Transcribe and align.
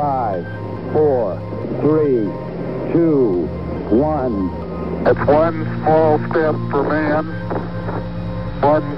Five, 0.00 0.46
four, 0.94 1.36
three, 1.82 2.24
two, 2.90 3.46
one. 3.90 4.48
It's 5.06 5.20
one 5.28 5.62
small 5.82 6.18
step 6.30 6.54
for 6.70 6.84
man, 6.84 7.26
one 8.62 8.96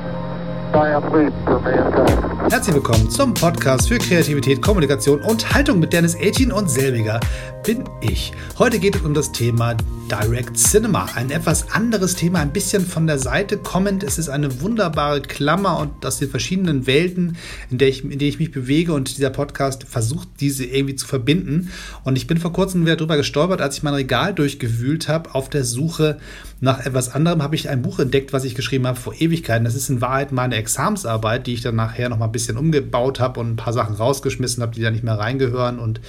giant 0.72 1.12
leap 1.12 1.32
for 1.44 1.58
mankind. 1.58 2.31
Herzlich 2.52 2.74
willkommen 2.74 3.08
zum 3.08 3.32
Podcast 3.32 3.88
für 3.88 3.96
Kreativität, 3.96 4.60
Kommunikation 4.60 5.22
und 5.22 5.54
Haltung 5.54 5.78
mit 5.78 5.94
Dennis 5.94 6.14
18 6.14 6.52
und 6.52 6.68
selbiger 6.68 7.18
bin 7.64 7.84
ich. 8.02 8.32
Heute 8.58 8.78
geht 8.78 8.96
es 8.96 9.00
um 9.00 9.14
das 9.14 9.32
Thema 9.32 9.74
Direct 10.10 10.58
Cinema. 10.58 11.06
Ein 11.14 11.30
etwas 11.30 11.70
anderes 11.70 12.14
Thema, 12.14 12.40
ein 12.40 12.52
bisschen 12.52 12.84
von 12.84 13.06
der 13.06 13.18
Seite 13.18 13.56
kommend. 13.56 14.02
Es 14.02 14.18
ist 14.18 14.28
eine 14.28 14.60
wunderbare 14.60 15.22
Klammer 15.22 15.78
und 15.78 16.04
aus 16.04 16.18
den 16.18 16.28
verschiedenen 16.28 16.86
Welten, 16.86 17.38
in 17.70 17.78
der 17.78 17.88
ich, 17.88 18.04
in 18.04 18.18
der 18.18 18.28
ich 18.28 18.38
mich 18.38 18.50
bewege 18.50 18.92
und 18.92 19.16
dieser 19.16 19.30
Podcast 19.30 19.84
versucht, 19.84 20.28
diese 20.40 20.66
irgendwie 20.66 20.96
zu 20.96 21.06
verbinden. 21.06 21.70
Und 22.04 22.16
ich 22.16 22.26
bin 22.26 22.36
vor 22.36 22.52
kurzem 22.52 22.82
wieder 22.82 22.96
darüber 22.96 23.16
gestolpert, 23.16 23.62
als 23.62 23.78
ich 23.78 23.82
mein 23.82 23.94
Regal 23.94 24.34
durchgewühlt 24.34 25.08
habe 25.08 25.34
auf 25.34 25.48
der 25.48 25.64
Suche 25.64 26.18
nach 26.18 26.22
etwas 26.62 27.12
anderem, 27.12 27.42
habe 27.42 27.56
ich 27.56 27.68
ein 27.68 27.82
Buch 27.82 27.98
entdeckt, 27.98 28.32
was 28.32 28.44
ich 28.44 28.54
geschrieben 28.54 28.86
habe 28.86 28.98
vor 28.98 29.14
Ewigkeiten. 29.18 29.64
Das 29.64 29.74
ist 29.74 29.90
in 29.90 30.00
Wahrheit 30.00 30.30
meine 30.30 30.54
Examsarbeit, 30.54 31.46
die 31.48 31.54
ich 31.54 31.60
dann 31.60 31.74
nachher 31.74 32.08
noch 32.08 32.18
mal 32.18 32.26
ein 32.26 32.32
bisschen 32.32 32.56
umgebaut 32.56 33.18
habe 33.18 33.40
und 33.40 33.50
ein 33.50 33.56
paar 33.56 33.72
Sachen 33.72 33.96
rausgeschmissen 33.96 34.62
habe, 34.62 34.72
die 34.72 34.80
da 34.80 34.92
nicht 34.92 35.02
mehr 35.02 35.18
reingehören 35.18 35.80
und 35.80 36.00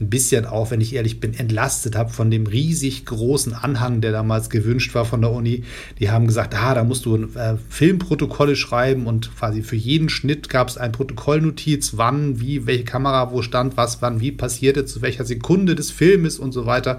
ein 0.00 0.10
bisschen 0.10 0.46
auch, 0.46 0.70
wenn 0.70 0.80
ich 0.80 0.94
ehrlich 0.94 1.18
bin, 1.18 1.34
entlastet 1.34 1.96
habe 1.96 2.10
von 2.10 2.30
dem 2.30 2.46
riesig 2.46 3.04
großen 3.04 3.52
Anhang, 3.52 4.00
der 4.00 4.12
damals 4.12 4.48
gewünscht 4.48 4.94
war 4.94 5.04
von 5.04 5.20
der 5.20 5.32
Uni. 5.32 5.64
Die 5.98 6.10
haben 6.10 6.26
gesagt, 6.26 6.54
ah, 6.54 6.74
da 6.74 6.84
musst 6.84 7.04
du 7.04 7.16
äh, 7.16 7.56
Filmprotokolle 7.68 8.54
schreiben 8.54 9.06
und 9.06 9.36
quasi 9.36 9.62
für 9.62 9.76
jeden 9.76 10.08
Schnitt 10.08 10.48
gab 10.48 10.68
es 10.68 10.78
ein 10.78 10.92
Protokollnotiz, 10.92 11.96
wann, 11.96 12.40
wie, 12.40 12.66
welche 12.66 12.84
Kamera 12.84 13.32
wo 13.32 13.42
stand, 13.42 13.76
was, 13.76 14.00
wann, 14.00 14.20
wie 14.20 14.32
passierte, 14.32 14.86
zu 14.86 15.02
welcher 15.02 15.24
Sekunde 15.24 15.74
des 15.74 15.90
Filmes 15.90 16.38
und 16.38 16.52
so 16.52 16.64
weiter. 16.64 16.98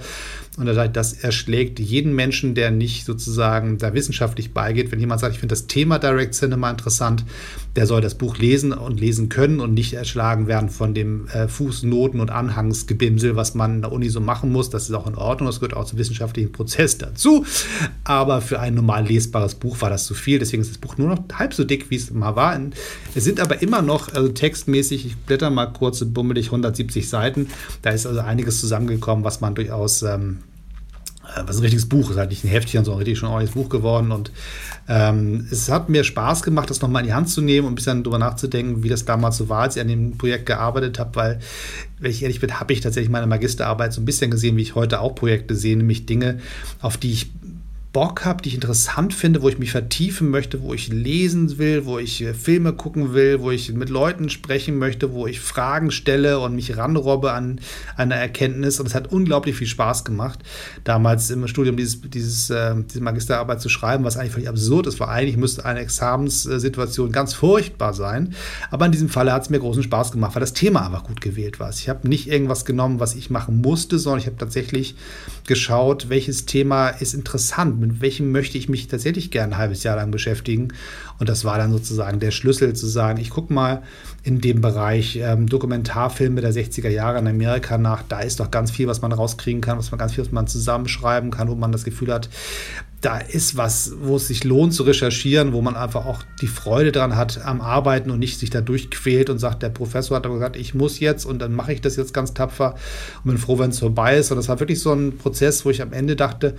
Und 0.60 0.68
das 0.68 1.14
erschlägt 1.14 1.80
jeden 1.80 2.14
Menschen, 2.14 2.54
der 2.54 2.70
nicht 2.70 3.06
sozusagen 3.06 3.78
da 3.78 3.94
wissenschaftlich 3.94 4.54
beigeht. 4.54 4.92
Wenn 4.92 5.00
jemand 5.00 5.22
sagt, 5.22 5.34
ich 5.34 5.40
finde 5.40 5.54
das 5.54 5.68
Thema 5.68 6.00
Direct 6.00 6.34
Cinema 6.34 6.70
interessant, 6.70 7.24
der 7.78 7.86
soll 7.86 8.02
das 8.02 8.16
Buch 8.16 8.38
lesen 8.38 8.74
und 8.74 9.00
lesen 9.00 9.30
können 9.30 9.62
und 9.62 9.74
nicht 9.74 9.94
erschlagen 9.94 10.48
werden 10.48 10.70
von 10.70 10.94
dem 10.94 11.28
äh, 11.30 11.48
Fußnoten- 11.48 12.20
und 12.20 12.30
Anhangsgebimsel, 12.30 13.38
was 13.38 13.56
man 13.56 13.76
in 13.76 13.82
der 13.84 13.94
Uni 13.94 14.10
so 14.10 14.20
machen 14.20 14.52
muss. 14.52 14.70
Das 14.70 14.90
ist 14.90 14.96
auch 14.96 15.08
in 15.08 15.16
Ordnung, 15.16 15.48
das 15.48 15.62
gehört 15.62 15.78
auch 15.78 15.86
zum 15.86 15.98
wissenschaftlichen 15.98 16.52
Prozess 16.52 16.98
dazu. 16.98 17.46
Aber 18.04 18.42
für 18.42 18.60
ein 18.60 18.74
normal 18.74 19.08
lesbares 19.08 19.56
Buch 19.56 19.80
war 19.82 19.90
das 19.90 20.06
zu 20.06 20.14
viel. 20.14 20.40
Deswegen 20.40 20.62
ist 20.62 20.72
das 20.72 20.78
Buch 20.78 20.98
nur 20.98 21.08
noch 21.08 21.24
halb 21.36 21.54
so 21.54 21.64
dick, 21.64 21.90
wie 21.90 21.96
es 21.96 22.12
mal 22.12 22.36
war. 22.36 22.60
Es 23.16 23.24
sind 23.24 23.40
aber 23.40 23.62
immer 23.62 23.82
noch, 23.82 24.14
also 24.14 24.28
textmäßig, 24.28 25.06
ich 25.06 25.16
blätter 25.16 25.50
mal 25.50 25.68
kurz, 25.68 26.04
bummelig 26.04 26.48
170 26.48 27.08
Seiten. 27.08 27.48
Da 27.82 27.92
ist 27.92 28.06
also 28.06 28.20
einiges 28.20 28.60
zusammengekommen, 28.60 29.24
was 29.24 29.40
man 29.40 29.56
durchaus 29.56 30.02
ähm, 30.02 30.40
äh, 30.40 30.49
was 31.46 31.58
ein 31.58 31.62
richtiges 31.62 31.88
Buch 31.88 32.10
ist, 32.10 32.18
halt 32.18 32.30
nicht 32.30 32.44
ein 32.44 32.50
Heftchen, 32.50 32.84
sondern 32.84 33.00
richtig 33.00 33.20
schon 33.20 33.30
ein 33.30 33.34
ordentliches 33.34 33.62
Buch 33.62 33.70
geworden. 33.70 34.12
Und 34.12 34.32
ähm, 34.88 35.48
es 35.52 35.70
hat 35.70 35.90
mir 35.90 36.04
Spaß 36.04 36.44
gemacht, 36.44 36.70
das 36.70 36.82
nochmal 36.82 37.02
in 37.02 37.08
die 37.08 37.14
Hand 37.14 37.30
zu 37.30 37.42
nehmen 37.42 37.68
und 37.68 37.74
ein 37.74 37.76
bisschen 37.76 38.04
darüber 38.04 38.20
nachzudenken, 38.20 38.84
wie 38.84 38.90
das 38.90 39.06
damals 39.06 39.38
so 39.38 39.50
war, 39.50 39.64
als 39.64 39.76
ich 39.76 39.82
an 39.82 39.88
dem 39.88 40.18
Projekt 40.18 40.46
gearbeitet 40.46 41.00
habe, 41.00 41.16
weil, 41.16 41.40
wenn 42.00 42.12
ich 42.12 42.24
ehrlich 42.24 42.40
bin, 42.40 42.60
habe 42.60 42.74
ich 42.74 42.82
tatsächlich 42.82 43.12
meine 43.12 43.28
Magisterarbeit 43.28 43.94
so 43.94 44.02
ein 44.02 44.06
bisschen 44.06 44.32
gesehen, 44.32 44.58
wie 44.58 44.62
ich 44.62 44.76
heute 44.76 45.00
auch 45.00 45.16
Projekte 45.16 45.56
sehe, 45.56 45.78
nämlich 45.78 46.06
Dinge, 46.06 46.40
auf 46.82 46.98
die 46.98 47.12
ich 47.12 47.32
Bock 47.92 48.24
habe, 48.24 48.44
die 48.44 48.50
ich 48.50 48.56
interessant 48.56 49.16
finde, 49.16 49.42
wo 49.42 49.50
ich 49.50 49.58
mich 49.58 49.72
vertiefen 49.72 50.30
möchte, 50.30 50.62
wo 50.62 50.76
ich 50.76 50.90
lesen 50.90 51.58
will, 51.58 51.86
wo 51.86 51.98
ich 51.98 52.22
äh, 52.22 52.36
Filme 52.36 52.74
gucken 52.74 53.14
will, 53.16 53.40
wo 53.40 53.50
ich 53.50 53.74
mit 53.74 53.90
Leuten 53.90 54.30
sprechen 54.30 54.78
möchte, 54.78 55.12
wo 55.12 55.26
ich 55.26 55.40
Fragen 55.40 55.90
stelle 55.90 56.40
und 56.40 56.54
mich 56.54 56.78
ranrobbe 56.78 57.32
an 57.32 57.60
eine 57.98 58.14
Erkenntnis. 58.14 58.80
Und 58.80 58.86
es 58.86 58.94
hat 58.94 59.12
unglaublich 59.12 59.56
viel 59.56 59.66
Spaß 59.66 60.06
gemacht, 60.06 60.40
damals 60.84 61.32
im 61.32 61.48
Studium 61.48 61.78
dieses, 61.78 62.00
dieses, 62.02 62.52
äh, 62.52 62.76
diese 62.88 63.02
Magisterarbeit 63.02 63.60
zu 63.60 63.70
schreiben, 63.70 64.04
was 64.04 64.18
eigentlich 64.18 64.34
völlig 64.34 64.50
absurd 64.50 64.86
ist, 64.86 65.00
weil 65.00 65.10
eigentlich 65.10 65.38
müsste 65.38 65.66
eine 65.66 65.80
Examenssituation 65.80 67.12
ganz 67.12 67.34
furchtbar 67.34 67.96
sein. 67.96 68.36
Aber 68.70 68.86
in 68.86 68.92
diesem 68.92 69.10
Falle 69.10 69.34
hat 69.34 69.42
es 69.42 69.50
mir 69.50 69.60
großen 69.60 69.82
Spaß 69.82 70.12
gemacht, 70.12 70.36
weil 70.36 70.42
das 70.42 70.54
Thema 70.54 70.86
einfach 70.86 71.06
gut 71.06 71.22
gewählt 71.22 71.60
war. 71.60 71.72
Ich 71.72 71.90
habe 71.90 72.08
nicht 72.08 72.30
irgendwas 72.30 72.66
genommen, 72.66 73.00
was 73.00 73.16
ich 73.16 73.32
machen 73.32 73.62
musste, 73.62 73.98
sondern 73.98 74.20
ich 74.20 74.28
habe 74.28 74.38
tatsächlich 74.38 74.94
geschaut, 75.48 76.10
welches 76.10 76.46
Thema 76.46 76.90
ist 76.90 77.16
interessant 77.16 77.79
mit 77.80 78.02
welchem 78.02 78.32
möchte 78.32 78.58
ich 78.58 78.70
mich 78.70 78.88
tatsächlich 78.88 79.32
gern 79.32 79.54
ein 79.54 79.58
halbes 79.58 79.84
Jahr 79.84 79.96
lang 79.96 80.12
beschäftigen. 80.12 80.70
Und 81.20 81.30
das 81.30 81.46
war 81.46 81.58
dann 81.58 81.72
sozusagen 81.72 82.20
der 82.20 82.32
Schlüssel 82.32 82.74
zu 82.74 82.88
sagen, 82.88 83.20
ich 83.20 83.30
gucke 83.30 83.54
mal 83.54 83.84
in 84.24 84.42
dem 84.42 84.62
Bereich 84.62 85.18
ähm, 85.22 85.48
Dokumentarfilme 85.48 86.42
der 86.42 86.54
60er 86.54 86.90
Jahre 86.90 87.20
in 87.20 87.28
Amerika 87.28 87.78
nach. 87.78 88.04
Da 88.04 88.20
ist 88.22 88.40
doch 88.40 88.52
ganz 88.52 88.72
viel, 88.72 88.88
was 88.88 89.02
man 89.02 89.12
rauskriegen 89.12 89.62
kann, 89.62 89.78
was 89.78 89.92
man 89.92 89.98
ganz 89.98 90.14
viel, 90.14 90.24
was 90.24 90.32
man 90.32 90.48
zusammenschreiben 90.48 91.32
kann, 91.32 91.50
wo 91.50 91.56
man 91.56 91.72
das 91.72 91.84
Gefühl 91.84 92.14
hat, 92.14 92.30
da 93.02 93.18
ist 93.18 93.56
was, 93.56 93.94
wo 94.02 94.18
es 94.18 94.28
sich 94.28 94.44
lohnt 94.44 94.74
zu 94.74 94.84
recherchieren, 94.84 95.54
wo 95.54 95.62
man 95.62 95.76
einfach 95.76 96.06
auch 96.06 96.24
die 96.42 96.48
Freude 96.48 96.92
dran 96.92 97.16
hat 97.16 97.44
am 97.46 97.62
Arbeiten 97.62 98.12
und 98.12 98.20
nicht 98.20 98.40
sich 98.40 98.50
da 98.50 98.60
durchquält 98.60 99.30
und 99.30 99.40
sagt, 99.40 99.64
der 99.64 99.70
Professor 99.70 100.18
hat 100.18 100.26
aber 100.26 100.36
gesagt, 100.36 100.58
ich 100.58 100.74
muss 100.74 101.00
jetzt 101.00 101.26
und 101.26 101.40
dann 101.40 101.54
mache 101.54 101.72
ich 101.72 101.82
das 101.82 101.96
jetzt 101.96 102.14
ganz 102.14 102.34
tapfer 102.34 102.76
und 103.24 103.32
bin 103.32 103.38
froh, 103.38 103.58
wenn 103.58 103.70
es 103.70 103.80
vorbei 103.80 104.18
ist. 104.18 104.32
Und 104.32 104.38
das 104.38 104.50
war 104.50 104.60
wirklich 104.60 104.82
so 104.82 104.92
ein 104.92 105.18
Prozess, 105.18 105.64
wo 105.64 105.70
ich 105.70 105.82
am 105.82 105.94
Ende 105.94 106.18
dachte, 106.18 106.56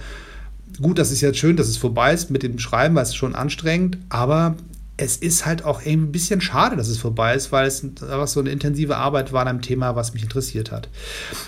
gut, 0.80 0.98
das 0.98 1.10
ist 1.10 1.20
jetzt 1.20 1.38
schön, 1.38 1.56
dass 1.56 1.68
es 1.68 1.76
vorbei 1.76 2.12
ist 2.12 2.30
mit 2.30 2.42
dem 2.42 2.58
Schreiben, 2.58 2.94
weil 2.94 3.02
es 3.02 3.14
schon 3.14 3.34
anstrengend, 3.34 3.98
aber 4.08 4.56
es 4.96 5.16
ist 5.16 5.46
halt 5.46 5.64
auch 5.64 5.80
irgendwie 5.80 6.08
ein 6.08 6.12
bisschen 6.12 6.40
schade, 6.40 6.76
dass 6.76 6.88
es 6.88 6.98
vorbei 6.98 7.34
ist, 7.34 7.52
weil 7.52 7.66
es 7.66 7.82
einfach 7.82 8.28
so 8.28 8.40
eine 8.40 8.50
intensive 8.50 8.96
Arbeit 8.96 9.32
war 9.32 9.42
an 9.42 9.48
einem 9.48 9.62
Thema, 9.62 9.96
was 9.96 10.12
mich 10.12 10.22
interessiert 10.22 10.70
hat. 10.70 10.88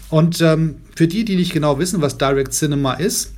Und 0.09 0.41
ähm, 0.41 0.76
für 0.97 1.06
die, 1.06 1.25
die 1.25 1.37
nicht 1.37 1.53
genau 1.53 1.78
wissen, 1.78 2.00
was 2.00 2.16
Direct 2.16 2.54
Cinema 2.54 2.94
ist, 2.94 3.32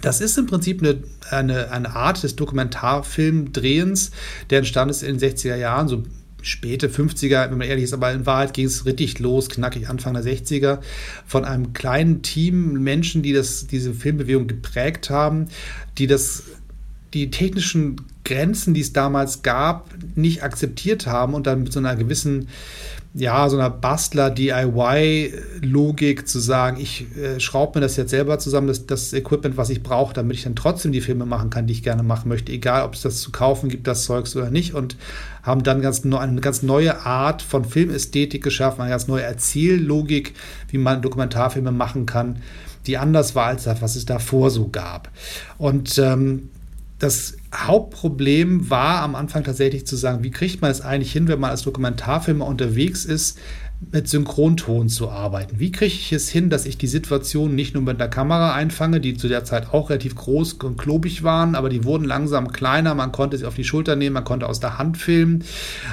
das 0.00 0.20
ist 0.20 0.38
im 0.38 0.46
Prinzip 0.46 0.80
eine, 0.82 1.02
eine, 1.30 1.70
eine 1.70 1.94
Art 1.94 2.22
des 2.22 2.36
Dokumentarfilmdrehens, 2.36 4.10
der 4.50 4.58
entstanden 4.58 4.90
ist 4.90 5.02
in 5.02 5.18
den 5.18 5.30
60er 5.30 5.56
Jahren, 5.56 5.88
so 5.88 6.04
späte 6.42 6.88
50er, 6.88 7.50
wenn 7.50 7.58
man 7.58 7.68
ehrlich 7.68 7.84
ist, 7.84 7.94
aber 7.94 8.12
in 8.12 8.26
Wahrheit 8.26 8.54
ging 8.54 8.66
es 8.66 8.84
richtig 8.84 9.18
los, 9.18 9.48
knackig 9.48 9.88
Anfang 9.88 10.14
der 10.14 10.24
60er, 10.24 10.80
von 11.26 11.44
einem 11.44 11.72
kleinen 11.72 12.22
Team 12.22 12.82
Menschen, 12.82 13.22
die 13.22 13.32
das, 13.32 13.66
diese 13.66 13.94
Filmbewegung 13.94 14.46
geprägt 14.46 15.10
haben, 15.10 15.48
die 15.98 16.06
das, 16.06 16.44
die 17.14 17.30
technischen 17.30 17.96
Grenzen, 18.24 18.74
die 18.74 18.80
es 18.80 18.92
damals 18.92 19.42
gab, 19.42 19.88
nicht 20.14 20.42
akzeptiert 20.42 21.06
haben 21.06 21.34
und 21.34 21.46
dann 21.46 21.62
mit 21.62 21.72
so 21.72 21.80
einer 21.80 21.96
gewissen 21.96 22.48
ja, 23.14 23.48
so 23.48 23.56
einer 23.58 23.68
Bastler-DIY-Logik 23.68 26.26
zu 26.26 26.38
sagen, 26.38 26.78
ich 26.80 27.14
äh, 27.16 27.38
schraube 27.40 27.78
mir 27.78 27.82
das 27.82 27.96
jetzt 27.96 28.08
selber 28.10 28.38
zusammen, 28.38 28.68
das, 28.68 28.86
das 28.86 29.12
Equipment, 29.12 29.58
was 29.58 29.68
ich 29.68 29.82
brauche, 29.82 30.14
damit 30.14 30.38
ich 30.38 30.44
dann 30.44 30.56
trotzdem 30.56 30.92
die 30.92 31.02
Filme 31.02 31.26
machen 31.26 31.50
kann, 31.50 31.66
die 31.66 31.74
ich 31.74 31.82
gerne 31.82 32.02
machen 32.02 32.30
möchte, 32.30 32.52
egal 32.52 32.84
ob 32.84 32.94
es 32.94 33.02
das 33.02 33.20
zu 33.20 33.30
kaufen 33.30 33.68
gibt, 33.68 33.86
das 33.86 34.04
Zeugs 34.04 34.34
oder 34.34 34.50
nicht. 34.50 34.72
Und 34.72 34.96
haben 35.42 35.62
dann 35.62 35.82
ganz 35.82 36.04
eine 36.04 36.40
ganz 36.40 36.62
neue 36.62 37.04
Art 37.04 37.42
von 37.42 37.64
Filmästhetik 37.64 38.42
geschaffen, 38.42 38.80
eine 38.80 38.90
ganz 38.90 39.08
neue 39.08 39.22
Erzähllogik, 39.22 40.34
wie 40.68 40.78
man 40.78 41.02
Dokumentarfilme 41.02 41.72
machen 41.72 42.06
kann, 42.06 42.38
die 42.86 42.98
anders 42.98 43.34
war 43.34 43.46
als 43.46 43.64
das, 43.64 43.82
was 43.82 43.96
es 43.96 44.06
davor 44.06 44.50
so 44.50 44.68
gab. 44.68 45.10
Und 45.58 45.98
ähm, 45.98 46.50
das 46.98 47.36
Hauptproblem 47.52 48.70
war 48.70 49.02
am 49.02 49.16
Anfang 49.16 49.42
tatsächlich 49.42 49.86
zu 49.86 49.96
sagen, 49.96 50.22
wie 50.22 50.30
kriegt 50.30 50.62
man 50.62 50.70
es 50.70 50.80
eigentlich 50.80 51.10
hin, 51.10 51.26
wenn 51.26 51.40
man 51.40 51.50
als 51.50 51.62
Dokumentarfilmer 51.62 52.46
unterwegs 52.46 53.04
ist, 53.04 53.38
mit 53.90 54.08
Synchronton 54.08 54.88
zu 54.88 55.10
arbeiten. 55.10 55.58
Wie 55.58 55.72
kriege 55.72 55.92
ich 55.92 56.12
es 56.12 56.28
hin, 56.28 56.50
dass 56.50 56.66
ich 56.66 56.78
die 56.78 56.86
Situation 56.86 57.54
nicht 57.54 57.74
nur 57.74 57.82
mit 57.82 58.00
einer 58.00 58.08
Kamera 58.08 58.54
einfange, 58.54 59.00
die 59.00 59.16
zu 59.16 59.28
der 59.28 59.44
Zeit 59.44 59.72
auch 59.72 59.90
relativ 59.90 60.14
groß 60.14 60.54
und 60.54 60.78
klobig 60.78 61.22
waren, 61.22 61.54
aber 61.54 61.68
die 61.68 61.84
wurden 61.84 62.04
langsam 62.04 62.52
kleiner, 62.52 62.94
man 62.94 63.12
konnte 63.12 63.36
sie 63.38 63.46
auf 63.46 63.54
die 63.54 63.64
Schulter 63.64 63.96
nehmen, 63.96 64.14
man 64.14 64.24
konnte 64.24 64.48
aus 64.48 64.60
der 64.60 64.78
Hand 64.78 64.98
filmen. 64.98 65.44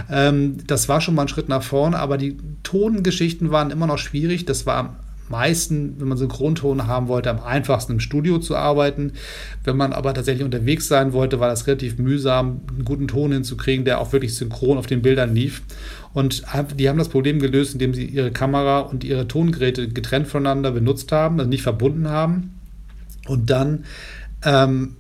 Ähm, 0.09 0.57
das 0.67 0.87
war 0.87 1.01
schon 1.01 1.15
mal 1.15 1.23
ein 1.23 1.27
Schritt 1.27 1.49
nach 1.49 1.63
vorne, 1.63 1.97
aber 1.97 2.17
die 2.17 2.37
Tongeschichten 2.63 3.51
waren 3.51 3.71
immer 3.71 3.87
noch 3.87 3.97
schwierig. 3.97 4.45
Das 4.45 4.65
war 4.65 4.95
meisten, 5.29 5.95
wenn 5.99 6.07
man 6.07 6.17
Synchronton 6.17 6.87
haben 6.87 7.07
wollte, 7.07 7.29
am 7.29 7.39
einfachsten 7.39 7.93
im 7.93 7.99
Studio 7.99 8.39
zu 8.39 8.55
arbeiten. 8.55 9.13
Wenn 9.63 9.77
man 9.77 9.93
aber 9.93 10.13
tatsächlich 10.13 10.43
unterwegs 10.43 10.87
sein 10.87 11.13
wollte, 11.13 11.39
war 11.39 11.49
das 11.49 11.67
relativ 11.67 11.97
mühsam, 11.97 12.61
einen 12.69 12.85
guten 12.85 13.07
Ton 13.07 13.31
hinzukriegen, 13.31 13.85
der 13.85 13.99
auch 13.99 14.13
wirklich 14.13 14.35
synchron 14.35 14.77
auf 14.77 14.87
den 14.87 15.01
Bildern 15.01 15.33
lief. 15.33 15.61
Und 16.13 16.43
die 16.77 16.89
haben 16.89 16.97
das 16.97 17.09
Problem 17.09 17.39
gelöst, 17.39 17.73
indem 17.73 17.93
sie 17.93 18.05
ihre 18.05 18.31
Kamera 18.31 18.79
und 18.79 19.03
ihre 19.03 19.27
Tongeräte 19.27 19.89
getrennt 19.89 20.27
voneinander 20.27 20.71
benutzt 20.71 21.11
haben, 21.11 21.39
also 21.39 21.49
nicht 21.49 21.63
verbunden 21.63 22.09
haben. 22.09 22.55
Und 23.27 23.49
dann 23.49 23.85
ähm, 24.43 24.95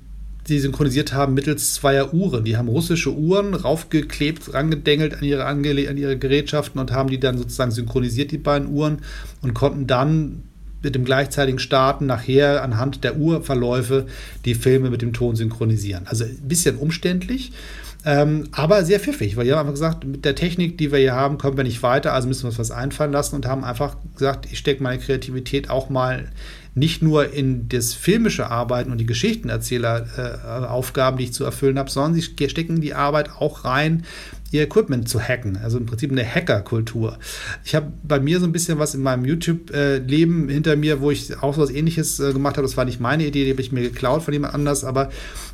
die 0.49 0.59
synchronisiert 0.59 1.13
haben 1.13 1.33
mittels 1.33 1.75
zweier 1.75 2.13
Uhren. 2.13 2.43
Die 2.43 2.57
haben 2.57 2.67
russische 2.67 3.13
Uhren 3.13 3.53
raufgeklebt, 3.53 4.53
rangedengelt 4.53 5.15
an 5.15 5.23
ihre, 5.23 5.45
an 5.45 5.63
ihre 5.63 6.17
Gerätschaften 6.17 6.79
und 6.79 6.91
haben 6.91 7.09
die 7.09 7.19
dann 7.19 7.37
sozusagen 7.37 7.71
synchronisiert, 7.71 8.31
die 8.31 8.37
beiden 8.37 8.69
Uhren, 8.69 8.99
und 9.41 9.53
konnten 9.53 9.87
dann 9.87 10.43
mit 10.81 10.95
dem 10.95 11.05
gleichzeitigen 11.05 11.59
Starten 11.59 12.05
nachher 12.05 12.63
anhand 12.63 13.03
der 13.03 13.17
Uhrverläufe 13.17 14.05
die 14.45 14.55
Filme 14.55 14.89
mit 14.89 15.01
dem 15.01 15.13
Ton 15.13 15.35
synchronisieren. 15.35 16.07
Also 16.07 16.23
ein 16.23 16.47
bisschen 16.47 16.77
umständlich, 16.77 17.51
Ähm, 18.05 18.47
aber 18.53 18.85
sehr 18.85 18.99
pfiffig, 18.99 19.35
weil 19.35 19.43
die 19.43 19.51
haben 19.51 19.59
einfach 19.59 19.73
gesagt, 19.73 20.05
mit 20.05 20.23
der 20.23 20.35
Technik, 20.35 20.77
die 20.77 20.91
wir 20.91 20.99
hier 20.99 21.15
haben, 21.15 21.37
kommen 21.37 21.57
wir 21.57 21.65
nicht 21.65 21.83
weiter, 21.83 22.13
also 22.13 22.29
müssen 22.29 22.43
wir 22.43 22.49
uns 22.49 22.59
was 22.59 22.71
einfallen 22.71 23.11
lassen 23.11 23.35
und 23.35 23.45
haben 23.45 23.65
einfach 23.65 23.97
gesagt, 24.15 24.47
ich 24.49 24.57
stecke 24.57 24.81
meine 24.81 24.99
Kreativität 24.99 25.69
auch 25.69 25.89
mal 25.89 26.29
nicht 26.75 27.01
nur 27.01 27.33
in 27.33 27.67
das 27.67 27.93
filmische 27.93 28.49
Arbeiten 28.49 28.91
und 28.91 28.99
die 28.99 29.05
Geschichtenerzähleraufgaben, 29.05 31.17
äh, 31.17 31.19
die 31.19 31.25
ich 31.25 31.33
zu 31.33 31.43
erfüllen 31.43 31.77
habe, 31.77 31.89
sondern 31.89 32.13
sie 32.13 32.21
stecken 32.21 32.79
die 32.79 32.93
Arbeit 32.93 33.31
auch 33.31 33.65
rein, 33.65 34.05
ihr 34.51 34.63
Equipment 34.63 35.07
zu 35.07 35.19
hacken. 35.19 35.57
Also 35.57 35.77
im 35.77 35.85
Prinzip 35.85 36.11
eine 36.11 36.25
Hackerkultur. 36.25 37.17
Ich 37.63 37.75
habe 37.75 37.91
bei 38.03 38.19
mir 38.19 38.39
so 38.39 38.45
ein 38.45 38.51
bisschen 38.51 38.79
was 38.79 38.95
in 38.95 39.01
meinem 39.01 39.25
YouTube-Leben 39.25 40.49
hinter 40.49 40.75
mir, 40.75 41.01
wo 41.01 41.11
ich 41.11 41.37
auch 41.41 41.55
so 41.55 41.61
was 41.61 41.69
ähnliches 41.69 42.19
äh, 42.19 42.33
gemacht 42.33 42.57
habe. 42.57 42.67
Das 42.67 42.77
war 42.77 42.85
nicht 42.85 42.99
meine 42.99 43.25
Idee, 43.25 43.45
die 43.45 43.51
habe 43.51 43.61
ich 43.61 43.71
mir 43.71 43.81
geklaut 43.81 44.23
von 44.23 44.33
jemand 44.33 44.53
anders, 44.53 44.83
aber 44.83 45.09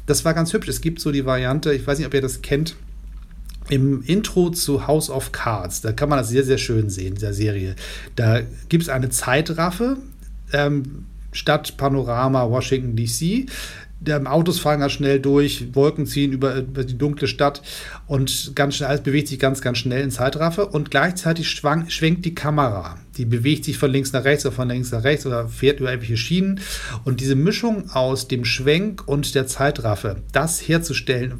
das 0.05 0.25
war 0.25 0.33
ganz 0.33 0.53
hübsch. 0.53 0.67
Es 0.67 0.81
gibt 0.81 0.99
so 0.99 1.11
die 1.11 1.25
Variante, 1.25 1.73
ich 1.73 1.85
weiß 1.85 1.97
nicht, 1.97 2.07
ob 2.07 2.13
ihr 2.13 2.21
das 2.21 2.41
kennt, 2.41 2.75
im 3.69 4.03
Intro 4.03 4.51
zu 4.51 4.87
House 4.87 5.09
of 5.09 5.31
Cards, 5.31 5.81
da 5.81 5.91
kann 5.91 6.09
man 6.09 6.19
das 6.19 6.29
sehr, 6.29 6.43
sehr 6.43 6.59
schön 6.59 6.89
sehen, 6.89 7.15
dieser 7.15 7.33
Serie. 7.33 7.75
Da 8.15 8.41
gibt 8.69 8.83
es 8.83 8.89
eine 8.89 9.09
Zeitraffe, 9.09 9.97
ähm, 10.53 11.05
Stadtpanorama 11.31 12.49
Washington 12.49 12.95
DC. 12.95 13.49
Der 13.99 14.31
Autos 14.31 14.59
fahren 14.59 14.81
ganz 14.81 14.91
schnell 14.91 15.19
durch, 15.19 15.73
Wolken 15.73 16.05
ziehen 16.05 16.31
über, 16.31 16.55
über, 16.57 16.83
die 16.83 16.97
dunkle 16.97 17.27
Stadt 17.27 17.61
und 18.07 18.51
ganz 18.55 18.75
schnell, 18.75 18.89
alles 18.89 19.01
bewegt 19.01 19.29
sich 19.29 19.39
ganz, 19.39 19.61
ganz 19.61 19.77
schnell 19.77 20.03
in 20.03 20.11
Zeitraffe 20.11 20.67
und 20.67 20.91
gleichzeitig 20.91 21.49
schwank, 21.49 21.91
schwenkt 21.91 22.25
die 22.25 22.35
Kamera. 22.35 22.99
Die 23.17 23.25
bewegt 23.25 23.65
sich 23.65 23.77
von 23.77 23.91
links 23.91 24.11
nach 24.11 24.25
rechts 24.25 24.45
oder 24.45 24.55
von 24.55 24.69
links 24.69 24.91
nach 24.91 25.03
rechts 25.03 25.25
oder 25.25 25.47
fährt 25.47 25.79
über 25.79 25.89
irgendwelche 25.89 26.17
Schienen. 26.17 26.59
Und 27.05 27.21
diese 27.21 27.35
Mischung 27.35 27.89
aus 27.91 28.27
dem 28.27 28.45
Schwenk 28.45 29.07
und 29.07 29.33
der 29.33 29.47
Zeitraffe, 29.47 30.17
das 30.33 30.59
herzustellen, 30.59 31.35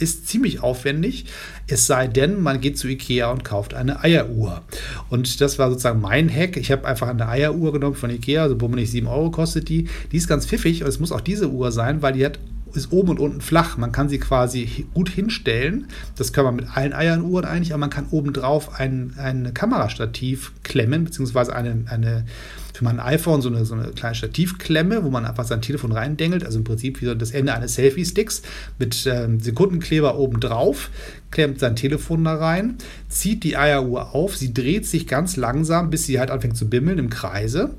ist 0.00 0.28
ziemlich 0.28 0.62
aufwendig, 0.62 1.26
es 1.66 1.86
sei 1.86 2.06
denn, 2.08 2.40
man 2.40 2.60
geht 2.60 2.78
zu 2.78 2.88
Ikea 2.88 3.30
und 3.30 3.44
kauft 3.44 3.74
eine 3.74 4.02
Eieruhr. 4.02 4.62
Und 5.08 5.40
das 5.40 5.58
war 5.58 5.70
sozusagen 5.70 6.00
mein 6.00 6.28
Hack. 6.28 6.56
Ich 6.56 6.72
habe 6.72 6.86
einfach 6.86 7.08
eine 7.08 7.28
Eieruhr 7.28 7.72
genommen 7.72 7.96
von 7.96 8.10
Ikea, 8.10 8.42
also 8.42 8.56
bummelig 8.56 8.90
7 8.90 9.06
Euro 9.06 9.30
kostet 9.30 9.68
die. 9.68 9.88
Die 10.12 10.16
ist 10.16 10.28
ganz 10.28 10.46
pfiffig 10.46 10.82
und 10.82 10.88
es 10.88 10.98
muss 10.98 11.12
auch 11.12 11.20
diese 11.20 11.50
Uhr 11.50 11.72
sein, 11.72 12.02
weil 12.02 12.14
die 12.14 12.24
hat 12.24 12.38
ist 12.76 12.92
oben 12.92 13.10
und 13.10 13.20
unten 13.20 13.40
flach. 13.40 13.76
Man 13.76 13.92
kann 13.92 14.08
sie 14.08 14.18
quasi 14.18 14.86
gut 14.94 15.08
hinstellen. 15.08 15.88
Das 16.16 16.32
kann 16.32 16.44
man 16.44 16.56
mit 16.56 16.76
allen 16.76 16.92
Eieruhren 16.92 17.44
eigentlich, 17.44 17.72
aber 17.72 17.80
man 17.80 17.90
kann 17.90 18.06
obendrauf 18.10 18.78
ein, 18.78 19.14
ein 19.16 19.52
Kamerastativ 19.54 20.52
klemmen, 20.62 21.04
beziehungsweise 21.04 21.54
eine, 21.54 21.84
eine 21.86 22.24
für 22.72 22.84
mein 22.84 23.00
iPhone 23.00 23.42
so 23.42 23.48
eine, 23.48 23.64
so 23.64 23.74
eine 23.74 23.88
kleine 23.88 24.14
Stativklemme, 24.14 25.04
wo 25.04 25.10
man 25.10 25.24
einfach 25.24 25.44
sein 25.44 25.62
Telefon 25.62 25.92
reindengelt, 25.92 26.44
also 26.44 26.58
im 26.58 26.64
Prinzip 26.64 27.00
wie 27.00 27.06
so 27.06 27.14
das 27.14 27.30
Ende 27.30 27.54
eines 27.54 27.74
Selfie-Sticks 27.74 28.42
mit 28.78 29.06
ähm, 29.06 29.40
Sekundenkleber 29.40 30.18
oben 30.18 30.40
drauf, 30.40 30.90
klemmt 31.30 31.60
sein 31.60 31.76
Telefon 31.76 32.24
da 32.24 32.34
rein, 32.34 32.76
zieht 33.08 33.44
die 33.44 33.56
Eieruhr 33.56 34.14
auf, 34.14 34.36
sie 34.36 34.52
dreht 34.52 34.86
sich 34.86 35.06
ganz 35.06 35.36
langsam, 35.36 35.90
bis 35.90 36.06
sie 36.06 36.18
halt 36.18 36.30
anfängt 36.30 36.56
zu 36.56 36.68
bimmeln 36.68 36.98
im 36.98 37.10
Kreise 37.10 37.74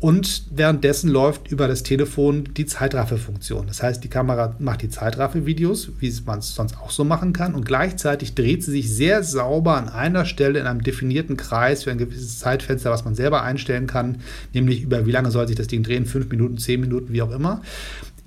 und 0.00 0.44
währenddessen 0.50 1.10
läuft 1.10 1.50
über 1.50 1.66
das 1.66 1.82
Telefon 1.82 2.44
die 2.56 2.66
Zeitraffe-Funktion. 2.66 3.66
Das 3.66 3.82
heißt, 3.82 4.02
die 4.04 4.08
Kamera 4.08 4.54
macht 4.58 4.82
die 4.82 4.88
Zeitraffe-Videos, 4.88 5.90
wie 5.98 6.12
man 6.24 6.38
es 6.38 6.54
sonst 6.54 6.78
auch 6.78 6.90
so 6.90 7.04
machen 7.04 7.32
kann. 7.32 7.54
Und 7.54 7.66
gleichzeitig 7.66 8.34
dreht 8.34 8.62
sie 8.62 8.70
sich 8.70 8.94
sehr 8.94 9.22
sauber 9.22 9.76
an 9.76 9.88
einer 9.88 10.24
Stelle 10.24 10.60
in 10.60 10.66
einem 10.66 10.82
definierten 10.82 11.36
Kreis 11.36 11.84
für 11.84 11.90
ein 11.90 11.98
gewisses 11.98 12.38
Zeitfenster, 12.38 12.90
was 12.90 13.04
man 13.04 13.14
selber 13.14 13.42
einstellen 13.42 13.86
kann. 13.86 14.18
Nämlich 14.52 14.82
über 14.82 15.06
wie 15.06 15.12
lange 15.12 15.30
soll 15.30 15.48
sich 15.48 15.56
das 15.56 15.66
Ding 15.66 15.82
drehen? 15.82 16.06
Fünf 16.06 16.30
Minuten, 16.30 16.58
zehn 16.58 16.80
Minuten, 16.80 17.12
wie 17.12 17.22
auch 17.22 17.32
immer 17.32 17.62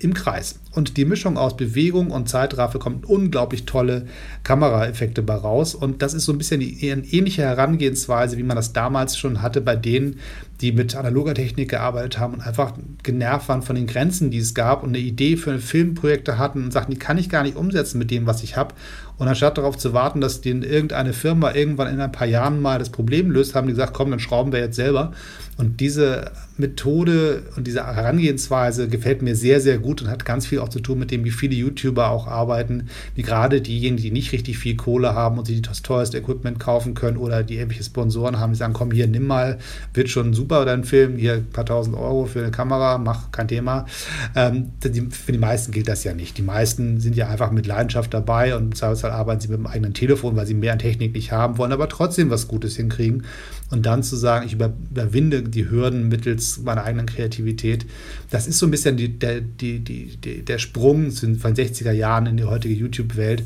im 0.02 0.14
Kreis. 0.14 0.58
Und 0.72 0.96
die 0.96 1.04
Mischung 1.04 1.36
aus 1.36 1.56
Bewegung 1.56 2.10
und 2.10 2.28
Zeitraffe 2.28 2.78
kommt 2.78 3.06
unglaublich 3.06 3.66
tolle 3.66 4.06
Kameraeffekte 4.42 5.22
bei 5.22 5.34
raus. 5.34 5.74
Und 5.74 6.02
das 6.02 6.14
ist 6.14 6.24
so 6.24 6.32
ein 6.32 6.38
bisschen 6.38 6.60
die 6.60 6.86
ähnliche 6.86 7.42
Herangehensweise, 7.42 8.38
wie 8.38 8.42
man 8.42 8.56
das 8.56 8.72
damals 8.72 9.16
schon 9.16 9.42
hatte 9.42 9.60
bei 9.60 9.76
denen, 9.76 10.18
die 10.60 10.72
mit 10.72 10.96
analoger 10.96 11.34
Technik 11.34 11.70
gearbeitet 11.70 12.18
haben 12.18 12.34
und 12.34 12.40
einfach 12.40 12.72
genervt 13.02 13.48
waren 13.48 13.62
von 13.62 13.76
den 13.76 13.86
Grenzen, 13.86 14.30
die 14.30 14.38
es 14.38 14.54
gab 14.54 14.82
und 14.82 14.90
eine 14.90 14.98
Idee 14.98 15.36
für 15.36 15.58
Filmprojekte 15.58 16.38
hatten 16.38 16.64
und 16.64 16.72
sagten, 16.72 16.92
die 16.92 16.98
kann 16.98 17.18
ich 17.18 17.28
gar 17.28 17.42
nicht 17.42 17.56
umsetzen 17.56 17.98
mit 17.98 18.10
dem, 18.10 18.26
was 18.26 18.42
ich 18.42 18.56
habe. 18.56 18.74
Und 19.22 19.28
anstatt 19.28 19.56
darauf 19.56 19.78
zu 19.78 19.92
warten, 19.92 20.20
dass 20.20 20.40
denen 20.40 20.64
irgendeine 20.64 21.12
Firma 21.12 21.54
irgendwann 21.54 21.94
in 21.94 22.00
ein 22.00 22.10
paar 22.10 22.26
Jahren 22.26 22.60
mal 22.60 22.80
das 22.80 22.90
Problem 22.90 23.30
löst, 23.30 23.54
haben 23.54 23.68
die 23.68 23.72
gesagt, 23.72 23.94
komm, 23.94 24.10
dann 24.10 24.18
schrauben 24.18 24.50
wir 24.50 24.58
jetzt 24.58 24.74
selber. 24.74 25.12
Und 25.58 25.78
diese 25.78 26.32
Methode 26.56 27.44
und 27.56 27.66
diese 27.66 27.86
Herangehensweise 27.86 28.88
gefällt 28.88 29.22
mir 29.22 29.36
sehr, 29.36 29.60
sehr 29.60 29.78
gut 29.78 30.02
und 30.02 30.08
hat 30.08 30.24
ganz 30.24 30.46
viel 30.46 30.58
auch 30.58 30.70
zu 30.70 30.80
tun 30.80 30.98
mit 30.98 31.10
dem, 31.10 31.24
wie 31.24 31.30
viele 31.30 31.54
YouTuber 31.54 32.10
auch 32.10 32.26
arbeiten, 32.26 32.88
wie 33.14 33.22
gerade 33.22 33.60
diejenigen, 33.60 34.02
die 34.02 34.10
nicht 34.10 34.32
richtig 34.32 34.58
viel 34.58 34.76
Kohle 34.76 35.14
haben 35.14 35.38
und 35.38 35.46
sich 35.46 35.62
das 35.62 35.82
teuerste 35.82 36.18
Equipment 36.18 36.58
kaufen 36.58 36.94
können 36.94 37.16
oder 37.16 37.42
die 37.42 37.56
irgendwelche 37.56 37.84
Sponsoren 37.84 38.40
haben, 38.40 38.52
die 38.52 38.58
sagen, 38.58 38.72
komm 38.72 38.90
hier, 38.90 39.06
nimm 39.06 39.26
mal, 39.26 39.58
wird 39.94 40.08
schon 40.08 40.34
super 40.34 40.64
dein 40.64 40.84
Film, 40.84 41.16
hier 41.16 41.34
ein 41.34 41.50
paar 41.50 41.66
tausend 41.66 41.96
Euro 41.96 42.24
für 42.26 42.40
eine 42.40 42.50
Kamera, 42.50 42.98
mach 42.98 43.30
kein 43.30 43.48
Thema. 43.48 43.86
Ähm, 44.34 44.72
für 45.10 45.32
die 45.32 45.38
meisten 45.38 45.70
gilt 45.70 45.86
das 45.86 46.02
ja 46.02 46.14
nicht. 46.14 46.38
Die 46.38 46.42
meisten 46.42 46.98
sind 46.98 47.14
ja 47.14 47.28
einfach 47.28 47.50
mit 47.50 47.66
Leidenschaft 47.66 48.12
dabei 48.12 48.56
und 48.56 48.76
Zweifelsfall 48.76 49.11
arbeiten 49.12 49.40
sie 49.40 49.48
mit 49.48 49.58
dem 49.58 49.66
eigenen 49.66 49.94
Telefon, 49.94 50.36
weil 50.36 50.46
sie 50.46 50.54
mehr 50.54 50.72
an 50.72 50.78
Technik 50.78 51.14
nicht 51.14 51.32
haben 51.32 51.58
wollen, 51.58 51.72
aber 51.72 51.88
trotzdem 51.88 52.30
was 52.30 52.48
Gutes 52.48 52.76
hinkriegen. 52.76 53.24
Und 53.70 53.86
dann 53.86 54.02
zu 54.02 54.16
sagen, 54.16 54.46
ich 54.46 54.54
überwinde 54.54 55.42
die 55.42 55.70
Hürden 55.70 56.08
mittels 56.08 56.60
meiner 56.62 56.84
eigenen 56.84 57.06
Kreativität, 57.06 57.86
das 58.30 58.46
ist 58.46 58.58
so 58.58 58.66
ein 58.66 58.70
bisschen 58.70 58.96
die, 58.96 59.18
der, 59.18 59.40
die, 59.40 59.80
die, 59.80 60.44
der 60.44 60.58
Sprung 60.58 61.10
von 61.10 61.36
60er 61.36 61.92
Jahren 61.92 62.26
in 62.26 62.36
die 62.36 62.44
heutige 62.44 62.74
YouTube-Welt. 62.74 63.44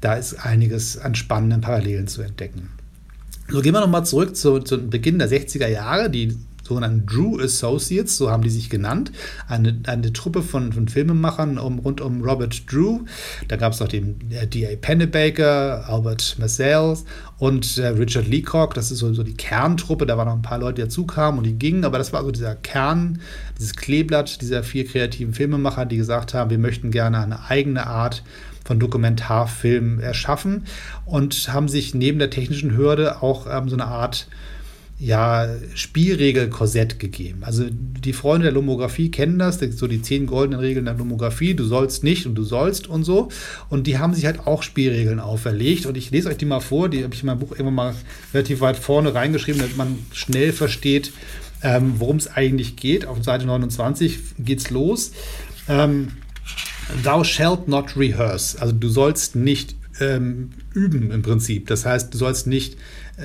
Da 0.00 0.14
ist 0.14 0.34
einiges 0.34 0.98
an 0.98 1.14
spannenden 1.14 1.60
Parallelen 1.60 2.06
zu 2.06 2.22
entdecken. 2.22 2.68
So 3.48 3.60
gehen 3.60 3.72
wir 3.72 3.80
nochmal 3.80 4.04
zurück 4.04 4.36
zu, 4.36 4.60
zu 4.60 4.78
Beginn 4.88 5.18
der 5.18 5.30
60er 5.30 5.68
Jahre. 5.68 6.10
Die 6.10 6.36
sogenannten 6.66 7.06
Drew 7.06 7.40
Associates, 7.40 8.16
so 8.16 8.30
haben 8.30 8.42
die 8.42 8.50
sich 8.50 8.70
genannt. 8.70 9.12
Eine, 9.48 9.80
eine 9.86 10.12
Truppe 10.12 10.42
von, 10.42 10.72
von 10.72 10.88
Filmemachern 10.88 11.58
um, 11.58 11.78
rund 11.78 12.00
um 12.00 12.22
Robert 12.22 12.70
Drew. 12.70 13.00
Da 13.48 13.56
gab 13.56 13.72
es 13.72 13.80
noch 13.80 13.88
den 13.88 14.18
äh, 14.30 14.46
D.A. 14.46 14.76
Pennebaker, 14.76 15.88
Albert 15.88 16.36
Marcel 16.38 16.96
und 17.38 17.78
äh, 17.78 17.88
Richard 17.88 18.28
Leacock. 18.28 18.74
Das 18.74 18.90
ist 18.90 18.98
so, 18.98 19.12
so 19.14 19.22
die 19.22 19.34
Kerntruppe. 19.34 20.06
Da 20.06 20.16
waren 20.16 20.28
noch 20.28 20.34
ein 20.34 20.42
paar 20.42 20.58
Leute, 20.58 20.76
die 20.76 20.82
dazu 20.82 21.06
kamen 21.06 21.38
und 21.38 21.44
die 21.44 21.58
gingen. 21.58 21.84
Aber 21.84 21.98
das 21.98 22.12
war 22.12 22.22
so 22.22 22.30
dieser 22.30 22.54
Kern, 22.54 23.20
dieses 23.58 23.74
Kleeblatt 23.74 24.40
dieser 24.42 24.62
vier 24.62 24.86
kreativen 24.86 25.34
Filmemacher, 25.34 25.86
die 25.86 25.96
gesagt 25.96 26.34
haben, 26.34 26.50
wir 26.50 26.58
möchten 26.58 26.90
gerne 26.90 27.20
eine 27.20 27.48
eigene 27.48 27.86
Art 27.86 28.22
von 28.66 28.80
Dokumentarfilmen 28.80 30.00
erschaffen 30.00 30.64
und 31.04 31.52
haben 31.52 31.68
sich 31.68 31.94
neben 31.94 32.18
der 32.18 32.30
technischen 32.30 32.76
Hürde 32.76 33.22
auch 33.22 33.46
ähm, 33.48 33.68
so 33.68 33.76
eine 33.76 33.86
Art 33.86 34.26
ja, 34.98 35.48
Spielregelkorsett 35.74 36.98
gegeben. 36.98 37.44
Also 37.44 37.66
die 37.70 38.14
Freunde 38.14 38.44
der 38.44 38.52
Lomographie 38.52 39.10
kennen 39.10 39.38
das, 39.38 39.58
so 39.58 39.86
die 39.86 40.00
zehn 40.00 40.26
goldenen 40.26 40.60
Regeln 40.60 40.86
der 40.86 40.94
Lomographie, 40.94 41.54
du 41.54 41.64
sollst 41.64 42.02
nicht 42.02 42.26
und 42.26 42.34
du 42.34 42.44
sollst 42.44 42.86
und 42.86 43.04
so. 43.04 43.28
Und 43.68 43.86
die 43.86 43.98
haben 43.98 44.14
sich 44.14 44.24
halt 44.24 44.46
auch 44.46 44.62
Spielregeln 44.62 45.20
auferlegt. 45.20 45.84
Und 45.84 45.98
ich 45.98 46.10
lese 46.10 46.30
euch 46.30 46.38
die 46.38 46.46
mal 46.46 46.60
vor, 46.60 46.88
die 46.88 47.04
habe 47.04 47.14
ich 47.14 47.20
in 47.20 47.26
meinem 47.26 47.40
Buch 47.40 47.52
irgendwann 47.52 47.74
mal 47.74 47.94
relativ 48.32 48.60
weit 48.60 48.78
vorne 48.78 49.14
reingeschrieben, 49.14 49.60
damit 49.60 49.76
man 49.76 49.98
schnell 50.12 50.52
versteht, 50.52 51.12
ähm, 51.62 51.94
worum 51.98 52.16
es 52.16 52.28
eigentlich 52.28 52.76
geht. 52.76 53.04
Auf 53.04 53.22
Seite 53.22 53.44
29 53.44 54.18
geht's 54.38 54.70
los. 54.70 55.12
Ähm, 55.68 56.08
Thou 57.02 57.22
shalt 57.24 57.68
not 57.68 57.96
rehearse. 57.96 58.60
Also 58.62 58.72
du 58.72 58.88
sollst 58.88 59.36
nicht 59.36 59.74
ähm, 60.00 60.52
üben 60.72 61.10
im 61.10 61.22
Prinzip. 61.22 61.66
Das 61.66 61.84
heißt, 61.84 62.14
du 62.14 62.18
sollst 62.18 62.46
nicht 62.46 62.76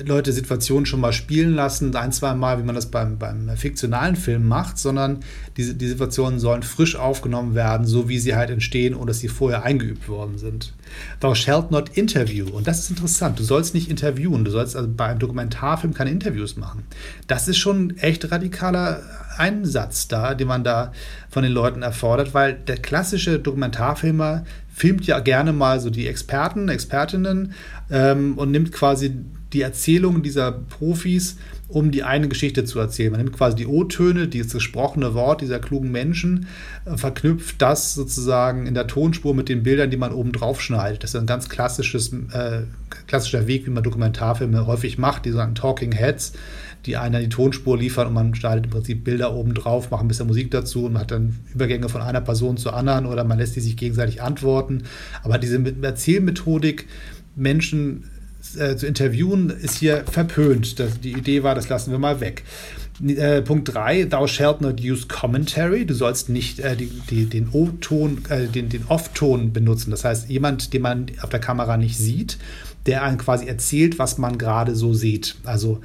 Leute 0.06 0.32
Situationen 0.32 0.86
schon 0.86 1.00
mal 1.00 1.12
spielen 1.12 1.54
lassen, 1.54 1.94
ein, 1.94 2.12
zwei 2.12 2.32
Mal, 2.34 2.58
wie 2.58 2.62
man 2.62 2.74
das 2.74 2.90
beim, 2.90 3.18
beim 3.18 3.50
fiktionalen 3.56 4.16
Film 4.16 4.48
macht, 4.48 4.78
sondern 4.78 5.20
diese, 5.58 5.74
die 5.74 5.86
Situationen 5.86 6.38
sollen 6.38 6.62
frisch 6.62 6.96
aufgenommen 6.96 7.54
werden, 7.54 7.86
so 7.86 8.08
wie 8.08 8.18
sie 8.18 8.34
halt 8.34 8.48
entstehen 8.48 8.94
und 8.94 9.06
dass 9.08 9.20
sie 9.20 9.28
vorher 9.28 9.64
eingeübt 9.64 10.08
worden 10.08 10.38
sind. 10.38 10.72
Thou 11.20 11.34
shalt 11.34 11.70
not 11.70 11.90
interview. 11.90 12.48
Und 12.48 12.66
das 12.66 12.80
ist 12.80 12.90
interessant. 12.90 13.38
Du 13.38 13.42
sollst 13.42 13.74
nicht 13.74 13.90
interviewen. 13.90 14.44
Du 14.46 14.50
sollst 14.50 14.76
also 14.76 14.88
bei 14.88 15.06
einem 15.06 15.18
Dokumentarfilm 15.18 15.92
keine 15.92 16.10
Interviews 16.10 16.56
machen. 16.56 16.84
Das 17.26 17.46
ist 17.48 17.58
schon 17.58 17.88
ein 17.88 17.98
echt 17.98 18.30
radikaler 18.30 19.02
Einsatz 19.36 20.08
da, 20.08 20.34
den 20.34 20.48
man 20.48 20.64
da 20.64 20.92
von 21.28 21.42
den 21.42 21.52
Leuten 21.52 21.82
erfordert, 21.82 22.32
weil 22.32 22.54
der 22.54 22.76
klassische 22.76 23.38
Dokumentarfilmer 23.38 24.44
filmt 24.74 25.06
ja 25.06 25.20
gerne 25.20 25.52
mal 25.52 25.80
so 25.80 25.90
die 25.90 26.06
Experten, 26.06 26.70
Expertinnen 26.70 27.52
ähm, 27.90 28.38
und 28.38 28.50
nimmt 28.50 28.72
quasi 28.72 29.14
die 29.52 29.60
Erzählung 29.60 30.22
dieser 30.22 30.52
Profis, 30.52 31.36
um 31.68 31.90
die 31.90 32.02
eine 32.02 32.28
Geschichte 32.28 32.64
zu 32.64 32.78
erzählen. 32.78 33.12
Man 33.12 33.22
nimmt 33.22 33.36
quasi 33.36 33.56
die 33.56 33.66
O-Töne, 33.66 34.28
das 34.28 34.52
gesprochene 34.52 35.14
Wort 35.14 35.40
dieser 35.40 35.58
klugen 35.58 35.90
Menschen, 35.90 36.46
äh, 36.84 36.96
verknüpft 36.96 37.60
das 37.60 37.94
sozusagen 37.94 38.66
in 38.66 38.74
der 38.74 38.86
Tonspur 38.86 39.34
mit 39.34 39.48
den 39.48 39.62
Bildern, 39.62 39.90
die 39.90 39.96
man 39.96 40.12
oben 40.12 40.32
drauf 40.32 40.60
schneidet. 40.60 41.02
Das 41.02 41.14
ist 41.14 41.20
ein 41.20 41.26
ganz 41.26 41.48
klassisches, 41.48 42.12
äh, 42.32 42.62
klassischer 43.06 43.46
Weg, 43.46 43.66
wie 43.66 43.70
man 43.70 43.82
Dokumentarfilme 43.82 44.66
häufig 44.66 44.98
macht, 44.98 45.24
die 45.24 45.30
sogenannten 45.30 45.54
Talking 45.54 45.92
Heads, 45.92 46.32
die 46.84 46.96
einer 46.96 47.20
die 47.20 47.28
Tonspur 47.28 47.78
liefern 47.78 48.08
und 48.08 48.14
man 48.14 48.34
schneidet 48.34 48.64
im 48.64 48.70
Prinzip 48.70 49.04
Bilder 49.04 49.34
oben 49.34 49.54
drauf, 49.54 49.90
macht 49.90 50.02
ein 50.02 50.08
bisschen 50.08 50.26
Musik 50.26 50.50
dazu 50.50 50.86
und 50.86 50.98
hat 50.98 51.10
dann 51.10 51.36
Übergänge 51.54 51.88
von 51.88 52.02
einer 52.02 52.20
Person 52.20 52.56
zur 52.56 52.74
anderen 52.74 53.06
oder 53.06 53.24
man 53.24 53.38
lässt 53.38 53.56
die 53.56 53.60
sich 53.60 53.76
gegenseitig 53.76 54.20
antworten. 54.20 54.82
Aber 55.22 55.38
diese 55.38 55.62
Erzählmethodik, 55.82 56.86
Menschen 57.34 58.04
äh, 58.56 58.76
zu 58.76 58.86
interviewen, 58.86 59.50
ist 59.50 59.78
hier 59.78 60.04
verpönt. 60.04 60.78
Das, 60.78 61.00
die 61.00 61.12
Idee 61.12 61.42
war, 61.42 61.54
das 61.54 61.68
lassen 61.68 61.90
wir 61.90 61.98
mal 61.98 62.20
weg. 62.20 62.44
Äh, 63.04 63.42
Punkt 63.42 63.72
3, 63.74 64.04
thou 64.04 64.26
shalt 64.26 64.60
not 64.60 64.80
use 64.80 65.06
commentary. 65.06 65.86
Du 65.86 65.94
sollst 65.94 66.28
nicht 66.28 66.60
äh, 66.60 66.76
die, 66.76 66.90
die, 67.10 67.26
den 67.26 67.48
O-Ton, 67.52 68.22
äh, 68.28 68.46
den, 68.46 68.68
den 68.68 68.84
Off-Ton 68.86 69.52
benutzen. 69.52 69.90
Das 69.90 70.04
heißt, 70.04 70.28
jemand, 70.28 70.72
den 70.72 70.82
man 70.82 71.06
auf 71.22 71.30
der 71.30 71.40
Kamera 71.40 71.76
nicht 71.76 71.96
sieht, 71.96 72.38
der 72.86 73.02
einem 73.02 73.18
quasi 73.18 73.46
erzählt, 73.46 73.98
was 73.98 74.18
man 74.18 74.38
gerade 74.38 74.74
so 74.74 74.92
sieht. 74.92 75.36
Also 75.44 75.80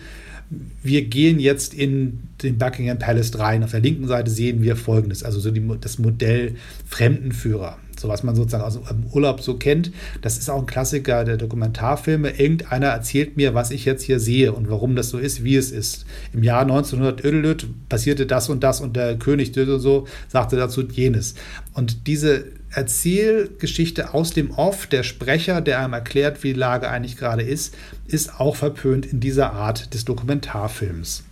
wir 0.82 1.06
gehen 1.06 1.40
jetzt 1.40 1.74
in 1.74 2.20
den 2.42 2.58
Buckingham 2.58 3.00
Palace 3.00 3.38
rein. 3.38 3.64
Auf 3.64 3.72
der 3.72 3.82
linken 3.82 4.08
Seite 4.08 4.32
sehen 4.32 4.62
wir 4.62 4.76
folgendes, 4.76 5.24
also 5.24 5.40
so 5.40 5.52
die, 5.52 5.66
das 5.82 6.00
Modell 6.00 6.56
Fremdenführer 6.88 7.78
so 8.00 8.08
was 8.08 8.24
man 8.24 8.36
sozusagen 8.36 8.64
aus 8.64 8.80
dem 8.80 9.06
Urlaub 9.12 9.42
so 9.42 9.56
kennt. 9.56 9.92
Das 10.22 10.38
ist 10.38 10.50
auch 10.50 10.60
ein 10.60 10.66
Klassiker 10.66 11.24
der 11.24 11.38
Dokumentarfilme. 11.38 12.40
Irgendeiner 12.40 12.88
erzählt 12.88 13.38
mir, 13.38 13.54
was 13.54 13.72
ich 13.72 13.86
jetzt 13.86 14.04
hier 14.04 14.20
sehe 14.20 14.54
und 14.54 14.70
warum 14.70 14.96
das 14.96 15.10
so 15.10 15.18
ist, 15.18 15.44
wie 15.44 15.56
es 15.56 15.72
ist. 15.72 16.06
Im 16.34 16.44
Jahr 16.44 16.62
1900 16.62 17.66
passierte 17.90 18.26
das 18.26 18.50
und 18.50 18.64
das 18.64 18.82
und 18.82 18.96
der 18.96 19.18
König 19.18 19.58
und 19.58 19.80
so 19.80 20.08
sagte 20.28 20.56
dazu 20.56 20.82
jenes. 20.84 21.36
Und 21.74 22.08
diese 22.08 22.46
Erzählgeschichte 22.72 24.14
aus 24.14 24.32
dem 24.32 24.52
Off, 24.52 24.88
der 24.88 25.04
Sprecher, 25.04 25.62
der 25.62 25.80
einem 25.80 25.94
erklärt, 25.94 26.44
wie 26.44 26.54
die 26.54 26.60
Lage 26.60 26.90
eigentlich 26.90 27.18
gerade 27.18 27.44
ist, 27.44 27.76
ist 28.08 28.40
auch 28.40 28.56
verpönt 28.56 29.06
in 29.06 29.20
dieser 29.20 29.54
Art 29.54 29.94
des 29.94 30.06
Dokumentarfilms. 30.06 31.24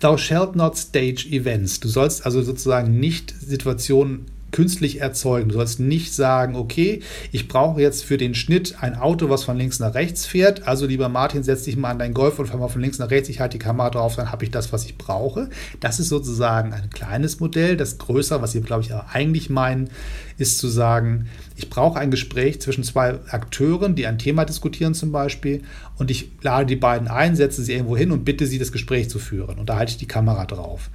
Thou 0.00 0.16
shalt 0.16 0.54
not 0.54 0.76
stage 0.76 1.26
events. 1.30 1.80
Du 1.80 1.88
sollst 1.88 2.24
also 2.24 2.42
sozusagen 2.42 3.00
nicht 3.00 3.34
Situationen 3.40 4.26
künstlich 4.50 5.00
erzeugen. 5.00 5.48
Du 5.48 5.54
sollst 5.54 5.80
nicht 5.80 6.14
sagen, 6.14 6.56
okay, 6.56 7.00
ich 7.32 7.48
brauche 7.48 7.80
jetzt 7.80 8.04
für 8.04 8.16
den 8.16 8.34
Schnitt 8.34 8.76
ein 8.80 8.96
Auto, 8.96 9.28
was 9.28 9.44
von 9.44 9.56
links 9.56 9.78
nach 9.78 9.94
rechts 9.94 10.26
fährt. 10.26 10.66
Also 10.66 10.86
lieber 10.86 11.08
Martin, 11.08 11.42
setz 11.42 11.64
dich 11.64 11.76
mal 11.76 11.90
an 11.90 11.98
dein 11.98 12.14
Golf 12.14 12.38
und 12.38 12.46
fahr 12.46 12.58
mal 12.58 12.68
von 12.68 12.80
links 12.80 12.98
nach 12.98 13.10
rechts. 13.10 13.28
Ich 13.28 13.40
halte 13.40 13.58
die 13.58 13.64
Kamera 13.64 13.90
drauf, 13.90 14.16
dann 14.16 14.32
habe 14.32 14.44
ich 14.44 14.50
das, 14.50 14.72
was 14.72 14.84
ich 14.84 14.96
brauche. 14.96 15.50
Das 15.80 16.00
ist 16.00 16.08
sozusagen 16.08 16.72
ein 16.72 16.90
kleines 16.90 17.40
Modell. 17.40 17.76
Das 17.76 17.98
größere, 17.98 18.42
was 18.42 18.52
Sie, 18.52 18.60
glaube 18.60 18.82
ich, 18.82 18.94
eigentlich 18.94 19.50
meinen, 19.50 19.90
ist 20.38 20.58
zu 20.58 20.68
sagen, 20.68 21.26
ich 21.56 21.68
brauche 21.68 21.98
ein 21.98 22.10
Gespräch 22.10 22.60
zwischen 22.60 22.84
zwei 22.84 23.18
Akteuren, 23.28 23.96
die 23.96 24.06
ein 24.06 24.18
Thema 24.18 24.44
diskutieren 24.44 24.94
zum 24.94 25.12
Beispiel, 25.12 25.62
und 25.96 26.10
ich 26.10 26.30
lade 26.42 26.66
die 26.66 26.76
beiden 26.76 27.08
ein, 27.08 27.34
setze 27.34 27.62
sie 27.62 27.72
irgendwo 27.72 27.96
hin 27.96 28.12
und 28.12 28.24
bitte 28.24 28.46
sie, 28.46 28.58
das 28.58 28.70
Gespräch 28.70 29.10
zu 29.10 29.18
führen. 29.18 29.58
Und 29.58 29.68
da 29.68 29.76
halte 29.76 29.90
ich 29.90 29.98
die 29.98 30.06
Kamera 30.06 30.46
drauf. 30.46 30.90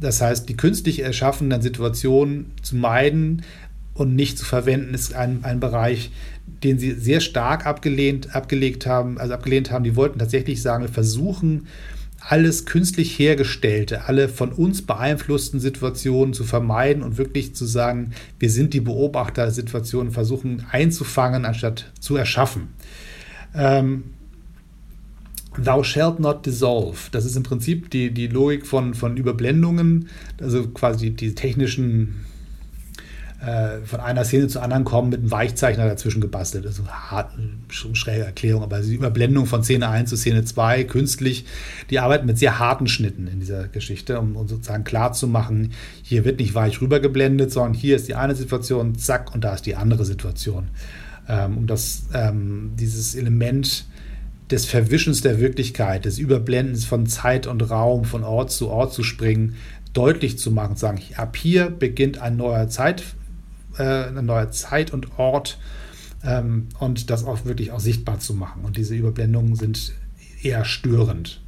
Das 0.00 0.20
heißt, 0.20 0.48
die 0.48 0.56
künstlich 0.56 1.00
erschaffenen 1.00 1.62
Situationen 1.62 2.52
zu 2.62 2.76
meiden 2.76 3.42
und 3.94 4.14
nicht 4.14 4.38
zu 4.38 4.44
verwenden, 4.44 4.92
ist 4.92 5.14
ein, 5.14 5.44
ein 5.44 5.60
Bereich, 5.60 6.10
den 6.62 6.78
sie 6.78 6.92
sehr 6.92 7.20
stark 7.20 7.66
abgelehnt, 7.66 8.34
abgelegt 8.34 8.86
haben, 8.86 9.18
also 9.18 9.34
abgelehnt 9.34 9.70
haben. 9.70 9.84
Die 9.84 9.96
wollten 9.96 10.18
tatsächlich 10.18 10.62
sagen, 10.62 10.84
wir 10.84 10.90
versuchen, 10.90 11.66
alles 12.26 12.64
künstlich 12.64 13.18
hergestellte, 13.18 14.06
alle 14.06 14.28
von 14.28 14.50
uns 14.50 14.82
beeinflussten 14.82 15.60
Situationen 15.60 16.32
zu 16.32 16.44
vermeiden 16.44 17.02
und 17.02 17.18
wirklich 17.18 17.54
zu 17.54 17.66
sagen, 17.66 18.12
wir 18.38 18.50
sind 18.50 18.72
die 18.72 18.80
Beobachter 18.80 19.50
Situationen, 19.50 20.10
versuchen 20.10 20.64
einzufangen, 20.70 21.44
anstatt 21.44 21.92
zu 22.00 22.16
erschaffen. 22.16 22.68
Ähm, 23.54 24.04
Thou 25.56 25.82
shalt 25.82 26.18
not 26.20 26.44
dissolve. 26.46 27.10
Das 27.12 27.24
ist 27.24 27.36
im 27.36 27.42
Prinzip 27.42 27.90
die, 27.90 28.12
die 28.12 28.26
Logik 28.26 28.66
von, 28.66 28.94
von 28.94 29.16
Überblendungen, 29.16 30.08
also 30.40 30.68
quasi 30.68 31.10
die, 31.10 31.34
technischen 31.34 32.24
äh, 33.44 33.84
von 33.84 34.00
einer 34.00 34.24
Szene 34.24 34.48
zur 34.48 34.62
anderen 34.62 34.84
kommen 34.84 35.10
mit 35.10 35.20
einem 35.20 35.30
Weichzeichner 35.30 35.86
dazwischen 35.86 36.20
gebastelt. 36.20 36.66
Also 36.66 36.86
hart, 36.86 37.30
schräge 37.68 38.24
Erklärung, 38.24 38.62
aber 38.62 38.80
die 38.80 38.94
Überblendung 38.94 39.46
von 39.46 39.62
Szene 39.62 39.88
1 39.88 40.10
zu 40.10 40.16
Szene 40.16 40.44
2 40.44 40.84
künstlich, 40.84 41.44
die 41.90 41.98
arbeiten 41.98 42.26
mit 42.26 42.38
sehr 42.38 42.58
harten 42.58 42.86
Schnitten 42.86 43.28
in 43.28 43.40
dieser 43.40 43.68
Geschichte, 43.68 44.18
um, 44.18 44.36
um 44.36 44.48
sozusagen 44.48 44.84
klarzumachen, 44.84 45.72
hier 46.02 46.24
wird 46.24 46.40
nicht 46.40 46.54
weich 46.54 46.80
rübergeblendet, 46.80 47.52
sondern 47.52 47.74
hier 47.74 47.96
ist 47.96 48.08
die 48.08 48.14
eine 48.14 48.34
Situation, 48.34 48.96
zack, 48.96 49.34
und 49.34 49.44
da 49.44 49.54
ist 49.54 49.66
die 49.66 49.76
andere 49.76 50.04
Situation. 50.04 50.68
Ähm, 51.28 51.58
um 51.58 51.66
das, 51.66 52.04
ähm, 52.12 52.72
dieses 52.78 53.14
Element 53.14 53.86
des 54.50 54.66
Verwischens 54.66 55.22
der 55.22 55.40
Wirklichkeit, 55.40 56.04
des 56.04 56.18
Überblendens 56.18 56.84
von 56.84 57.06
Zeit 57.06 57.46
und 57.46 57.70
Raum, 57.70 58.04
von 58.04 58.24
Ort 58.24 58.52
zu 58.52 58.68
Ort 58.68 58.92
zu 58.92 59.02
springen, 59.02 59.56
deutlich 59.92 60.38
zu 60.38 60.50
machen, 60.50 60.76
sagen, 60.76 61.00
ab 61.16 61.36
hier 61.36 61.70
beginnt 61.70 62.18
ein 62.18 62.36
neuer 62.36 62.68
Zeit, 62.68 63.02
äh, 63.78 64.08
ein 64.08 64.26
neuer 64.26 64.50
Zeit 64.50 64.92
und 64.92 65.18
Ort 65.18 65.58
ähm, 66.24 66.68
und 66.78 67.10
das 67.10 67.24
auch 67.24 67.44
wirklich 67.44 67.72
auch 67.72 67.80
sichtbar 67.80 68.18
zu 68.18 68.34
machen. 68.34 68.64
Und 68.64 68.76
diese 68.76 68.94
Überblendungen 68.94 69.54
sind 69.54 69.92
eher 70.42 70.64
störend. 70.64 71.40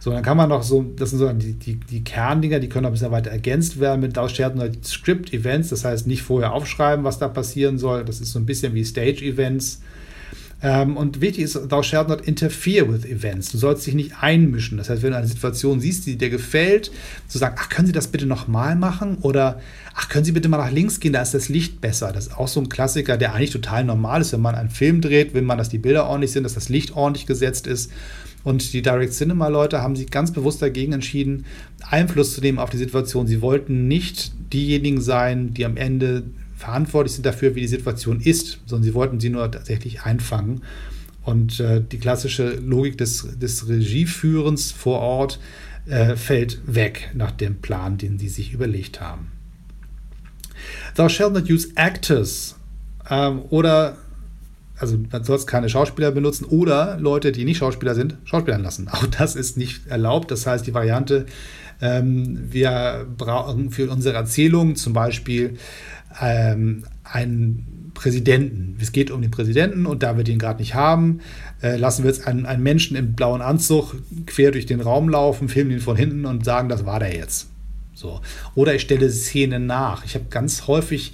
So, 0.00 0.10
dann 0.12 0.22
kann 0.22 0.36
man 0.36 0.48
noch 0.48 0.62
so, 0.62 0.82
das 0.96 1.10
sind 1.10 1.18
so 1.18 1.32
die, 1.32 1.54
die, 1.54 1.74
die 1.74 2.04
Kerndinger, 2.04 2.60
die 2.60 2.68
können 2.68 2.84
noch 2.84 2.90
ein 2.90 2.92
bisschen 2.92 3.10
weiter 3.10 3.30
ergänzt 3.30 3.80
werden 3.80 4.00
mit 4.00 4.16
Shared 4.30 4.86
Script 4.86 5.32
Events, 5.32 5.70
das 5.70 5.84
heißt 5.84 6.06
nicht 6.06 6.22
vorher 6.22 6.52
aufschreiben, 6.52 7.04
was 7.04 7.18
da 7.18 7.28
passieren 7.28 7.78
soll. 7.78 8.04
Das 8.04 8.20
ist 8.20 8.32
so 8.32 8.38
ein 8.38 8.46
bisschen 8.46 8.74
wie 8.74 8.84
Stage 8.84 9.24
Events 9.24 9.82
ähm, 10.60 10.96
und 10.96 11.20
wichtig 11.20 11.44
ist, 11.44 11.58
thou 11.68 11.82
shalt 11.82 12.08
not 12.08 12.22
interfere 12.22 12.92
with 12.92 13.04
events. 13.04 13.52
Du 13.52 13.58
sollst 13.58 13.86
dich 13.86 13.94
nicht 13.94 14.14
einmischen. 14.20 14.76
Das 14.76 14.90
heißt, 14.90 15.02
wenn 15.02 15.12
du 15.12 15.16
eine 15.16 15.26
Situation 15.26 15.78
siehst, 15.78 16.06
die 16.06 16.16
dir 16.16 16.30
gefällt, 16.30 16.90
zu 17.28 17.38
sagen, 17.38 17.54
ach, 17.58 17.68
können 17.68 17.86
Sie 17.86 17.92
das 17.92 18.08
bitte 18.08 18.26
nochmal 18.26 18.74
machen? 18.74 19.18
Oder 19.20 19.60
ach, 19.94 20.08
können 20.08 20.24
Sie 20.24 20.32
bitte 20.32 20.48
mal 20.48 20.58
nach 20.58 20.72
links 20.72 20.98
gehen, 20.98 21.12
da 21.12 21.22
ist 21.22 21.32
das 21.34 21.48
Licht 21.48 21.80
besser. 21.80 22.12
Das 22.12 22.26
ist 22.26 22.36
auch 22.36 22.48
so 22.48 22.60
ein 22.60 22.68
Klassiker, 22.68 23.16
der 23.16 23.34
eigentlich 23.34 23.50
total 23.50 23.84
normal 23.84 24.20
ist, 24.20 24.32
wenn 24.32 24.40
man 24.40 24.56
einen 24.56 24.70
Film 24.70 25.00
dreht, 25.00 25.32
will 25.32 25.42
man, 25.42 25.58
dass 25.58 25.68
die 25.68 25.78
Bilder 25.78 26.06
ordentlich 26.08 26.32
sind, 26.32 26.42
dass 26.42 26.54
das 26.54 26.68
Licht 26.68 26.96
ordentlich 26.96 27.26
gesetzt 27.26 27.68
ist. 27.68 27.92
Und 28.42 28.72
die 28.72 28.82
Direct 28.82 29.12
Cinema 29.12 29.48
Leute 29.48 29.82
haben 29.82 29.94
sich 29.94 30.10
ganz 30.10 30.32
bewusst 30.32 30.62
dagegen 30.62 30.92
entschieden, 30.92 31.44
Einfluss 31.88 32.34
zu 32.34 32.40
nehmen 32.40 32.58
auf 32.58 32.70
die 32.70 32.78
Situation. 32.78 33.26
Sie 33.26 33.42
wollten 33.42 33.86
nicht 33.86 34.32
diejenigen 34.52 35.00
sein, 35.00 35.54
die 35.54 35.64
am 35.64 35.76
Ende 35.76 36.24
verantwortlich 36.58 37.14
sind 37.14 37.24
dafür, 37.24 37.54
wie 37.54 37.60
die 37.60 37.68
Situation 37.68 38.20
ist, 38.20 38.58
sondern 38.66 38.82
sie 38.82 38.94
wollten 38.94 39.20
sie 39.20 39.30
nur 39.30 39.50
tatsächlich 39.50 40.02
einfangen. 40.02 40.62
Und 41.22 41.60
äh, 41.60 41.80
die 41.80 41.98
klassische 41.98 42.56
Logik 42.56 42.98
des, 42.98 43.38
des 43.38 43.68
Regieführens 43.68 44.72
vor 44.72 45.00
Ort 45.00 45.38
äh, 45.86 46.16
fällt 46.16 46.60
weg 46.66 47.10
nach 47.14 47.30
dem 47.30 47.60
Plan, 47.60 47.96
den 47.96 48.18
sie 48.18 48.28
sich 48.28 48.52
überlegt 48.52 49.00
haben. 49.00 49.28
Thou 50.96 51.08
shalt 51.08 51.34
not 51.34 51.48
use 51.48 51.68
actors 51.76 52.56
ähm, 53.08 53.42
oder 53.50 53.96
also 54.80 54.96
man 55.10 55.24
soll 55.24 55.38
keine 55.44 55.68
Schauspieler 55.68 56.12
benutzen 56.12 56.44
oder 56.44 56.98
Leute, 57.00 57.32
die 57.32 57.44
nicht 57.44 57.58
Schauspieler 57.58 57.94
sind, 57.94 58.16
Schauspielern 58.24 58.62
lassen. 58.62 58.88
Auch 58.88 59.06
das 59.06 59.34
ist 59.36 59.56
nicht 59.56 59.86
erlaubt. 59.86 60.30
Das 60.30 60.46
heißt, 60.46 60.66
die 60.66 60.74
Variante, 60.74 61.26
ähm, 61.80 62.38
wir 62.50 63.06
brauchen 63.16 63.70
für 63.70 63.90
unsere 63.90 64.16
Erzählung 64.16 64.76
zum 64.76 64.92
Beispiel 64.92 65.58
ähm, 66.20 66.84
einen 67.04 67.92
Präsidenten. 67.94 68.76
Es 68.80 68.92
geht 68.92 69.10
um 69.10 69.20
den 69.22 69.30
Präsidenten 69.30 69.86
und 69.86 70.02
da 70.02 70.16
wir 70.16 70.24
den 70.24 70.38
gerade 70.38 70.60
nicht 70.60 70.74
haben, 70.74 71.20
äh, 71.62 71.76
lassen 71.76 72.04
wir 72.04 72.10
jetzt 72.10 72.26
einen, 72.26 72.46
einen 72.46 72.62
Menschen 72.62 72.96
im 72.96 73.14
blauen 73.14 73.42
Anzug 73.42 73.96
quer 74.26 74.52
durch 74.52 74.66
den 74.66 74.80
Raum 74.80 75.08
laufen, 75.08 75.48
filmen 75.48 75.72
ihn 75.72 75.80
von 75.80 75.96
hinten 75.96 76.24
und 76.24 76.44
sagen, 76.44 76.68
das 76.68 76.86
war 76.86 77.00
der 77.00 77.14
jetzt. 77.14 77.48
So. 77.94 78.20
Oder 78.54 78.74
ich 78.76 78.82
stelle 78.82 79.10
Szenen 79.10 79.66
nach. 79.66 80.04
Ich 80.04 80.14
habe 80.14 80.26
ganz 80.30 80.68
häufig 80.68 81.12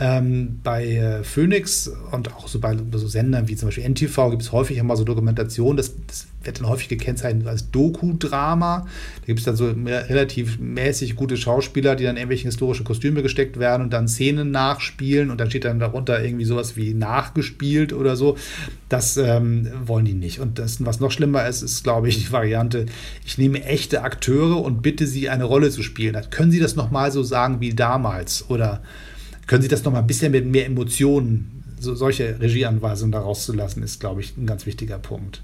ähm, 0.00 0.60
bei 0.64 0.86
äh, 0.96 1.22
Phoenix 1.22 1.92
und 2.10 2.34
auch 2.34 2.48
so 2.48 2.58
bei 2.58 2.74
so 2.92 3.06
Sendern 3.06 3.48
wie 3.48 3.56
zum 3.56 3.68
Beispiel 3.68 3.84
NTV 3.84 4.30
gibt 4.30 4.42
es 4.42 4.50
häufig 4.50 4.78
immer 4.78 4.96
so 4.96 5.04
Dokumentationen. 5.04 5.76
Das, 5.76 5.94
das, 6.06 6.26
wird 6.42 6.58
dann 6.58 6.68
häufig 6.68 6.88
gekennzeichnet 6.88 7.46
als 7.46 7.70
Doku-Drama. 7.70 8.86
Da 9.20 9.26
gibt 9.26 9.40
es 9.40 9.44
dann 9.44 9.56
so 9.56 9.74
relativ 9.84 10.58
mäßig 10.58 11.14
gute 11.14 11.36
Schauspieler, 11.36 11.96
die 11.96 12.04
dann 12.04 12.16
irgendwelche 12.16 12.44
historische 12.44 12.82
Kostüme 12.82 13.22
gesteckt 13.22 13.58
werden 13.58 13.82
und 13.82 13.92
dann 13.92 14.08
Szenen 14.08 14.50
nachspielen 14.50 15.30
und 15.30 15.38
dann 15.38 15.50
steht 15.50 15.66
dann 15.66 15.78
darunter 15.78 16.24
irgendwie 16.24 16.46
sowas 16.46 16.78
wie 16.78 16.94
nachgespielt 16.94 17.92
oder 17.92 18.16
so. 18.16 18.38
Das 18.88 19.18
ähm, 19.18 19.68
wollen 19.84 20.06
die 20.06 20.14
nicht. 20.14 20.40
Und 20.40 20.58
das, 20.58 20.82
was 20.82 20.98
noch 20.98 21.10
schlimmer 21.10 21.46
ist, 21.46 21.60
ist, 21.60 21.84
glaube 21.84 22.08
ich, 22.08 22.24
die 22.24 22.32
Variante, 22.32 22.86
ich 23.26 23.36
nehme 23.36 23.62
echte 23.64 24.02
Akteure 24.02 24.62
und 24.62 24.80
bitte 24.80 25.06
sie, 25.06 25.28
eine 25.28 25.44
Rolle 25.44 25.68
zu 25.68 25.82
spielen. 25.82 26.14
Dann 26.14 26.30
können 26.30 26.50
sie 26.50 26.60
das 26.60 26.74
nochmal 26.74 27.12
so 27.12 27.22
sagen 27.22 27.60
wie 27.60 27.74
damals 27.74 28.48
oder 28.48 28.80
können 29.50 29.62
Sie 29.62 29.68
das 29.68 29.82
noch 29.82 29.90
mal 29.90 29.98
ein 29.98 30.06
bisschen 30.06 30.30
mit 30.30 30.46
mehr 30.46 30.64
Emotionen, 30.64 31.64
so, 31.80 31.96
solche 31.96 32.38
Regieanweisungen 32.40 33.10
daraus 33.10 33.46
zu 33.46 33.52
lassen, 33.52 33.82
ist, 33.82 33.98
glaube 33.98 34.20
ich, 34.20 34.36
ein 34.36 34.46
ganz 34.46 34.64
wichtiger 34.64 34.96
Punkt. 34.96 35.42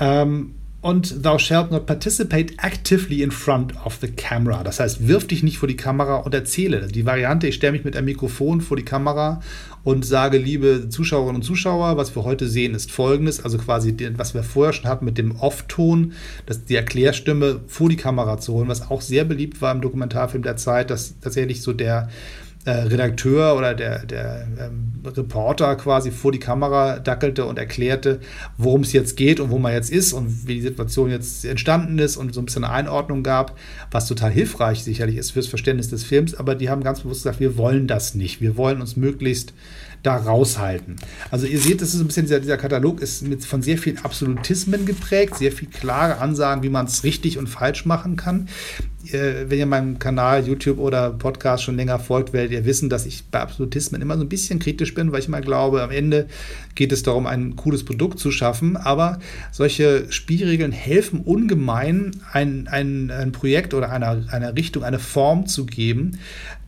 Ähm, 0.00 0.54
und 0.80 1.24
thou 1.24 1.38
shalt 1.38 1.70
not 1.70 1.86
participate 1.86 2.54
actively 2.58 3.22
in 3.22 3.30
front 3.30 3.72
of 3.86 3.98
the 4.00 4.08
camera. 4.08 4.64
Das 4.64 4.80
heißt, 4.80 5.06
wirf 5.06 5.28
dich 5.28 5.44
nicht 5.44 5.58
vor 5.58 5.68
die 5.68 5.76
Kamera 5.76 6.16
und 6.16 6.34
erzähle. 6.34 6.88
Die 6.88 7.06
Variante, 7.06 7.46
ich 7.46 7.54
stelle 7.54 7.70
mich 7.70 7.84
mit 7.84 7.96
einem 7.96 8.06
Mikrofon 8.06 8.60
vor 8.60 8.76
die 8.76 8.84
Kamera 8.84 9.40
und 9.84 10.04
sage, 10.04 10.38
liebe 10.38 10.88
Zuschauerinnen 10.88 11.36
und 11.36 11.42
Zuschauer, 11.44 11.96
was 11.96 12.16
wir 12.16 12.24
heute 12.24 12.48
sehen, 12.48 12.74
ist 12.74 12.90
folgendes. 12.90 13.44
Also 13.44 13.58
quasi, 13.58 13.94
was 14.16 14.34
wir 14.34 14.42
vorher 14.42 14.72
schon 14.72 14.90
hatten 14.90 15.04
mit 15.04 15.18
dem 15.18 15.36
Off-Ton, 15.36 16.14
die 16.68 16.74
Erklärstimme 16.74 17.60
vor 17.68 17.88
die 17.88 17.96
Kamera 17.96 18.38
zu 18.38 18.54
holen, 18.54 18.66
was 18.66 18.90
auch 18.90 19.02
sehr 19.02 19.24
beliebt 19.24 19.62
war 19.62 19.70
im 19.70 19.82
Dokumentarfilm 19.82 20.42
der 20.42 20.56
Zeit, 20.56 20.90
dass 20.90 21.14
tatsächlich 21.20 21.62
so 21.62 21.72
der 21.72 22.08
Redakteur 22.70 23.56
oder 23.56 23.74
der, 23.74 24.06
der 24.06 24.46
ähm, 24.60 24.92
Reporter 25.04 25.74
quasi 25.74 26.12
vor 26.12 26.30
die 26.30 26.38
Kamera 26.38 27.00
dackelte 27.00 27.44
und 27.44 27.58
erklärte, 27.58 28.20
worum 28.56 28.82
es 28.82 28.92
jetzt 28.92 29.16
geht 29.16 29.40
und 29.40 29.50
wo 29.50 29.58
man 29.58 29.72
jetzt 29.72 29.90
ist 29.90 30.12
und 30.12 30.46
wie 30.46 30.54
die 30.54 30.60
Situation 30.60 31.10
jetzt 31.10 31.44
entstanden 31.44 31.98
ist 31.98 32.16
und 32.16 32.32
so 32.32 32.40
ein 32.40 32.44
bisschen 32.44 32.62
eine 32.62 32.72
Einordnung 32.72 33.24
gab, 33.24 33.58
was 33.90 34.06
total 34.06 34.30
hilfreich 34.30 34.84
sicherlich 34.84 35.16
ist 35.16 35.32
fürs 35.32 35.48
Verständnis 35.48 35.88
des 35.88 36.04
Films. 36.04 36.34
Aber 36.36 36.54
die 36.54 36.70
haben 36.70 36.84
ganz 36.84 37.00
bewusst 37.00 37.24
gesagt, 37.24 37.40
wir 37.40 37.56
wollen 37.56 37.88
das 37.88 38.14
nicht. 38.14 38.40
Wir 38.40 38.56
wollen 38.56 38.80
uns 38.80 38.96
möglichst 38.96 39.54
da 40.02 40.16
raushalten. 40.16 40.96
Also 41.30 41.46
ihr 41.46 41.60
seht, 41.60 41.80
das 41.80 41.94
ist 41.94 42.00
ein 42.00 42.06
bisschen 42.06 42.26
dieser, 42.26 42.40
dieser 42.40 42.56
Katalog 42.56 43.00
ist 43.00 43.22
mit 43.22 43.44
von 43.44 43.62
sehr 43.62 43.78
vielen 43.78 43.98
Absolutismen 43.98 44.84
geprägt, 44.84 45.36
sehr 45.36 45.52
viel 45.52 45.68
klare 45.68 46.18
Ansagen, 46.18 46.62
wie 46.62 46.68
man 46.70 46.86
es 46.86 47.04
richtig 47.04 47.38
und 47.38 47.46
falsch 47.46 47.86
machen 47.86 48.16
kann. 48.16 48.48
Äh, 49.06 49.48
wenn 49.48 49.58
ihr 49.58 49.66
meinem 49.66 49.98
Kanal, 50.00 50.46
YouTube 50.46 50.78
oder 50.78 51.10
Podcast 51.10 51.62
schon 51.62 51.76
länger 51.76 52.00
folgt, 52.00 52.32
werdet 52.32 52.52
ihr 52.52 52.64
wissen, 52.64 52.88
dass 52.88 53.06
ich 53.06 53.24
bei 53.30 53.40
Absolutismen 53.40 54.02
immer 54.02 54.16
so 54.16 54.24
ein 54.24 54.28
bisschen 54.28 54.58
kritisch 54.58 54.94
bin, 54.94 55.12
weil 55.12 55.20
ich 55.20 55.28
immer 55.28 55.40
glaube, 55.40 55.82
am 55.82 55.90
Ende 55.90 56.26
geht 56.74 56.90
es 56.90 57.04
darum, 57.04 57.26
ein 57.26 57.54
cooles 57.54 57.84
Produkt 57.84 58.18
zu 58.18 58.32
schaffen. 58.32 58.76
Aber 58.76 59.20
solche 59.52 60.10
Spielregeln 60.10 60.72
helfen 60.72 61.20
ungemein, 61.20 62.12
ein, 62.32 62.66
ein, 62.68 63.10
ein 63.12 63.30
Projekt 63.30 63.72
oder 63.74 63.90
einer, 63.90 64.24
einer 64.30 64.56
Richtung, 64.56 64.82
eine 64.82 64.98
Form 64.98 65.46
zu 65.46 65.64
geben, 65.64 66.18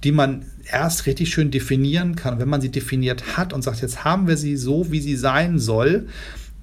die 0.04 0.12
man 0.12 0.44
erst 0.70 1.06
richtig 1.06 1.30
schön 1.30 1.50
definieren 1.50 2.16
kann. 2.16 2.38
Wenn 2.38 2.48
man 2.48 2.60
sie 2.60 2.70
definiert 2.70 3.36
hat 3.36 3.52
und 3.52 3.62
sagt, 3.62 3.82
jetzt 3.82 4.04
haben 4.04 4.28
wir 4.28 4.36
sie 4.36 4.56
so, 4.56 4.90
wie 4.90 5.00
sie 5.00 5.16
sein 5.16 5.58
soll, 5.58 6.06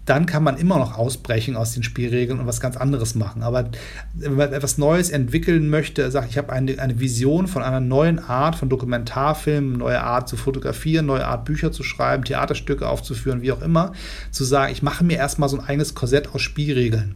dann 0.06 0.26
kann 0.26 0.44
man 0.44 0.58
immer 0.58 0.80
noch 0.80 0.98
ausbrechen 0.98 1.56
aus 1.56 1.74
den 1.74 1.84
Spielregeln 1.84 2.40
und 2.40 2.48
was 2.48 2.60
ganz 2.60 2.76
anderes 2.76 3.14
machen. 3.14 3.44
Aber 3.44 3.70
wenn 4.16 4.36
man 4.36 4.52
etwas 4.52 4.78
Neues 4.78 5.12
entwickeln 5.12 5.70
möchte, 5.70 6.10
sagt, 6.10 6.32
ich 6.32 6.38
habe 6.38 6.52
eine, 6.52 6.80
eine 6.80 7.00
Vision 7.00 7.48
von 7.48 7.62
einer 7.62 7.80
neuen 7.80 8.18
Art 8.18 8.56
von 8.56 8.68
Dokumentarfilmen, 8.68 9.78
neue 9.78 10.02
Art 10.02 10.28
zu 10.28 10.38
fotografieren, 10.38 11.06
neue 11.06 11.28
Art 11.28 11.46
Bücher 11.46 11.72
zu 11.72 11.84
schreiben, 11.84 12.24
Theaterstücke 12.24 12.90
aufzuführen, 12.90 13.44
wie 13.44 13.52
auch 13.52 13.62
immer, 13.62 13.94
zu 14.32 14.44
sagen, 14.44 14.74
ich 14.74 14.82
mache 14.82 15.04
mir 15.04 15.18
erstmal 15.18 15.50
so 15.50 15.58
ein 15.58 15.66
eigenes 15.66 15.94
Korsett 15.94 16.34
aus 16.34 16.42
Spielregeln. 16.42 17.16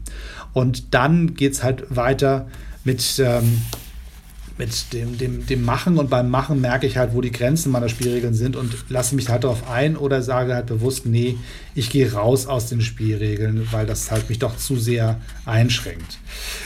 Und 0.54 0.94
dann 0.94 1.34
geht 1.34 1.54
es 1.54 1.64
halt 1.64 1.84
weiter 1.90 2.48
mit, 2.84 3.20
ähm, 3.20 3.62
mit 4.58 4.94
dem, 4.94 5.18
dem, 5.18 5.46
dem 5.46 5.64
Machen 5.66 5.98
und 5.98 6.10
beim 6.10 6.30
Machen 6.30 6.62
merke 6.62 6.88
ich 6.88 6.98
halt, 6.98 7.14
wo 7.14 7.20
die 7.20 7.32
Grenzen 7.32 7.72
meiner 7.72 7.90
Spielregeln 7.90 8.34
sind 8.34 8.56
und 8.56 8.74
lasse 8.90 9.16
mich 9.16 9.28
halt 9.28 9.44
darauf 9.44 9.70
ein 9.70 9.98
oder 9.98 10.22
sage 10.22 10.54
halt 10.54 10.68
bewusst, 10.68 11.06
nee, 11.06 11.38
ich 11.76 11.90
gehe 11.90 12.14
raus 12.14 12.48
aus 12.48 12.70
den 12.70 12.80
Spielregeln, 12.80 13.68
weil 13.72 13.86
das 13.86 14.12
halt 14.12 14.30
mich 14.30 14.40
doch 14.40 14.56
zu 14.56 14.78
sehr 14.78 15.20
einschränkt. 15.46 16.20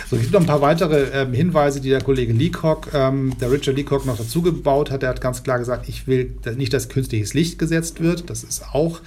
So, 0.08 0.16
es 0.18 0.22
gibt 0.22 0.34
noch 0.34 0.42
ein 0.42 0.46
paar 0.46 0.62
weitere 0.62 1.06
ähm, 1.14 1.34
Hinweise, 1.34 1.82
die 1.82 1.90
der 1.90 2.02
Kollege 2.02 2.32
Leacock, 2.32 2.90
ähm, 2.94 3.34
der 3.42 3.52
Richard 3.52 3.76
Leacock 3.76 4.06
noch 4.06 4.18
dazu 4.18 4.44
gebaut 4.44 4.92
hat. 4.92 5.02
Er 5.02 5.10
hat 5.10 5.22
ganz 5.22 5.42
klar 5.42 5.58
gesagt, 5.58 5.90
ich 5.90 6.06
will 6.06 6.36
nicht, 6.56 6.74
dass 6.74 6.90
künstliches 6.90 7.34
Licht 7.34 7.58
gesetzt 7.58 8.02
wird. 8.02 8.30
Das 8.30 8.44
ist 8.44 8.64
auch 8.72 9.02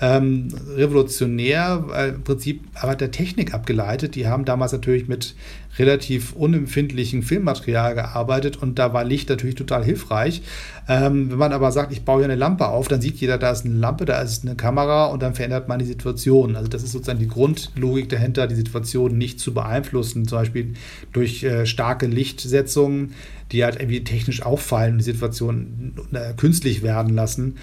ähm, 0.00 0.48
revolutionär, 0.76 1.84
weil 1.86 2.08
im 2.10 2.22
Prinzip 2.22 2.64
aber 2.74 2.94
der 2.94 3.10
Technik 3.10 3.54
abgeleitet. 3.54 4.14
Die 4.14 4.26
haben 4.26 4.44
damals 4.44 4.72
natürlich 4.72 5.08
mit 5.08 5.34
relativ 5.78 6.32
unempfindlichen 6.32 7.22
Filmmaterial 7.22 7.94
gearbeitet 7.94 8.56
und 8.56 8.78
da 8.78 8.92
war 8.92 9.04
Licht 9.04 9.28
natürlich 9.28 9.56
total 9.56 9.84
hilfreich. 9.84 10.42
Ähm, 10.88 11.30
wenn 11.30 11.38
man 11.38 11.52
aber 11.52 11.72
sagt, 11.72 11.92
ich 11.92 12.04
baue 12.04 12.18
hier 12.18 12.26
eine 12.26 12.34
Lampe 12.34 12.68
auf, 12.68 12.88
dann 12.88 13.00
sieht 13.00 13.16
jeder, 13.16 13.38
da 13.38 13.50
ist 13.50 13.64
eine 13.64 13.74
Lampe, 13.74 14.04
da 14.04 14.20
ist 14.20 14.44
eine 14.44 14.54
Kamera 14.54 15.06
und 15.06 15.22
dann 15.22 15.34
verändert 15.34 15.68
man 15.68 15.78
die 15.78 15.84
Situation. 15.84 16.56
Also 16.56 16.68
das 16.68 16.82
ist 16.82 16.92
sozusagen 16.92 17.18
die 17.18 17.28
Grundlogik 17.28 18.08
dahinter, 18.08 18.46
die 18.46 18.54
Situation 18.54 19.18
nicht 19.18 19.40
zu 19.40 19.52
beeinflussen, 19.52 20.26
zum 20.26 20.38
Beispiel 20.38 20.74
durch 21.12 21.42
äh, 21.42 21.66
starke 21.66 22.06
Lichtsetzungen, 22.06 23.14
die 23.52 23.64
halt 23.64 23.76
irgendwie 23.76 24.04
technisch 24.04 24.42
auffallen 24.42 24.92
und 24.92 24.98
die 24.98 25.04
Situation 25.04 25.94
äh, 26.12 26.34
künstlich 26.34 26.82
werden 26.82 27.14
lassen. 27.14 27.56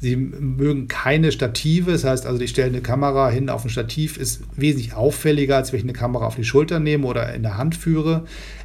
Sie 0.00 0.14
mögen 0.14 0.86
keine 0.86 1.32
Stative, 1.32 1.90
das 1.90 2.04
heißt 2.04 2.24
also, 2.24 2.40
ich 2.40 2.50
stelle 2.50 2.68
eine 2.68 2.82
Kamera 2.82 3.30
hin 3.30 3.48
auf 3.50 3.64
ein 3.64 3.70
Stativ, 3.70 4.16
ist 4.16 4.42
wesentlich 4.54 4.94
auffälliger, 4.94 5.56
als 5.56 5.72
wenn 5.72 5.78
ich 5.78 5.84
eine 5.84 5.92
Kamera 5.92 6.26
auf 6.26 6.36
die 6.36 6.44
Schulter 6.44 6.78
nehme 6.78 7.04
oder 7.04 7.34
in 7.34 7.42
der 7.42 7.58
Hand 7.58 7.74
führe. 7.74 8.24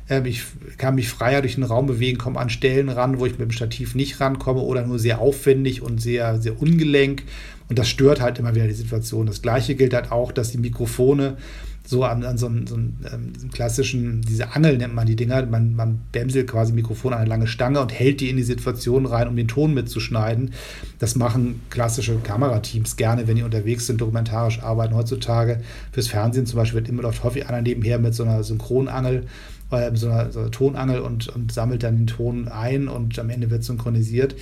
Ähm, 0.10 0.26
ich 0.26 0.44
kann 0.78 0.94
mich 0.94 1.10
freier 1.10 1.42
durch 1.42 1.56
den 1.56 1.64
Raum 1.64 1.88
bewegen, 1.88 2.20
komme 2.20 2.40
an 2.40 2.50
Stellen 2.50 2.90
ran, 2.90 3.20
wo 3.20 3.26
ich 3.26 3.34
mit 3.34 3.42
dem 3.42 3.52
Stativ 3.52 3.96
nicht 3.96 4.20
rankomme 4.20 4.62
oder 4.62 4.86
nur 4.86 5.00
sehr 5.00 5.20
aufwendig 5.20 5.82
und 5.82 6.00
sehr, 6.00 6.40
sehr 6.40 6.62
ungelenk. 6.62 7.24
Und 7.68 7.80
das 7.80 7.90
stört 7.90 8.22
halt 8.22 8.38
immer 8.38 8.54
wieder 8.54 8.68
die 8.68 8.74
Situation. 8.74 9.26
Das 9.26 9.42
gleiche 9.42 9.74
gilt 9.74 9.96
halt 9.96 10.12
auch, 10.12 10.32
dass 10.32 10.52
die 10.52 10.60
Mikrofone 10.60 11.38
so 11.86 12.04
an, 12.04 12.24
an 12.24 12.38
so, 12.38 12.48
einen, 12.48 12.66
so 12.66 12.76
ähm, 12.76 13.34
klassischen, 13.52 14.22
diese 14.22 14.56
Angel 14.56 14.78
nennt 14.78 14.96
man 14.96 15.06
die 15.06 15.16
Dinger, 15.16 15.46
man, 15.46 15.76
man 15.76 16.00
bämselt 16.12 16.50
quasi 16.50 16.72
Mikrofon 16.72 17.14
an 17.14 17.20
eine 17.20 17.30
lange 17.30 17.48
Stange 17.48 17.82
und 17.82 17.92
hält 17.92 18.22
die 18.22 18.30
in 18.30 18.38
die 18.38 18.44
Situation 18.44 19.06
rein, 19.06 19.28
um 19.28 19.36
den 19.36 19.48
Ton 19.50 19.74
mitzuschneiden. 19.74 20.54
Das 21.00 21.16
machen 21.16 21.62
klassische 21.70 22.16
Kamerateams 22.20 22.96
gerne, 22.96 23.28
wenn 23.28 23.36
die 23.36 23.44
unterwegs 23.44 23.86
sind, 23.88 24.00
dokumentarisch 24.00 24.64
arbeiten. 24.64 24.96
Heutzutage 24.96 25.62
fürs 25.92 26.08
Fernsehen 26.08 26.46
zum 26.46 26.58
Beispiel 26.58 26.80
wird 26.80 26.90
immer 26.90 27.04
läuft 27.04 27.24
häufig 27.24 27.48
einer 27.48 27.62
nebenher 27.62 28.00
mit 28.00 28.16
so 28.16 28.24
einer 28.24 28.44
Synchronangel 28.44 29.26
äh, 29.74 29.96
so 29.96 30.10
einer, 30.10 30.32
so 30.32 30.40
einer 30.40 30.52
Tonangel 30.52 31.00
und, 31.02 31.28
und, 31.30 31.52
sammelt 31.52 31.84
dann 31.84 31.98
den 31.98 32.08
Ton 32.08 32.48
ein 32.48 32.88
und 32.88 33.18
am 33.20 33.30
Ende 33.30 33.50
wird 33.50 33.64
synchronisiert. 33.64 34.36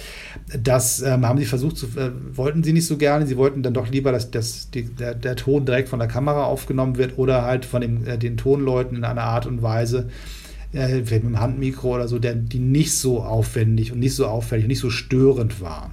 Das 0.62 1.02
ähm, 1.02 1.26
haben 1.26 1.40
sie 1.40 1.46
versucht 1.46 1.78
zu, 1.78 1.88
äh, 1.98 2.12
wollten 2.34 2.64
sie 2.64 2.74
nicht 2.74 2.88
so 2.88 2.98
gerne. 2.98 3.28
Sie 3.28 3.38
wollten 3.38 3.64
dann 3.64 3.74
doch 3.74 3.90
lieber, 3.90 4.12
dass, 4.12 4.32
dass 4.32 4.70
die, 4.72 4.84
der, 4.84 5.16
der, 5.16 5.36
Ton 5.36 5.66
direkt 5.66 5.90
von 5.90 6.00
der 6.00 6.08
Kamera 6.08 6.44
aufgenommen 6.44 6.98
wird 6.98 7.18
oder 7.18 7.44
halt 7.44 7.66
von 7.66 7.82
dem, 7.82 8.06
äh, 8.06 8.18
den 8.18 8.38
Tonleuten 8.38 8.98
in 8.98 9.04
einer 9.04 9.24
Art 9.24 9.46
und 9.46 9.62
Weise, 9.62 10.10
äh, 10.74 10.88
vielleicht 11.04 11.24
mit 11.24 11.34
dem 11.34 11.40
Handmikro 11.40 11.96
oder 11.96 12.08
so, 12.08 12.20
der, 12.20 12.36
die 12.36 12.60
nicht 12.60 12.94
so 12.94 13.22
aufwendig 13.22 13.92
und 13.92 14.00
nicht 14.00 14.16
so 14.16 14.28
auffällig 14.28 14.66
und 14.66 14.70
nicht 14.70 14.80
so 14.80 14.90
störend 14.90 15.62
war. 15.62 15.92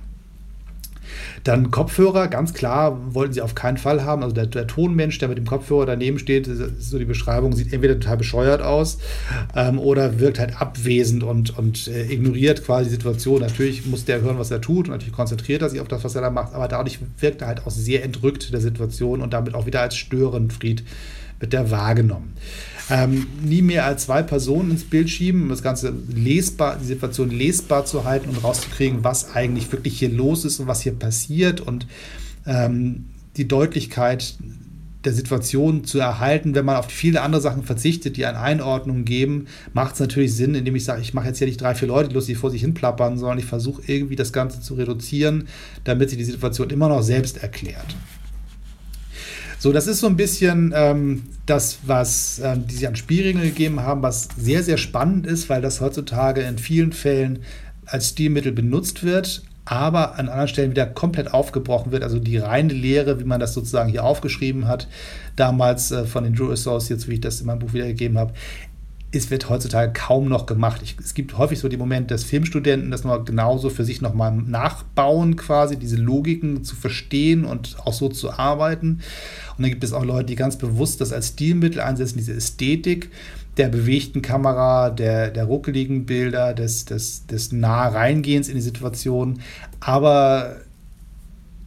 Dann 1.44 1.70
Kopfhörer, 1.70 2.28
ganz 2.28 2.54
klar, 2.54 3.14
wollten 3.14 3.32
sie 3.32 3.40
auf 3.40 3.54
keinen 3.54 3.78
Fall 3.78 4.04
haben. 4.04 4.22
Also 4.22 4.34
der, 4.34 4.46
der 4.46 4.66
Tonmensch, 4.66 5.18
der 5.18 5.28
mit 5.28 5.38
dem 5.38 5.46
Kopfhörer 5.46 5.86
daneben 5.86 6.18
steht, 6.18 6.48
so 6.78 6.98
die 6.98 7.04
Beschreibung, 7.04 7.54
sieht 7.54 7.72
entweder 7.72 7.98
total 7.98 8.16
bescheuert 8.16 8.62
aus 8.62 8.98
ähm, 9.54 9.78
oder 9.78 10.20
wirkt 10.20 10.38
halt 10.38 10.60
abwesend 10.60 11.22
und, 11.22 11.56
und 11.58 11.88
äh, 11.88 12.10
ignoriert 12.12 12.64
quasi 12.64 12.84
die 12.84 12.94
Situation. 12.94 13.40
Natürlich 13.40 13.86
muss 13.86 14.04
der 14.04 14.20
hören, 14.20 14.38
was 14.38 14.50
er 14.50 14.60
tut 14.60 14.86
und 14.86 14.92
natürlich 14.92 15.14
konzentriert 15.14 15.62
er 15.62 15.70
sich 15.70 15.80
auf 15.80 15.88
das, 15.88 16.04
was 16.04 16.14
er 16.14 16.22
da 16.22 16.30
macht, 16.30 16.54
aber 16.54 16.68
dadurch 16.68 16.98
wirkt 17.18 17.42
er 17.42 17.48
halt 17.48 17.66
auch 17.66 17.70
sehr 17.70 18.04
entrückt 18.04 18.52
der 18.52 18.60
Situation 18.60 19.20
und 19.20 19.32
damit 19.32 19.54
auch 19.54 19.66
wieder 19.66 19.80
als 19.80 19.96
Störenfried 19.96 20.84
wird 21.40 21.52
der 21.52 21.70
wahrgenommen. 21.70 22.34
Ähm, 22.90 23.26
nie 23.44 23.60
mehr 23.60 23.84
als 23.84 24.04
zwei 24.04 24.22
Personen 24.22 24.70
ins 24.70 24.84
Bild 24.84 25.10
schieben, 25.10 25.42
um 25.42 25.48
das 25.50 25.62
Ganze 25.62 25.92
lesbar, 26.14 26.78
die 26.80 26.86
Situation 26.86 27.30
lesbar 27.30 27.84
zu 27.84 28.04
halten 28.04 28.30
und 28.30 28.42
rauszukriegen, 28.42 29.04
was 29.04 29.34
eigentlich 29.34 29.70
wirklich 29.72 29.98
hier 29.98 30.10
los 30.10 30.46
ist 30.46 30.58
und 30.58 30.68
was 30.68 30.80
hier 30.80 30.92
passiert 30.92 31.60
und 31.60 31.86
ähm, 32.46 33.04
die 33.36 33.46
Deutlichkeit 33.46 34.36
der 35.04 35.12
Situation 35.12 35.84
zu 35.84 35.98
erhalten, 35.98 36.54
wenn 36.54 36.64
man 36.64 36.76
auf 36.76 36.86
viele 36.86 37.22
andere 37.22 37.40
Sachen 37.40 37.62
verzichtet, 37.62 38.16
die 38.16 38.26
eine 38.26 38.40
Einordnung 38.40 39.04
geben, 39.04 39.46
macht 39.72 39.94
es 39.94 40.00
natürlich 40.00 40.34
Sinn, 40.34 40.54
indem 40.54 40.74
ich 40.74 40.84
sage, 40.84 41.00
ich 41.00 41.14
mache 41.14 41.28
jetzt 41.28 41.38
hier 41.38 41.46
nicht 41.46 41.60
drei, 41.60 41.74
vier 41.74 41.88
Leute 41.88 42.12
lustig 42.12 42.36
vor 42.36 42.50
sich 42.50 42.62
hin 42.62 42.74
plappern, 42.74 43.16
sondern 43.16 43.38
ich 43.38 43.44
versuche 43.44 43.82
irgendwie 43.86 44.16
das 44.16 44.32
Ganze 44.32 44.60
zu 44.60 44.74
reduzieren, 44.74 45.46
damit 45.84 46.10
sich 46.10 46.18
die 46.18 46.24
Situation 46.24 46.70
immer 46.70 46.88
noch 46.88 47.02
selbst 47.02 47.42
erklärt. 47.42 47.96
So, 49.60 49.72
das 49.72 49.88
ist 49.88 49.98
so 49.98 50.06
ein 50.06 50.16
bisschen 50.16 50.72
ähm, 50.74 51.24
das, 51.44 51.80
was 51.84 52.40
ähm, 52.44 52.66
die 52.68 52.76
sie 52.76 52.86
an 52.86 52.94
Spielregeln 52.94 53.44
gegeben 53.44 53.80
haben, 53.80 54.02
was 54.02 54.28
sehr, 54.36 54.62
sehr 54.62 54.78
spannend 54.78 55.26
ist, 55.26 55.48
weil 55.48 55.60
das 55.60 55.80
heutzutage 55.80 56.42
in 56.42 56.58
vielen 56.58 56.92
Fällen 56.92 57.40
als 57.84 58.10
Stilmittel 58.10 58.52
benutzt 58.52 59.02
wird, 59.02 59.42
aber 59.64 60.16
an 60.16 60.28
anderen 60.28 60.46
Stellen 60.46 60.70
wieder 60.70 60.86
komplett 60.86 61.34
aufgebrochen 61.34 61.90
wird. 61.90 62.04
Also 62.04 62.20
die 62.20 62.38
reine 62.38 62.72
Lehre, 62.72 63.18
wie 63.18 63.24
man 63.24 63.40
das 63.40 63.52
sozusagen 63.52 63.90
hier 63.90 64.04
aufgeschrieben 64.04 64.68
hat, 64.68 64.86
damals 65.34 65.90
äh, 65.90 66.04
von 66.04 66.22
den 66.22 66.34
Drew 66.34 66.52
Associates, 66.52 67.08
wie 67.08 67.14
ich 67.14 67.20
das 67.20 67.40
in 67.40 67.46
meinem 67.46 67.58
Buch 67.58 67.72
wiedergegeben 67.72 68.16
habe, 68.16 68.34
es 69.10 69.30
wird 69.30 69.48
heutzutage 69.48 69.92
kaum 69.92 70.28
noch 70.28 70.44
gemacht. 70.44 70.82
Ich, 70.82 70.96
es 70.98 71.14
gibt 71.14 71.38
häufig 71.38 71.58
so 71.58 71.68
die 71.68 71.78
Momente, 71.78 72.14
dass 72.14 72.24
Filmstudenten 72.24 72.90
das 72.90 73.04
noch 73.04 73.24
genauso 73.24 73.70
für 73.70 73.84
sich 73.84 74.02
nochmal 74.02 74.32
nachbauen, 74.32 75.36
quasi 75.36 75.78
diese 75.78 75.96
Logiken 75.96 76.62
zu 76.62 76.76
verstehen 76.76 77.44
und 77.44 77.76
auch 77.84 77.94
so 77.94 78.08
zu 78.08 78.32
arbeiten. 78.32 79.00
Und 79.56 79.62
dann 79.62 79.70
gibt 79.70 79.84
es 79.84 79.94
auch 79.94 80.04
Leute, 80.04 80.26
die 80.26 80.36
ganz 80.36 80.56
bewusst 80.56 81.00
das 81.00 81.12
als 81.12 81.28
Stilmittel 81.28 81.80
einsetzen, 81.80 82.18
diese 82.18 82.34
Ästhetik 82.34 83.10
der 83.56 83.68
bewegten 83.68 84.22
Kamera, 84.22 84.90
der, 84.90 85.30
der 85.30 85.44
ruckeligen 85.44 86.06
Bilder, 86.06 86.54
des, 86.54 86.84
des, 86.84 87.26
des 87.26 87.50
nah 87.50 87.88
Reingehens 87.88 88.48
in 88.48 88.54
die 88.54 88.60
Situation. 88.60 89.40
Aber 89.80 90.58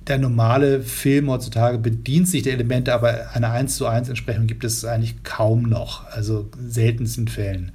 der 0.08 0.18
normale 0.18 0.82
Film 0.82 1.30
heutzutage 1.30 1.78
bedient 1.78 2.28
sich 2.28 2.42
der 2.42 2.54
Elemente, 2.54 2.94
aber 2.94 3.34
eine 3.34 3.52
1 3.52 3.76
zu 3.76 3.86
1 3.86 4.10
Entsprechung 4.10 4.48
gibt 4.48 4.64
es 4.64 4.84
eigentlich 4.84 5.24
kaum 5.24 5.64
noch, 5.64 6.08
also 6.08 6.50
seltensten 6.60 7.28
Fällen. 7.28 7.72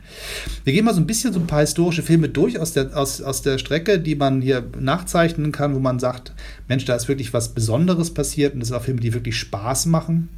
Wir 0.65 0.73
gehen 0.73 0.85
mal 0.85 0.95
so 0.95 1.01
ein 1.01 1.07
bisschen 1.07 1.33
so 1.33 1.39
ein 1.39 1.47
paar 1.47 1.61
historische 1.61 2.03
Filme 2.03 2.29
durch 2.29 2.59
aus 2.59 2.73
der, 2.73 2.97
aus, 2.97 3.23
aus 3.23 3.43
der 3.43 3.59
Strecke, 3.59 4.01
die 4.01 4.17
man 4.17 4.43
hier 4.43 4.65
nachzeichnen 4.79 5.53
kann, 5.53 5.75
wo 5.77 5.79
man 5.79 6.01
sagt, 6.01 6.33
Mensch, 6.67 6.85
da 6.85 6.97
ist 6.97 7.07
wirklich 7.07 7.33
was 7.33 7.55
Besonderes 7.55 8.13
passiert 8.13 8.55
und 8.55 8.61
das 8.61 8.69
sind 8.69 8.77
auch 8.77 8.83
Filme, 8.83 9.01
die 9.01 9.15
wirklich 9.15 9.39
Spaß 9.39 9.87
machen. 9.87 10.29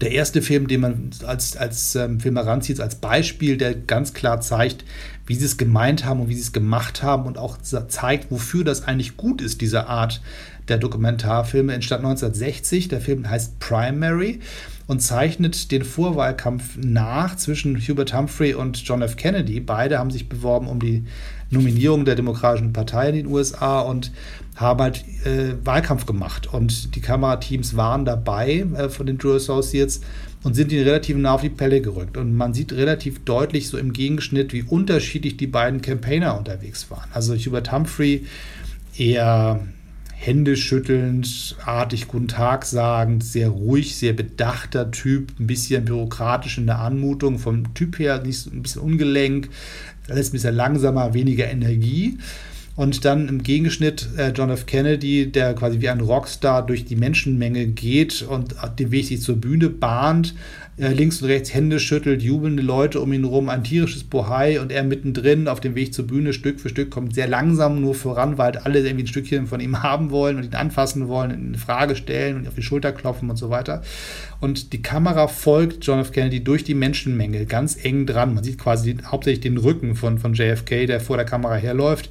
Der 0.00 0.10
erste 0.10 0.42
Film, 0.42 0.66
den 0.66 0.80
man 0.80 1.10
als, 1.24 1.56
als 1.56 1.94
ähm, 1.94 2.20
Film 2.20 2.36
heranzieht, 2.36 2.80
als 2.80 2.96
Beispiel, 2.96 3.56
der 3.56 3.74
ganz 3.74 4.12
klar 4.12 4.40
zeigt, 4.40 4.84
wie 5.26 5.34
sie 5.34 5.44
es 5.44 5.56
gemeint 5.56 6.04
haben 6.04 6.20
und 6.20 6.28
wie 6.28 6.34
sie 6.34 6.40
es 6.40 6.52
gemacht 6.52 7.02
haben 7.02 7.26
und 7.26 7.38
auch 7.38 7.58
zeigt, 7.58 8.30
wofür 8.30 8.64
das 8.64 8.82
eigentlich 8.82 9.16
gut 9.16 9.40
ist, 9.40 9.60
diese 9.60 9.86
Art 9.86 10.20
der 10.70 10.78
Dokumentarfilme, 10.78 11.74
entstand 11.74 12.04
1960. 12.04 12.88
Der 12.88 13.00
Film 13.00 13.28
heißt 13.28 13.58
Primary 13.58 14.40
und 14.86 15.00
zeichnet 15.00 15.70
den 15.70 15.84
Vorwahlkampf 15.84 16.76
nach 16.76 17.36
zwischen 17.36 17.76
Hubert 17.76 18.12
Humphrey 18.12 18.54
und 18.54 18.78
John 18.78 19.02
F. 19.02 19.16
Kennedy. 19.16 19.60
Beide 19.60 19.98
haben 19.98 20.10
sich 20.10 20.28
beworben 20.28 20.66
um 20.66 20.80
die 20.80 21.04
Nominierung 21.50 22.04
der 22.04 22.14
Demokratischen 22.14 22.72
Partei 22.72 23.10
in 23.10 23.14
den 23.16 23.26
USA 23.26 23.80
und 23.80 24.12
haben 24.56 24.80
halt 24.80 25.04
äh, 25.24 25.54
Wahlkampf 25.64 26.06
gemacht. 26.06 26.52
Und 26.52 26.94
die 26.94 27.00
Kamerateams 27.00 27.76
waren 27.76 28.04
dabei 28.04 28.66
äh, 28.76 28.88
von 28.88 29.06
den 29.06 29.18
Drew 29.18 29.34
Associates 29.34 30.00
und 30.42 30.54
sind 30.54 30.72
ihnen 30.72 30.84
relativ 30.84 31.16
nah 31.16 31.34
auf 31.34 31.42
die 31.42 31.50
Pelle 31.50 31.80
gerückt. 31.80 32.16
Und 32.16 32.34
man 32.34 32.54
sieht 32.54 32.72
relativ 32.72 33.24
deutlich 33.24 33.68
so 33.68 33.78
im 33.78 33.92
Gegenschnitt, 33.92 34.52
wie 34.52 34.62
unterschiedlich 34.62 35.36
die 35.36 35.46
beiden 35.46 35.82
Campaigner 35.82 36.36
unterwegs 36.36 36.90
waren. 36.90 37.08
Also 37.12 37.34
Hubert 37.34 37.72
Humphrey 37.72 38.26
eher 38.96 39.60
händeschüttelnd, 40.20 41.56
artig 41.64 42.06
Guten 42.06 42.28
Tag 42.28 42.66
sagend, 42.66 43.24
sehr 43.24 43.48
ruhig, 43.48 43.96
sehr 43.96 44.12
bedachter 44.12 44.90
Typ, 44.90 45.32
ein 45.40 45.46
bisschen 45.46 45.86
bürokratisch 45.86 46.58
in 46.58 46.66
der 46.66 46.78
Anmutung, 46.78 47.38
vom 47.38 47.72
Typ 47.72 47.98
her 47.98 48.22
nicht 48.22 48.46
ein 48.52 48.60
bisschen 48.60 48.82
ungelenk, 48.82 49.48
alles 50.10 50.28
ein 50.28 50.32
bisschen 50.32 50.54
langsamer, 50.54 51.14
weniger 51.14 51.50
Energie. 51.50 52.18
Und 52.76 53.06
dann 53.06 53.28
im 53.28 53.42
Gegenschnitt 53.42 54.08
äh, 54.18 54.32
John 54.32 54.50
F. 54.50 54.66
Kennedy, 54.66 55.32
der 55.32 55.54
quasi 55.54 55.80
wie 55.80 55.88
ein 55.88 56.00
Rockstar 56.00 56.64
durch 56.66 56.84
die 56.84 56.96
Menschenmenge 56.96 57.66
geht 57.66 58.20
und 58.22 58.54
den 58.78 58.90
Weg 58.90 59.06
sich 59.06 59.22
zur 59.22 59.36
Bühne 59.36 59.70
bahnt, 59.70 60.34
äh, 60.76 60.92
links 60.92 61.20
und 61.20 61.28
rechts 61.28 61.52
Hände 61.52 61.80
schüttelt, 61.80 62.22
jubelnde 62.22 62.62
Leute 62.62 63.00
um 63.00 63.12
ihn 63.12 63.24
herum, 63.24 63.48
ein 63.48 63.64
tierisches 63.64 64.04
Bohai 64.04 64.60
und 64.60 64.72
er 64.72 64.82
mittendrin 64.82 65.48
auf 65.48 65.60
dem 65.60 65.74
Weg 65.74 65.92
zur 65.92 66.06
Bühne 66.06 66.32
Stück 66.32 66.60
für 66.60 66.68
Stück 66.68 66.90
kommt 66.90 67.14
sehr 67.14 67.28
langsam 67.28 67.80
nur 67.80 67.94
voran, 67.94 68.38
weil 68.38 68.54
halt 68.54 68.66
alle 68.66 68.80
irgendwie 68.80 69.04
ein 69.04 69.08
Stückchen 69.08 69.46
von 69.46 69.60
ihm 69.60 69.82
haben 69.82 70.10
wollen 70.10 70.36
und 70.36 70.44
ihn 70.44 70.54
anfassen 70.54 71.08
wollen, 71.08 71.30
eine 71.32 71.58
Frage 71.58 71.96
stellen 71.96 72.36
und 72.36 72.48
auf 72.48 72.54
die 72.54 72.62
Schulter 72.62 72.92
klopfen 72.92 73.28
und 73.30 73.36
so 73.36 73.50
weiter. 73.50 73.82
Und 74.40 74.72
die 74.72 74.82
Kamera 74.82 75.28
folgt 75.28 75.84
John 75.84 76.00
F. 76.00 76.12
Kennedy 76.12 76.42
durch 76.42 76.64
die 76.64 76.74
Menschenmenge 76.74 77.44
ganz 77.44 77.76
eng 77.84 78.06
dran. 78.06 78.34
Man 78.34 78.44
sieht 78.44 78.58
quasi 78.58 78.96
hauptsächlich 79.04 79.40
den 79.40 79.58
Rücken 79.58 79.96
von, 79.96 80.18
von 80.18 80.34
JFK, 80.34 80.86
der 80.86 81.00
vor 81.00 81.16
der 81.16 81.26
Kamera 81.26 81.56
herläuft 81.56 82.10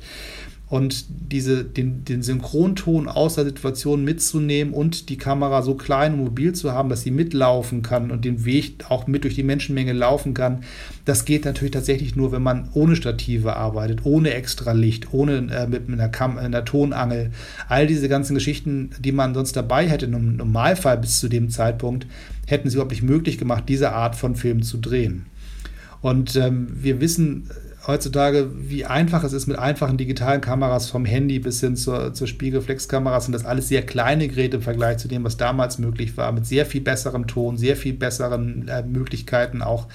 und 0.69 1.05
diese, 1.09 1.63
den, 1.63 2.05
den 2.05 2.21
Synchronton 2.21 3.07
aus 3.07 3.35
der 3.35 3.45
Situation 3.45 4.03
mitzunehmen 4.03 4.71
und 4.71 5.09
die 5.09 5.17
Kamera 5.17 5.63
so 5.63 5.73
klein 5.73 6.13
und 6.13 6.19
mobil 6.25 6.53
zu 6.53 6.71
haben, 6.71 6.89
dass 6.89 7.01
sie 7.01 7.09
mitlaufen 7.09 7.81
kann 7.81 8.11
und 8.11 8.23
den 8.23 8.45
Weg 8.45 8.85
auch 8.87 9.07
mit 9.07 9.23
durch 9.23 9.33
die 9.33 9.43
Menschenmenge 9.43 9.93
laufen 9.93 10.35
kann, 10.35 10.63
das 11.05 11.25
geht 11.25 11.45
natürlich 11.45 11.71
tatsächlich 11.71 12.15
nur, 12.15 12.31
wenn 12.31 12.43
man 12.43 12.69
ohne 12.73 12.95
Stative 12.95 13.55
arbeitet, 13.55 14.01
ohne 14.03 14.35
extra 14.35 14.73
Licht, 14.73 15.11
ohne 15.11 15.47
äh, 15.51 15.67
mit 15.67 15.89
einer, 15.89 16.07
Kam 16.07 16.37
einer 16.37 16.65
Tonangel. 16.65 17.31
All 17.67 17.87
diese 17.87 18.07
ganzen 18.07 18.35
Geschichten, 18.35 18.91
die 18.99 19.11
man 19.11 19.33
sonst 19.33 19.55
dabei 19.55 19.87
hätte, 19.87 20.05
im 20.05 20.37
Normalfall 20.37 20.99
bis 20.99 21.19
zu 21.19 21.29
dem 21.29 21.49
Zeitpunkt, 21.49 22.05
hätten 22.45 22.69
sie 22.69 22.75
überhaupt 22.75 22.91
nicht 22.91 23.03
möglich 23.03 23.39
gemacht, 23.39 23.63
diese 23.67 23.91
Art 23.91 24.15
von 24.15 24.35
Film 24.35 24.61
zu 24.61 24.77
drehen. 24.77 25.25
Und 26.01 26.35
ähm, 26.35 26.67
wir 26.79 27.01
wissen 27.01 27.49
heutzutage, 27.89 28.49
wie 28.55 28.85
einfach 28.85 29.23
es 29.23 29.33
ist 29.33 29.47
mit 29.47 29.57
einfachen 29.57 29.97
digitalen 29.97 30.41
Kameras 30.41 30.89
vom 30.89 31.05
Handy 31.05 31.39
bis 31.39 31.59
hin 31.59 31.75
zur, 31.75 32.13
zur 32.13 32.27
Spiegelreflexkameras 32.27 33.25
sind 33.25 33.33
das 33.33 33.45
alles 33.45 33.67
sehr 33.67 33.85
kleine 33.85 34.27
Geräte 34.27 34.57
im 34.57 34.63
Vergleich 34.63 34.97
zu 34.97 35.07
dem, 35.07 35.23
was 35.23 35.37
damals 35.37 35.79
möglich 35.79 36.15
war, 36.15 36.31
mit 36.31 36.45
sehr 36.45 36.65
viel 36.65 36.81
besserem 36.81 37.27
Ton, 37.27 37.57
sehr 37.57 37.75
viel 37.75 37.93
besseren 37.93 38.67
äh, 38.67 38.83
Möglichkeiten 38.83 39.61
auch 39.61 39.87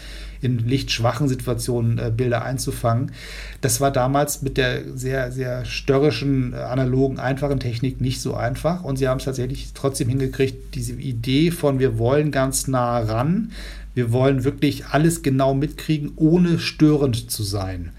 in 0.43 0.59
lichtschwachen 0.59 1.29
Situationen 1.29 1.99
äh, 1.99 2.13
Bilder 2.15 2.45
einzufangen. 2.45 3.13
Das 3.61 3.81
war 3.81 3.91
damals 3.91 4.43
mit 4.43 4.57
der 4.57 4.97
sehr, 4.97 5.33
sehr 5.33 5.65
störrischen, 5.65 6.53
äh, 6.53 6.57
analogen, 6.57 7.19
einfachen 7.19 7.61
Technik 7.61 8.01
nicht 8.01 8.21
so 8.21 8.35
einfach 8.35 8.85
und 8.85 8.97
sie 8.97 9.09
haben 9.09 9.19
es 9.19 9.25
tatsächlich 9.25 9.71
trotzdem 9.73 10.09
hingekriegt, 10.09 10.75
diese 10.75 10.95
Idee 10.95 11.51
von 11.51 11.79
wir 11.79 11.99
wollen 11.99 12.31
ganz 12.31 12.69
nah 12.69 12.99
ran, 12.99 13.53
wir 13.95 14.13
wollen 14.13 14.45
wirklich 14.45 14.87
alles 14.87 15.23
genau 15.23 15.55
mitkriegen, 15.55 16.13
ohne 16.17 16.59
störend 16.59 17.31
zu 17.31 17.43
sein. 17.43 17.93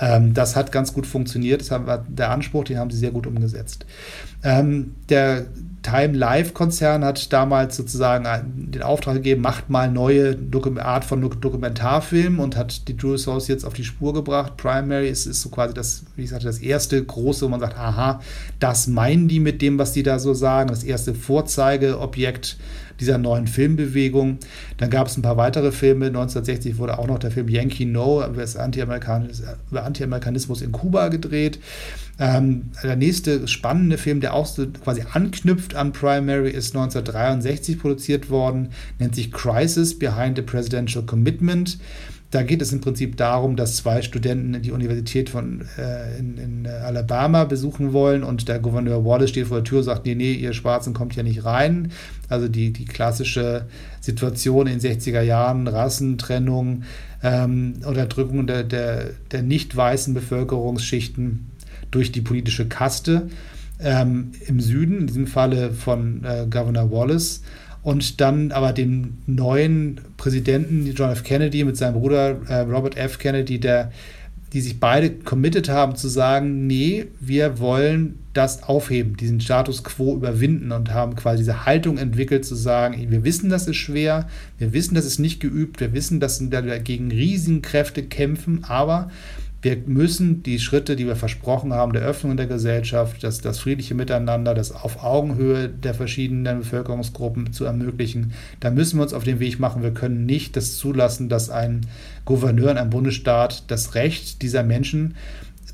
Ähm, 0.00 0.34
das 0.34 0.56
hat 0.56 0.72
ganz 0.72 0.94
gut 0.94 1.06
funktioniert. 1.06 1.60
Das 1.60 1.70
war 1.70 2.04
der 2.08 2.30
Anspruch, 2.30 2.64
den 2.64 2.78
haben 2.78 2.90
sie 2.90 2.98
sehr 2.98 3.10
gut 3.10 3.26
umgesetzt. 3.26 3.84
Ähm, 4.42 4.94
der 5.08 5.46
Time 5.82 6.16
Life 6.16 6.52
Konzern 6.52 7.04
hat 7.04 7.32
damals 7.32 7.76
sozusagen 7.76 8.26
den 8.70 8.82
Auftrag 8.82 9.14
gegeben, 9.14 9.40
macht 9.40 9.70
mal 9.70 9.90
neue 9.90 10.34
Dokum 10.34 10.78
Art 10.78 11.04
von 11.04 11.22
Dokumentarfilmen 11.22 12.38
und 12.38 12.56
hat 12.56 12.86
die 12.88 12.96
Drew 12.96 13.14
Associates 13.14 13.64
auf 13.64 13.72
die 13.72 13.84
Spur 13.84 14.12
gebracht. 14.12 14.56
Primary 14.58 15.08
ist, 15.08 15.26
ist 15.26 15.40
so 15.40 15.48
quasi 15.48 15.72
das, 15.72 16.04
wie 16.16 16.24
ich 16.24 16.30
sagte, 16.30 16.46
das 16.46 16.58
erste 16.58 17.02
große, 17.02 17.44
wo 17.46 17.48
man 17.48 17.60
sagt, 17.60 17.78
aha, 17.78 18.20
das 18.58 18.88
meinen 18.88 19.28
die 19.28 19.40
mit 19.40 19.62
dem, 19.62 19.78
was 19.78 19.92
die 19.92 20.02
da 20.02 20.18
so 20.18 20.34
sagen. 20.34 20.68
Das 20.68 20.84
erste 20.84 21.14
Vorzeigeobjekt 21.14 22.58
dieser 23.00 23.18
neuen 23.18 23.46
Filmbewegung. 23.46 24.38
Dann 24.76 24.90
gab 24.90 25.08
es 25.08 25.16
ein 25.16 25.22
paar 25.22 25.36
weitere 25.36 25.72
Filme. 25.72 26.06
1960 26.06 26.78
wurde 26.78 26.98
auch 26.98 27.06
noch 27.06 27.18
der 27.18 27.30
Film 27.30 27.48
Yankee 27.48 27.86
No 27.86 28.24
über, 28.24 28.44
Anti-Amerikanismus 29.84 30.62
in 30.62 30.72
Kuba 30.72 31.08
gedreht. 31.08 31.58
Ähm, 32.18 32.70
der 32.82 32.96
nächste 32.96 33.48
spannende 33.48 33.96
Film, 33.96 34.20
der 34.20 34.34
auch 34.34 34.46
so 34.46 34.66
quasi 34.66 35.02
anknüpft 35.12 35.74
an 35.74 35.92
Primary, 35.92 36.50
ist 36.50 36.76
1963 36.76 37.78
produziert 37.78 38.28
worden, 38.28 38.68
nennt 38.98 39.14
sich 39.14 39.32
Crisis 39.32 39.98
Behind 39.98 40.36
the 40.36 40.42
Presidential 40.42 41.04
Commitment. 41.04 41.78
Da 42.30 42.44
geht 42.44 42.62
es 42.62 42.72
im 42.72 42.80
Prinzip 42.80 43.16
darum, 43.16 43.56
dass 43.56 43.76
zwei 43.76 44.02
Studenten 44.02 44.62
die 44.62 44.70
Universität 44.70 45.30
von, 45.30 45.66
äh, 45.76 46.16
in, 46.16 46.38
in, 46.38 46.66
Alabama 46.66 47.44
besuchen 47.44 47.92
wollen 47.92 48.22
und 48.22 48.46
der 48.46 48.60
Gouverneur 48.60 49.04
Wallace 49.04 49.30
steht 49.30 49.48
vor 49.48 49.58
der 49.58 49.64
Tür 49.64 49.78
und 49.78 49.84
sagt, 49.84 50.06
nee, 50.06 50.14
nee, 50.14 50.34
ihr 50.34 50.52
Schwarzen 50.52 50.94
kommt 50.94 51.14
hier 51.14 51.24
nicht 51.24 51.44
rein. 51.44 51.90
Also 52.28 52.46
die, 52.46 52.72
die 52.72 52.84
klassische 52.84 53.66
Situation 54.00 54.68
in 54.68 54.78
den 54.78 54.98
60er 55.00 55.22
Jahren, 55.22 55.66
Rassentrennung, 55.66 56.84
ähm, 57.24 57.74
Unterdrückung 57.84 58.46
der, 58.46 58.62
der, 58.62 59.10
der 59.32 59.42
nicht 59.42 59.76
weißen 59.76 60.14
Bevölkerungsschichten 60.14 61.50
durch 61.90 62.12
die 62.12 62.20
politische 62.20 62.68
Kaste 62.68 63.28
ähm, 63.80 64.32
im 64.46 64.60
Süden, 64.60 64.98
in 64.98 65.06
diesem 65.08 65.26
Falle 65.26 65.72
von 65.72 66.24
äh, 66.24 66.46
Governor 66.48 66.92
Wallace 66.92 67.42
und 67.82 68.20
dann 68.20 68.52
aber 68.52 68.72
den 68.72 69.18
neuen 69.26 70.00
Präsidenten, 70.16 70.86
John 70.94 71.10
F. 71.10 71.24
Kennedy, 71.24 71.64
mit 71.64 71.76
seinem 71.76 71.94
Bruder 71.94 72.36
äh, 72.48 72.60
Robert 72.60 72.96
F. 72.96 73.18
Kennedy, 73.18 73.58
der, 73.58 73.90
die 74.52 74.60
sich 74.60 74.80
beide 74.80 75.10
committed 75.10 75.68
haben 75.68 75.96
zu 75.96 76.08
sagen, 76.08 76.66
nee, 76.66 77.06
wir 77.20 77.58
wollen 77.58 78.18
das 78.32 78.62
aufheben, 78.64 79.16
diesen 79.16 79.40
Status 79.40 79.82
quo 79.82 80.14
überwinden 80.14 80.72
und 80.72 80.92
haben 80.92 81.16
quasi 81.16 81.38
diese 81.38 81.64
Haltung 81.66 81.98
entwickelt 81.98 82.44
zu 82.44 82.54
sagen, 82.54 83.10
wir 83.10 83.24
wissen, 83.24 83.48
das 83.48 83.66
ist 83.66 83.76
schwer, 83.76 84.28
wir 84.58 84.72
wissen, 84.72 84.94
das 84.94 85.04
ist 85.04 85.18
nicht 85.18 85.40
geübt, 85.40 85.80
wir 85.80 85.92
wissen, 85.92 86.20
dass 86.20 86.38
sie 86.38 86.50
dagegen 86.50 87.10
Riesenkräfte 87.10 88.02
kämpfen, 88.02 88.64
aber 88.64 89.10
wir 89.62 89.76
müssen 89.86 90.42
die 90.42 90.58
Schritte, 90.58 90.96
die 90.96 91.06
wir 91.06 91.16
versprochen 91.16 91.74
haben, 91.74 91.92
der 91.92 92.02
Öffnung 92.02 92.36
der 92.36 92.46
Gesellschaft, 92.46 93.22
das, 93.22 93.40
das 93.40 93.58
friedliche 93.58 93.94
Miteinander, 93.94 94.54
das 94.54 94.72
auf 94.72 95.04
Augenhöhe 95.04 95.68
der 95.68 95.92
verschiedenen 95.92 96.60
Bevölkerungsgruppen 96.60 97.52
zu 97.52 97.64
ermöglichen, 97.64 98.32
da 98.60 98.70
müssen 98.70 98.98
wir 98.98 99.02
uns 99.02 99.12
auf 99.12 99.24
den 99.24 99.38
Weg 99.38 99.60
machen. 99.60 99.82
Wir 99.82 99.92
können 99.92 100.24
nicht 100.24 100.56
das 100.56 100.76
zulassen, 100.76 101.28
dass 101.28 101.50
ein 101.50 101.82
Gouverneur 102.24 102.70
in 102.70 102.78
einem 102.78 102.90
Bundesstaat 102.90 103.64
das 103.70 103.94
Recht 103.94 104.40
dieser 104.40 104.62
Menschen 104.62 105.14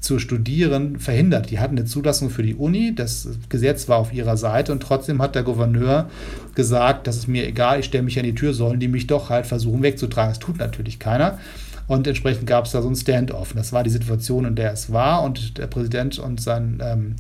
zu 0.01 0.19
studieren 0.19 0.99
verhindert. 0.99 1.51
Die 1.51 1.59
hatten 1.59 1.77
eine 1.77 1.87
Zulassung 1.87 2.31
für 2.31 2.43
die 2.43 2.55
Uni, 2.55 2.95
das 2.95 3.29
Gesetz 3.49 3.89
war 3.89 3.99
auf 3.99 4.13
ihrer 4.13 4.37
Seite 4.37 4.73
und 4.73 4.83
trotzdem 4.83 5.23
hat 5.23 5.35
der 5.35 5.43
Gouverneur 5.43 6.11
gesagt, 6.55 7.07
das 7.07 7.17
ist 7.17 7.29
mir 7.29 7.47
egal, 7.47 7.81
ich 7.81 7.87
stelle 7.87 8.05
mich 8.05 8.19
an 8.19 8.25
die 8.25 8.35
Tür, 8.35 8.53
sollen 8.53 8.81
die 8.81 8.89
mich 8.89 9.07
doch 9.07 9.31
halt 9.31 9.47
versuchen 9.47 9.83
wegzutragen. 9.83 10.31
Das 10.31 10.39
tut 10.39 10.59
natürlich 10.59 10.99
keiner. 10.99 11.39
Und 11.87 12.07
entsprechend 12.07 12.47
gab 12.47 12.67
es 12.67 12.73
da 12.73 12.83
so 12.83 12.89
ein 12.89 12.97
Standoff. 12.97 13.53
Das 13.55 13.73
war 13.73 13.85
die 13.85 13.91
Situation, 13.91 14.45
in 14.45 14.57
der 14.57 14.73
es 14.73 14.93
war. 14.93 15.23
Und 15.23 15.59
der 15.59 15.67
Präsident 15.67 16.19
und 16.19 16.41
sein 16.41 16.81
ähm, 16.83 17.17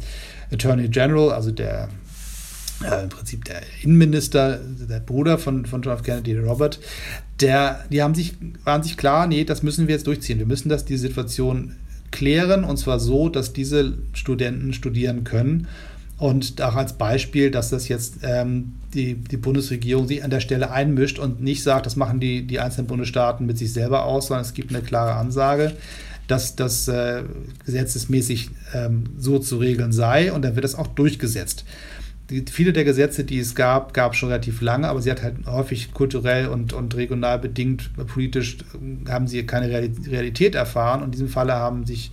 Attorney 0.52 0.88
General, 0.88 1.33
also 1.33 1.52
der 1.52 1.88
äh, 2.85 3.05
im 3.05 3.09
Prinzip 3.09 3.44
der 3.44 3.62
Innenminister, 3.83 4.59
der 4.59 5.00
Bruder 5.00 5.38
von, 5.38 5.66
von 5.66 5.83
John 5.83 5.94
F. 5.94 6.02
Kennedy, 6.02 6.37
Robert, 6.37 6.81
der, 7.40 7.85
die 7.90 8.02
haben 8.02 8.14
sich, 8.14 8.35
waren 8.64 8.83
sich 8.83 8.96
klar, 8.96 9.26
nee, 9.26 9.44
das 9.44 9.62
müssen 9.62 9.88
wir 9.88 9.94
jetzt 9.94 10.07
durchziehen. 10.07 10.38
Wir 10.38 10.46
müssen 10.46 10.68
das, 10.68 10.85
die 10.85 10.96
Situation 10.96 11.76
klären 12.11 12.64
und 12.64 12.76
zwar 12.76 12.98
so, 12.98 13.29
dass 13.29 13.52
diese 13.52 13.98
Studenten 14.12 14.72
studieren 14.72 15.24
können 15.24 15.68
Und 16.18 16.62
auch 16.62 16.76
als 16.76 16.94
Beispiel, 16.94 17.50
dass 17.50 17.70
das 17.70 17.88
jetzt 17.88 18.20
ähm, 18.22 18.76
die, 18.94 19.16
die 19.16 19.37
Bundesregierung 19.37 20.07
sich 20.07 20.24
an 20.24 20.31
der 20.31 20.40
Stelle 20.40 20.70
einmischt 20.70 21.18
und 21.18 21.42
nicht 21.42 21.62
sagt, 21.62 21.85
das 21.85 21.96
machen 21.96 22.20
die, 22.20 22.46
die 22.46 22.59
einzelnen 22.59 22.87
Bundesstaaten 22.87 23.44
mit 23.46 23.59
sich 23.59 23.72
selber 23.72 24.05
aus, 24.07 24.29
sondern 24.29 24.44
es 24.44 24.55
gibt 24.55 24.74
eine 24.74 24.83
klare 24.83 25.14
Ansage, 25.14 25.74
dass 26.26 26.57
das 26.57 26.88
äh, 26.88 27.22
gesetzesmäßig 27.66 28.50
ähm, 28.74 29.05
so 29.18 29.38
zu 29.38 29.59
regeln 29.59 29.92
sei 29.92 30.33
und 30.33 30.42
dann 30.42 30.55
wird 30.55 30.64
das 30.64 30.74
auch 30.74 30.87
durchgesetzt. 30.87 31.64
Die, 32.31 32.44
viele 32.50 32.72
der 32.72 32.85
Gesetze, 32.85 33.22
die 33.22 33.38
es 33.38 33.55
gab, 33.55 33.92
gab 33.92 34.12
es 34.12 34.18
schon 34.18 34.31
relativ 34.31 34.62
lange, 34.62 34.88
aber 34.88 35.02
sie 35.02 35.11
hat 35.11 35.22
halt 35.22 35.46
häufig 35.46 35.92
kulturell 35.92 36.48
und, 36.48 36.72
und 36.72 36.96
regional 36.96 37.38
bedingt, 37.38 37.90
politisch 38.07 38.57
äh, 38.74 39.11
haben 39.11 39.29
sie 39.29 39.44
keine 39.44 39.68
Realität 39.68 40.55
erfahren 40.55 41.00
und 41.00 41.09
in 41.09 41.12
diesem 41.12 41.29
Falle 41.29 41.52
haben 41.52 41.85
sich 41.85 42.11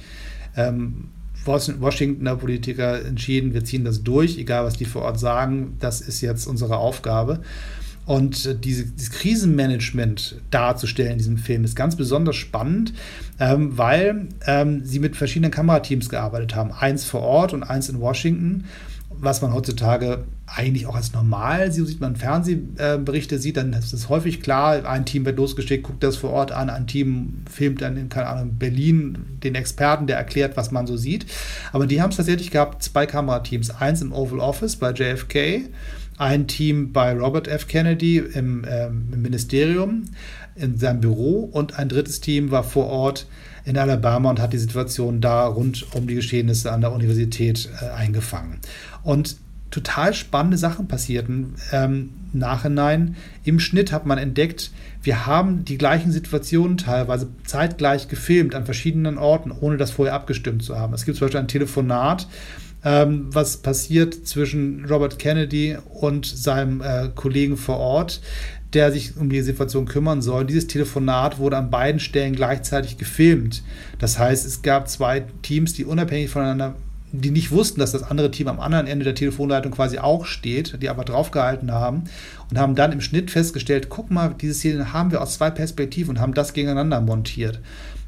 ähm, 0.57 1.05
Washingtoner 1.45 2.35
Politiker 2.35 3.05
entschieden, 3.05 3.53
wir 3.53 3.63
ziehen 3.63 3.83
das 3.83 4.03
durch, 4.03 4.37
egal 4.37 4.65
was 4.65 4.77
die 4.77 4.85
vor 4.85 5.03
Ort 5.03 5.19
sagen, 5.19 5.75
das 5.79 6.01
ist 6.01 6.21
jetzt 6.21 6.47
unsere 6.47 6.77
Aufgabe. 6.77 7.41
Und 8.05 8.45
äh, 8.45 8.55
diese, 8.55 8.85
dieses 8.85 9.11
Krisenmanagement 9.11 10.41
darzustellen 10.51 11.13
in 11.13 11.17
diesem 11.17 11.37
Film 11.37 11.63
ist 11.63 11.75
ganz 11.75 11.95
besonders 11.95 12.35
spannend, 12.35 12.93
ähm, 13.39 13.77
weil 13.77 14.27
ähm, 14.45 14.83
sie 14.83 14.99
mit 14.99 15.15
verschiedenen 15.15 15.51
Kamerateams 15.51 16.09
gearbeitet 16.09 16.55
haben. 16.55 16.71
Eins 16.71 17.05
vor 17.05 17.21
Ort 17.21 17.53
und 17.53 17.63
eins 17.63 17.89
in 17.89 17.99
Washington 17.99 18.65
was 19.23 19.41
man 19.41 19.53
heutzutage 19.53 20.25
eigentlich 20.45 20.85
auch 20.85 20.95
als 20.95 21.13
normal 21.13 21.71
sieht, 21.71 21.87
sieht 21.87 22.01
man 22.01 22.15
Fernsehberichte 22.15 23.39
sieht, 23.39 23.57
dann 23.57 23.73
ist 23.73 23.93
es 23.93 24.09
häufig 24.09 24.41
klar, 24.41 24.85
ein 24.85 25.05
Team 25.05 25.25
wird 25.25 25.37
losgeschickt, 25.37 25.83
guckt 25.83 26.03
das 26.03 26.17
vor 26.17 26.31
Ort 26.31 26.51
an, 26.51 26.69
ein 26.69 26.87
Team 26.87 27.43
filmt 27.49 27.81
dann 27.81 27.97
in, 27.97 28.09
keine 28.09 28.27
Ahnung, 28.27 28.55
Berlin 28.57 29.17
den 29.43 29.55
Experten, 29.55 30.07
der 30.07 30.17
erklärt, 30.17 30.57
was 30.57 30.71
man 30.71 30.85
so 30.85 30.97
sieht. 30.97 31.25
Aber 31.71 31.87
die 31.87 32.01
haben 32.01 32.11
es 32.11 32.17
tatsächlich 32.17 32.51
gehabt, 32.51 32.83
zwei 32.83 33.05
Kamerateams, 33.05 33.69
eins 33.71 34.01
im 34.01 34.11
Oval 34.11 34.39
Office 34.39 34.75
bei 34.75 34.91
JFK, 34.91 35.69
ein 36.17 36.47
Team 36.47 36.91
bei 36.91 37.13
Robert 37.13 37.47
F. 37.47 37.67
Kennedy 37.67 38.17
im, 38.17 38.65
ähm, 38.69 39.09
im 39.11 39.21
Ministerium, 39.21 40.03
in 40.55 40.77
seinem 40.77 41.01
Büro 41.01 41.49
und 41.51 41.79
ein 41.79 41.89
drittes 41.89 42.21
Team 42.21 42.51
war 42.51 42.63
vor 42.63 42.87
Ort 42.87 43.27
in 43.65 43.77
Alabama 43.77 44.29
und 44.29 44.39
hat 44.39 44.53
die 44.53 44.57
Situation 44.57 45.21
da 45.21 45.47
rund 45.47 45.87
um 45.95 46.07
die 46.07 46.15
Geschehnisse 46.15 46.71
an 46.71 46.81
der 46.81 46.91
Universität 46.91 47.69
äh, 47.81 47.89
eingefangen. 47.89 48.59
Und 49.03 49.37
total 49.73 50.13
spannende 50.13 50.57
Sachen 50.57 50.87
passierten 50.87 51.55
ähm, 51.71 52.11
Nachhinein. 52.31 53.15
Im 53.43 53.59
Schnitt 53.59 53.91
hat 53.91 54.05
man 54.05 54.17
entdeckt, 54.17 54.71
wir 55.01 55.25
haben 55.25 55.65
die 55.65 55.77
gleichen 55.77 56.11
Situationen 56.11 56.77
teilweise 56.77 57.27
zeitgleich 57.45 58.07
gefilmt 58.07 58.55
an 58.55 58.65
verschiedenen 58.65 59.17
Orten, 59.17 59.51
ohne 59.51 59.77
das 59.77 59.91
vorher 59.91 60.13
abgestimmt 60.13 60.63
zu 60.63 60.77
haben. 60.77 60.93
Es 60.93 61.05
gibt 61.05 61.17
zum 61.17 61.25
Beispiel 61.25 61.39
ein 61.39 61.47
Telefonat, 61.47 62.27
ähm, 62.85 63.27
was 63.31 63.57
passiert 63.57 64.27
zwischen 64.27 64.85
Robert 64.85 65.17
Kennedy 65.17 65.77
und 65.99 66.25
seinem 66.25 66.81
äh, 66.81 67.09
Kollegen 67.13 67.57
vor 67.57 67.77
Ort, 67.77 68.21
der 68.73 68.91
sich 68.91 69.17
um 69.17 69.29
die 69.29 69.41
Situation 69.41 69.85
kümmern 69.85 70.21
soll. 70.21 70.45
Dieses 70.45 70.67
Telefonat 70.67 71.39
wurde 71.39 71.57
an 71.57 71.71
beiden 71.71 71.99
Stellen 71.99 72.35
gleichzeitig 72.35 72.97
gefilmt. 72.97 73.63
Das 73.99 74.19
heißt, 74.19 74.45
es 74.45 74.61
gab 74.61 74.87
zwei 74.87 75.25
Teams, 75.41 75.73
die 75.73 75.85
unabhängig 75.85 76.29
voneinander 76.29 76.75
die 77.15 77.29
nicht 77.29 77.51
wussten, 77.51 77.79
dass 77.79 77.91
das 77.91 78.01
andere 78.01 78.31
Team 78.31 78.47
am 78.47 78.59
anderen 78.59 78.87
Ende 78.87 79.05
der 79.05 79.13
Telefonleitung 79.13 79.71
quasi 79.71 79.99
auch 79.99 80.25
steht, 80.25 80.81
die 80.81 80.89
aber 80.89 81.05
draufgehalten 81.05 81.71
haben 81.71 82.05
und 82.49 82.57
haben 82.57 82.73
dann 82.73 82.91
im 82.91 83.01
Schnitt 83.01 83.29
festgestellt, 83.29 83.87
guck 83.89 84.09
mal, 84.09 84.33
diese 84.41 84.55
Szene 84.55 84.93
haben 84.93 85.11
wir 85.11 85.21
aus 85.21 85.35
zwei 85.35 85.51
Perspektiven 85.51 86.11
und 86.11 86.19
haben 86.19 86.33
das 86.33 86.53
gegeneinander 86.53 87.01
montiert. 87.01 87.61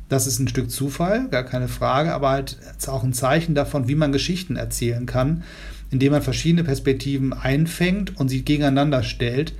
Das 0.10 0.26
ist 0.26 0.40
ein 0.40 0.48
Stück 0.48 0.72
Zufall, 0.72 1.28
gar 1.30 1.44
keine 1.44 1.68
Frage, 1.68 2.14
aber 2.14 2.30
halt 2.30 2.58
auch 2.88 3.04
ein 3.04 3.14
Zeichen 3.14 3.54
davon, 3.54 3.88
wie 3.88 3.96
man 3.96 4.12
Geschichten 4.12 4.56
erzählen 4.56 5.06
kann, 5.06 5.44
indem 5.92 6.12
man 6.12 6.24
verschiedene 6.24 6.64
Perspektiven 6.64 7.32
einfängt 7.32 8.20
und 8.20 8.30
sie 8.30 8.44
gegeneinander 8.44 9.04
stellt 9.04 9.54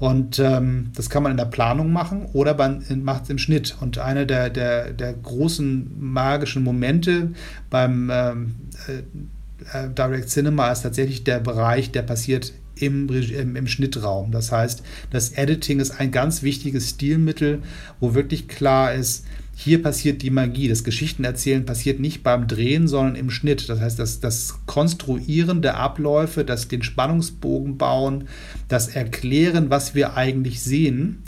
und 0.00 0.38
ähm, 0.38 0.90
das 0.96 1.10
kann 1.10 1.22
man 1.22 1.30
in 1.30 1.36
der 1.36 1.44
Planung 1.44 1.92
machen 1.92 2.26
oder 2.32 2.56
man 2.56 2.82
macht 3.04 3.24
es 3.24 3.30
im 3.30 3.36
Schnitt. 3.36 3.76
Und 3.80 3.98
einer 3.98 4.24
der, 4.24 4.48
der, 4.48 4.94
der 4.94 5.12
großen 5.12 5.94
magischen 6.00 6.64
Momente 6.64 7.32
beim 7.68 8.10
ähm, 8.10 8.54
äh, 8.88 9.78
äh, 9.78 9.90
Direct 9.90 10.30
Cinema 10.30 10.72
ist 10.72 10.82
tatsächlich 10.82 11.22
der 11.24 11.38
Bereich, 11.38 11.92
der 11.92 12.00
passiert 12.00 12.54
im, 12.76 13.10
im, 13.10 13.56
im, 13.56 13.66
Schnittraum. 13.66 14.32
Das 14.32 14.50
heißt, 14.50 14.82
das 15.10 15.32
Editing 15.32 15.80
ist 15.80 16.00
ein 16.00 16.10
ganz 16.10 16.42
wichtiges 16.42 16.88
Stilmittel, 16.88 17.60
wo 18.00 18.14
wirklich 18.14 18.48
klar 18.48 18.94
ist, 18.94 19.26
hier 19.62 19.82
passiert 19.82 20.22
die 20.22 20.30
Magie. 20.30 20.68
Das 20.68 20.84
Geschichtenerzählen 20.84 21.66
passiert 21.66 22.00
nicht 22.00 22.22
beim 22.22 22.46
Drehen, 22.46 22.88
sondern 22.88 23.14
im 23.14 23.28
Schnitt. 23.28 23.68
Das 23.68 23.78
heißt, 23.78 23.98
das, 23.98 24.18
das 24.18 24.54
Konstruieren 24.64 25.60
der 25.60 25.76
Abläufe, 25.76 26.46
das 26.46 26.68
den 26.68 26.82
Spannungsbogen 26.82 27.76
bauen, 27.76 28.24
das 28.68 28.88
Erklären, 28.88 29.68
was 29.68 29.94
wir 29.94 30.16
eigentlich 30.16 30.62
sehen, 30.62 31.22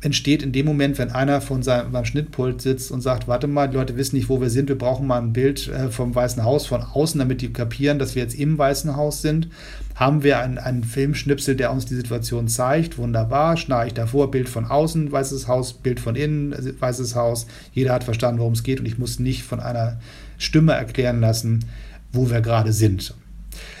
entsteht 0.00 0.44
in 0.44 0.52
dem 0.52 0.64
Moment, 0.64 0.96
wenn 0.98 1.10
einer 1.10 1.40
von 1.40 1.62
seinem 1.62 1.90
beim 1.90 2.04
Schnittpult 2.04 2.62
sitzt 2.62 2.92
und 2.92 3.00
sagt, 3.00 3.26
warte 3.26 3.48
mal, 3.48 3.68
die 3.68 3.76
Leute 3.76 3.96
wissen 3.96 4.14
nicht, 4.14 4.28
wo 4.28 4.40
wir 4.40 4.48
sind, 4.48 4.68
wir 4.68 4.78
brauchen 4.78 5.08
mal 5.08 5.20
ein 5.20 5.32
Bild 5.32 5.66
äh, 5.68 5.90
vom 5.90 6.14
Weißen 6.14 6.44
Haus 6.44 6.66
von 6.66 6.82
außen, 6.82 7.18
damit 7.18 7.42
die 7.42 7.52
kapieren, 7.52 7.98
dass 7.98 8.14
wir 8.14 8.22
jetzt 8.22 8.38
im 8.38 8.56
Weißen 8.56 8.94
Haus 8.94 9.22
sind. 9.22 9.48
Haben 9.96 10.22
wir 10.22 10.38
einen, 10.38 10.58
einen 10.58 10.84
Filmschnipsel, 10.84 11.56
der 11.56 11.72
uns 11.72 11.84
die 11.86 11.96
Situation 11.96 12.46
zeigt, 12.46 12.98
wunderbar, 12.98 13.56
schneide 13.56 13.88
ich 13.88 13.94
davor, 13.94 14.30
Bild 14.30 14.48
von 14.48 14.66
außen, 14.66 15.10
Weißes 15.10 15.48
Haus, 15.48 15.72
Bild 15.72 15.98
von 15.98 16.14
innen, 16.14 16.54
Weißes 16.78 17.16
Haus. 17.16 17.48
Jeder 17.72 17.92
hat 17.92 18.04
verstanden, 18.04 18.38
worum 18.38 18.52
es 18.52 18.62
geht 18.62 18.78
und 18.78 18.86
ich 18.86 18.98
muss 18.98 19.18
nicht 19.18 19.42
von 19.42 19.58
einer 19.58 19.98
Stimme 20.36 20.74
erklären 20.74 21.20
lassen, 21.20 21.64
wo 22.12 22.30
wir 22.30 22.40
gerade 22.40 22.72
sind. 22.72 23.14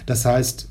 Das 0.06 0.24
heißt, 0.24 0.68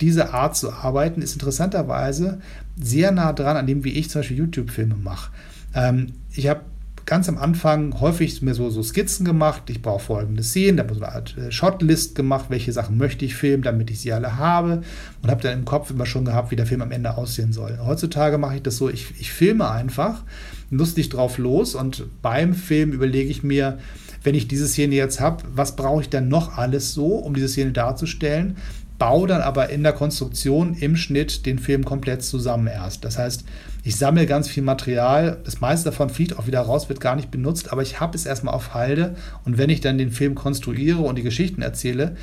diese 0.00 0.32
Art 0.32 0.56
zu 0.56 0.72
arbeiten 0.72 1.22
ist 1.22 1.34
interessanterweise 1.34 2.40
sehr 2.80 3.12
nah 3.12 3.32
dran 3.32 3.56
an 3.56 3.66
dem, 3.66 3.84
wie 3.84 3.92
ich 3.92 4.10
zum 4.10 4.20
Beispiel 4.20 4.38
YouTube-Filme 4.38 4.96
mache. 4.96 5.32
Ähm, 5.74 6.12
ich 6.32 6.48
habe 6.48 6.62
ganz 7.08 7.26
am 7.26 7.38
Anfang 7.38 7.98
häufig 8.00 8.42
mir 8.42 8.54
so, 8.54 8.68
so 8.68 8.82
Skizzen 8.82 9.24
gemacht. 9.24 9.62
Ich 9.68 9.80
brauche 9.80 10.04
folgende 10.04 10.42
Szenen, 10.42 10.76
da 10.76 10.82
habe 10.82 10.92
ich 10.92 10.98
so 10.98 11.04
eine 11.04 11.14
Art 11.14 11.34
Shotlist 11.48 12.14
gemacht, 12.14 12.46
welche 12.50 12.70
Sachen 12.70 12.98
möchte 12.98 13.24
ich 13.24 13.34
filmen, 13.34 13.62
damit 13.62 13.90
ich 13.90 14.00
sie 14.00 14.12
alle 14.12 14.36
habe 14.36 14.82
und 15.22 15.30
habe 15.30 15.42
dann 15.42 15.60
im 15.60 15.64
Kopf 15.64 15.90
immer 15.90 16.04
schon 16.04 16.26
gehabt, 16.26 16.50
wie 16.50 16.56
der 16.56 16.66
Film 16.66 16.82
am 16.82 16.92
Ende 16.92 17.16
aussehen 17.16 17.54
soll. 17.54 17.78
Heutzutage 17.82 18.36
mache 18.36 18.56
ich 18.56 18.62
das 18.62 18.76
so, 18.76 18.90
ich, 18.90 19.14
ich 19.18 19.32
filme 19.32 19.70
einfach, 19.70 20.22
lustig 20.70 21.08
drauf 21.08 21.38
los 21.38 21.74
und 21.74 22.04
beim 22.20 22.52
Film 22.52 22.92
überlege 22.92 23.30
ich 23.30 23.42
mir, 23.42 23.78
wenn 24.22 24.34
ich 24.34 24.46
diese 24.46 24.68
Szene 24.68 24.94
jetzt 24.94 25.18
habe, 25.18 25.44
was 25.54 25.76
brauche 25.76 26.02
ich 26.02 26.10
denn 26.10 26.28
noch 26.28 26.58
alles 26.58 26.92
so, 26.92 27.16
um 27.16 27.32
diese 27.32 27.48
Szene 27.48 27.72
darzustellen? 27.72 28.58
Baue 28.98 29.28
dann 29.28 29.40
aber 29.40 29.70
in 29.70 29.82
der 29.82 29.92
Konstruktion 29.92 30.74
im 30.74 30.96
Schnitt 30.96 31.46
den 31.46 31.58
Film 31.58 31.84
komplett 31.84 32.22
zusammen 32.22 32.66
erst. 32.66 33.04
Das 33.04 33.16
heißt, 33.18 33.44
ich 33.84 33.96
sammle 33.96 34.26
ganz 34.26 34.48
viel 34.48 34.62
Material, 34.62 35.38
das 35.44 35.60
meiste 35.60 35.90
davon 35.90 36.10
fliegt 36.10 36.38
auch 36.38 36.46
wieder 36.46 36.60
raus, 36.60 36.88
wird 36.88 37.00
gar 37.00 37.16
nicht 37.16 37.30
benutzt, 37.30 37.72
aber 37.72 37.82
ich 37.82 38.00
habe 38.00 38.16
es 38.16 38.26
erstmal 38.26 38.54
auf 38.54 38.74
Halde 38.74 39.14
und 39.44 39.56
wenn 39.56 39.70
ich 39.70 39.80
dann 39.80 39.98
den 39.98 40.10
Film 40.10 40.34
konstruiere 40.34 41.00
und 41.00 41.16
die 41.16 41.22
Geschichten 41.22 41.62
erzähle, 41.62 42.16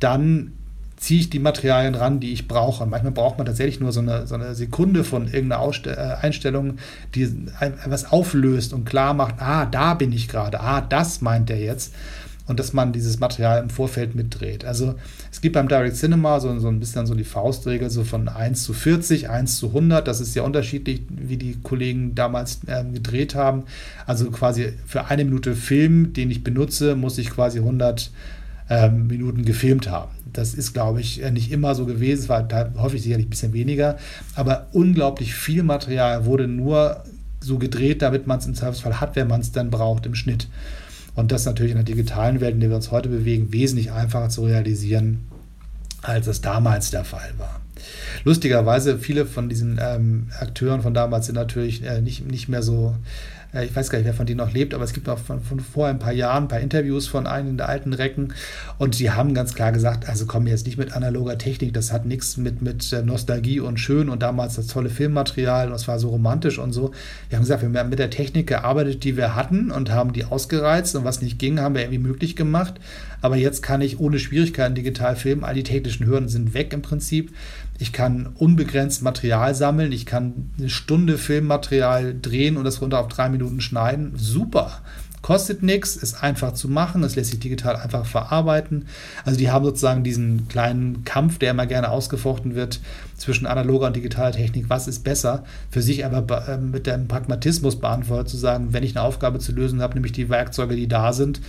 dann 0.00 0.52
ziehe 0.96 1.20
ich 1.20 1.30
die 1.30 1.38
Materialien 1.38 1.94
ran, 1.94 2.20
die 2.20 2.32
ich 2.32 2.48
brauche. 2.48 2.86
Manchmal 2.86 3.12
braucht 3.12 3.36
man 3.36 3.46
tatsächlich 3.46 3.80
nur 3.80 3.92
so 3.92 4.00
eine, 4.00 4.26
so 4.26 4.36
eine 4.36 4.54
Sekunde 4.54 5.04
von 5.04 5.26
irgendeiner 5.26 5.60
Ausste 5.60 5.96
äh, 5.96 6.24
Einstellung, 6.24 6.78
die 7.14 7.28
etwas 7.60 8.10
auflöst 8.10 8.72
und 8.72 8.86
klar 8.86 9.12
macht, 9.12 9.36
ah, 9.40 9.66
da 9.66 9.94
bin 9.94 10.12
ich 10.12 10.28
gerade, 10.28 10.60
ah, 10.60 10.80
das 10.80 11.20
meint 11.20 11.50
er 11.50 11.58
jetzt 11.58 11.92
und 12.46 12.60
dass 12.60 12.72
man 12.72 12.92
dieses 12.92 13.20
Material 13.20 13.62
im 13.62 13.70
Vorfeld 13.70 14.14
mitdreht. 14.14 14.64
Also 14.64 14.94
es 15.32 15.40
gibt 15.40 15.54
beim 15.54 15.68
Direct 15.68 15.96
Cinema 15.96 16.40
so, 16.40 16.58
so 16.58 16.68
ein 16.68 16.78
bisschen 16.78 17.06
so 17.06 17.14
die 17.14 17.24
Faustregel 17.24 17.88
so 17.90 18.04
von 18.04 18.28
1 18.28 18.62
zu 18.62 18.74
40, 18.74 19.30
1 19.30 19.56
zu 19.56 19.68
100. 19.68 20.06
Das 20.06 20.20
ist 20.20 20.34
sehr 20.34 20.44
unterschiedlich, 20.44 21.02
wie 21.08 21.36
die 21.36 21.60
Kollegen 21.62 22.14
damals 22.14 22.60
ähm, 22.66 22.92
gedreht 22.92 23.34
haben. 23.34 23.64
Also 24.06 24.30
quasi 24.30 24.72
für 24.86 25.06
eine 25.06 25.24
Minute 25.24 25.54
Film, 25.54 26.12
den 26.12 26.30
ich 26.30 26.44
benutze, 26.44 26.96
muss 26.96 27.16
ich 27.16 27.30
quasi 27.30 27.58
100 27.58 28.10
ähm, 28.68 29.06
Minuten 29.06 29.44
gefilmt 29.44 29.88
haben. 29.88 30.10
Das 30.32 30.52
ist, 30.52 30.72
glaube 30.74 31.00
ich, 31.00 31.22
nicht 31.30 31.50
immer 31.50 31.74
so 31.74 31.86
gewesen. 31.86 32.22
Es 32.22 32.28
war 32.28 32.46
häufig 32.76 33.02
sicherlich 33.02 33.26
ein 33.26 33.30
bisschen 33.30 33.52
weniger. 33.52 33.98
Aber 34.34 34.66
unglaublich 34.72 35.34
viel 35.34 35.62
Material 35.62 36.26
wurde 36.26 36.48
nur 36.48 37.04
so 37.40 37.58
gedreht, 37.58 38.02
damit 38.02 38.26
man 38.26 38.38
es 38.38 38.46
im 38.46 38.54
Zweifelsfall 38.54 39.00
hat, 39.00 39.16
wenn 39.16 39.28
man 39.28 39.40
es 39.40 39.52
dann 39.52 39.70
braucht 39.70 40.06
im 40.06 40.14
Schnitt. 40.14 40.48
Und 41.14 41.32
das 41.32 41.46
natürlich 41.46 41.72
in 41.72 41.78
der 41.78 41.84
digitalen 41.84 42.40
Welt, 42.40 42.54
in 42.54 42.60
der 42.60 42.70
wir 42.70 42.76
uns 42.76 42.90
heute 42.90 43.08
bewegen, 43.08 43.52
wesentlich 43.52 43.92
einfacher 43.92 44.28
zu 44.28 44.44
realisieren, 44.44 45.20
als 46.02 46.26
es 46.26 46.40
damals 46.40 46.90
der 46.90 47.04
Fall 47.04 47.32
war. 47.38 47.60
Lustigerweise, 48.24 48.98
viele 48.98 49.26
von 49.26 49.48
diesen 49.48 49.78
ähm, 49.82 50.28
Akteuren 50.38 50.82
von 50.82 50.94
damals 50.94 51.26
sind 51.26 51.34
natürlich 51.34 51.82
äh, 51.84 52.00
nicht, 52.00 52.26
nicht 52.26 52.48
mehr 52.48 52.62
so 52.62 52.96
äh, 53.54 53.64
ich 53.64 53.74
weiß 53.74 53.90
gar 53.90 53.98
nicht, 53.98 54.06
wer 54.06 54.14
von 54.14 54.26
denen 54.26 54.38
noch 54.38 54.52
lebt, 54.52 54.74
aber 54.74 54.84
es 54.84 54.92
gibt 54.92 55.08
auch 55.08 55.18
von, 55.18 55.40
von 55.40 55.60
vor 55.60 55.86
ein 55.86 55.98
paar 55.98 56.12
Jahren 56.12 56.44
ein 56.44 56.48
paar 56.48 56.60
Interviews 56.60 57.06
von 57.06 57.26
einigen 57.26 57.56
der 57.56 57.68
alten 57.68 57.92
Recken 57.92 58.34
und 58.78 58.98
die 58.98 59.10
haben 59.10 59.34
ganz 59.34 59.54
klar 59.54 59.72
gesagt, 59.72 60.08
also 60.08 60.26
kommen 60.26 60.46
jetzt 60.46 60.66
nicht 60.66 60.78
mit 60.78 60.92
analoger 60.92 61.38
Technik, 61.38 61.72
das 61.72 61.92
hat 61.92 62.06
nichts 62.06 62.36
mit, 62.36 62.62
mit 62.62 62.92
äh, 62.92 63.02
Nostalgie 63.02 63.60
und 63.60 63.78
schön 63.78 64.08
und 64.08 64.22
damals 64.22 64.56
das 64.56 64.66
tolle 64.66 64.90
Filmmaterial 64.90 65.68
und 65.68 65.74
es 65.74 65.88
war 65.88 65.98
so 65.98 66.08
romantisch 66.08 66.58
und 66.58 66.72
so. 66.72 66.92
Wir 67.28 67.38
haben 67.38 67.44
gesagt, 67.44 67.62
wir 67.62 67.80
haben 67.80 67.90
mit 67.90 67.98
der 67.98 68.10
Technik 68.10 68.46
gearbeitet, 68.46 69.04
die 69.04 69.16
wir 69.16 69.34
hatten 69.34 69.70
und 69.70 69.90
haben 69.90 70.12
die 70.12 70.24
ausgereizt 70.24 70.96
und 70.96 71.04
was 71.04 71.22
nicht 71.22 71.38
ging, 71.38 71.60
haben 71.60 71.74
wir 71.74 71.82
irgendwie 71.82 71.98
möglich 71.98 72.36
gemacht. 72.36 72.74
Aber 73.24 73.36
jetzt 73.36 73.62
kann 73.62 73.80
ich 73.80 74.00
ohne 74.00 74.18
Schwierigkeiten 74.18 74.74
digital 74.74 75.16
filmen. 75.16 75.44
All 75.44 75.54
die 75.54 75.62
technischen 75.62 76.04
Hürden 76.04 76.28
sind 76.28 76.52
weg 76.52 76.74
im 76.74 76.82
Prinzip. 76.82 77.32
Ich 77.78 77.90
kann 77.94 78.26
unbegrenzt 78.34 79.00
Material 79.00 79.54
sammeln. 79.54 79.92
Ich 79.92 80.04
kann 80.04 80.50
eine 80.58 80.68
Stunde 80.68 81.16
Filmmaterial 81.16 82.14
drehen 82.20 82.58
und 82.58 82.64
das 82.64 82.82
runter 82.82 83.00
auf 83.00 83.08
drei 83.08 83.30
Minuten 83.30 83.62
schneiden. 83.62 84.12
Super. 84.16 84.82
Kostet 85.22 85.62
nichts, 85.62 85.96
ist 85.96 86.22
einfach 86.22 86.52
zu 86.52 86.68
machen, 86.68 87.02
es 87.02 87.16
lässt 87.16 87.30
sich 87.30 87.40
digital 87.40 87.76
einfach 87.76 88.04
verarbeiten. 88.04 88.88
Also 89.24 89.38
die 89.38 89.50
haben 89.50 89.64
sozusagen 89.64 90.04
diesen 90.04 90.46
kleinen 90.48 91.06
Kampf, 91.06 91.38
der 91.38 91.52
immer 91.52 91.64
gerne 91.64 91.88
ausgefochten 91.88 92.54
wird 92.54 92.80
zwischen 93.16 93.46
analoger 93.46 93.86
und 93.86 93.96
digitaler 93.96 94.32
Technik. 94.32 94.66
Was 94.68 94.86
ist 94.86 95.02
besser? 95.02 95.44
Für 95.70 95.80
sich 95.80 96.04
aber 96.04 96.46
äh, 96.46 96.58
mit 96.58 96.86
dem 96.86 97.08
Pragmatismus 97.08 97.80
beantwortet 97.80 98.28
zu 98.28 98.36
sagen, 98.36 98.74
wenn 98.74 98.82
ich 98.82 98.94
eine 98.94 99.02
Aufgabe 99.06 99.38
zu 99.38 99.52
lösen 99.52 99.80
habe, 99.80 99.94
nämlich 99.94 100.12
die 100.12 100.28
Werkzeuge, 100.28 100.76
die 100.76 100.88
da 100.88 101.14
sind, 101.14 101.40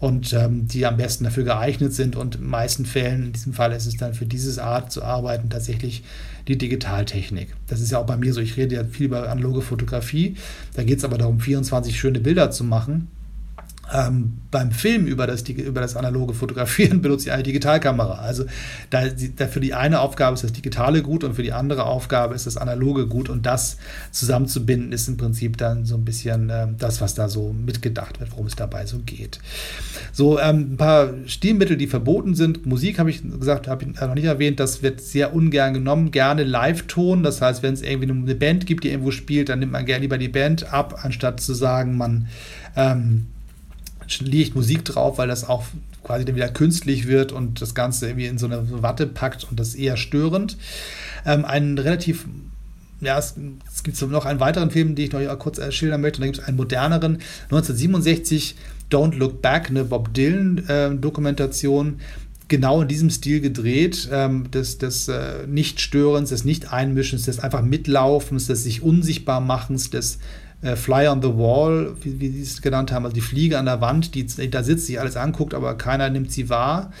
und 0.00 0.32
ähm, 0.32 0.66
die 0.66 0.86
am 0.86 0.96
besten 0.96 1.24
dafür 1.24 1.44
geeignet 1.44 1.92
sind. 1.92 2.16
Und 2.16 2.36
in 2.36 2.46
meisten 2.46 2.86
Fällen, 2.86 3.26
in 3.26 3.32
diesem 3.32 3.52
Fall 3.52 3.72
ist 3.72 3.86
es 3.86 3.96
dann 3.96 4.14
für 4.14 4.26
diese 4.26 4.62
Art 4.62 4.90
zu 4.90 5.04
arbeiten 5.04 5.50
tatsächlich 5.50 6.02
die 6.48 6.58
Digitaltechnik. 6.58 7.54
Das 7.68 7.80
ist 7.80 7.92
ja 7.92 7.98
auch 7.98 8.06
bei 8.06 8.16
mir 8.16 8.32
so. 8.32 8.40
Ich 8.40 8.56
rede 8.56 8.74
ja 8.74 8.84
viel 8.84 9.06
über 9.06 9.28
analoge 9.28 9.60
Fotografie. 9.60 10.36
Da 10.74 10.82
geht 10.82 10.98
es 10.98 11.04
aber 11.04 11.18
darum, 11.18 11.38
24 11.38 11.98
schöne 11.98 12.18
Bilder 12.18 12.50
zu 12.50 12.64
machen 12.64 13.08
ähm, 13.92 14.38
beim 14.50 14.72
Film 14.72 15.06
über 15.06 15.26
das, 15.26 15.42
über 15.42 15.80
das 15.80 15.96
analoge 15.96 16.34
Fotografieren 16.34 17.02
benutze 17.02 17.28
ich 17.28 17.32
eine 17.32 17.42
Digitalkamera. 17.42 18.14
Also 18.14 18.44
da, 18.90 19.02
da 19.36 19.46
für 19.46 19.60
die 19.60 19.74
eine 19.74 20.00
Aufgabe 20.00 20.34
ist 20.34 20.44
das 20.44 20.52
Digitale 20.52 21.02
gut 21.02 21.24
und 21.24 21.34
für 21.34 21.42
die 21.42 21.52
andere 21.52 21.84
Aufgabe 21.84 22.34
ist 22.34 22.46
das 22.46 22.56
Analoge 22.56 23.06
gut 23.06 23.28
und 23.28 23.46
das 23.46 23.78
zusammenzubinden 24.10 24.92
ist 24.92 25.08
im 25.08 25.16
Prinzip 25.16 25.56
dann 25.56 25.84
so 25.84 25.96
ein 25.96 26.04
bisschen 26.04 26.50
äh, 26.50 26.68
das, 26.78 27.00
was 27.00 27.14
da 27.14 27.28
so 27.28 27.52
mitgedacht 27.52 28.20
wird, 28.20 28.32
worum 28.32 28.46
es 28.46 28.56
dabei 28.56 28.86
so 28.86 28.98
geht. 28.98 29.40
So 30.12 30.38
ähm, 30.38 30.72
ein 30.72 30.76
paar 30.76 31.10
Stilmittel, 31.26 31.76
die 31.76 31.86
verboten 31.86 32.34
sind. 32.34 32.66
Musik 32.66 32.98
habe 32.98 33.10
ich 33.10 33.22
gesagt, 33.22 33.68
habe 33.68 33.84
ich 33.84 34.00
noch 34.00 34.14
nicht 34.14 34.24
erwähnt, 34.24 34.60
das 34.60 34.82
wird 34.82 35.00
sehr 35.00 35.34
ungern 35.34 35.74
genommen. 35.74 36.10
Gerne 36.10 36.44
Live-Ton, 36.44 37.22
das 37.22 37.40
heißt, 37.40 37.62
wenn 37.62 37.74
es 37.74 37.82
irgendwie 37.82 38.10
eine 38.10 38.34
Band 38.34 38.66
gibt, 38.66 38.84
die 38.84 38.90
irgendwo 38.90 39.10
spielt, 39.10 39.48
dann 39.48 39.58
nimmt 39.58 39.72
man 39.72 39.86
gerne 39.86 40.02
lieber 40.02 40.18
die 40.18 40.28
Band 40.28 40.72
ab, 40.72 41.00
anstatt 41.02 41.40
zu 41.40 41.54
sagen, 41.54 41.96
man 41.96 42.28
ähm, 42.76 43.26
legt 44.18 44.54
Musik 44.54 44.84
drauf, 44.84 45.18
weil 45.18 45.28
das 45.28 45.48
auch 45.48 45.64
quasi 46.02 46.24
dann 46.24 46.34
wieder 46.34 46.48
künstlich 46.48 47.06
wird 47.06 47.32
und 47.32 47.62
das 47.62 47.74
Ganze 47.74 48.08
irgendwie 48.08 48.26
in 48.26 48.38
so 48.38 48.46
eine 48.46 48.82
Watte 48.82 49.06
packt 49.06 49.46
und 49.50 49.60
das 49.60 49.68
ist 49.68 49.74
eher 49.76 49.96
störend. 49.96 50.56
Ähm, 51.24 51.44
ein 51.44 51.78
relativ 51.78 52.26
ja, 53.00 53.18
es, 53.18 53.34
es, 53.72 53.82
gibt 53.82 54.00
noch 54.10 54.26
einen 54.26 54.40
weiteren 54.40 54.70
Film, 54.70 54.94
den 54.94 55.06
ich 55.06 55.12
noch 55.12 55.38
kurz 55.38 55.58
schildern 55.72 56.02
möchte. 56.02 56.20
Da 56.20 56.26
gibt 56.26 56.38
es 56.38 56.44
einen 56.44 56.58
moderneren, 56.58 57.14
1967, 57.44 58.56
Don't 58.90 59.16
Look 59.16 59.40
Back, 59.40 59.70
eine 59.70 59.84
Bob 59.84 60.12
Dylan-Dokumentation, 60.12 61.94
äh, 61.98 62.02
genau 62.48 62.82
in 62.82 62.88
diesem 62.88 63.08
Stil 63.08 63.40
gedreht, 63.40 64.08
ähm, 64.12 64.50
des, 64.50 64.78
des 64.78 65.08
äh, 65.08 65.46
Nicht-Störens, 65.46 66.30
des 66.30 66.44
Nicht-Einmischens, 66.44 67.24
des 67.24 67.38
einfach 67.38 67.62
Mitlaufens, 67.62 68.48
des 68.48 68.64
sich 68.64 68.82
unsichtbar 68.82 69.40
machens, 69.40 69.88
des 69.90 70.18
äh, 70.62 70.76
Fly 70.76 71.08
on 71.08 71.22
the 71.22 71.28
Wall, 71.28 71.94
wie, 72.02 72.20
wie 72.20 72.30
sie 72.30 72.42
es 72.42 72.62
genannt 72.62 72.92
haben, 72.92 73.04
also 73.04 73.14
die 73.14 73.20
Fliege 73.20 73.58
an 73.58 73.66
der 73.66 73.80
Wand, 73.80 74.14
die 74.14 74.26
da 74.50 74.62
sitzt, 74.62 74.86
sich 74.86 75.00
alles 75.00 75.16
anguckt, 75.16 75.54
aber 75.54 75.74
keiner 75.76 76.10
nimmt 76.10 76.32
sie 76.32 76.48
wahr. 76.48 76.92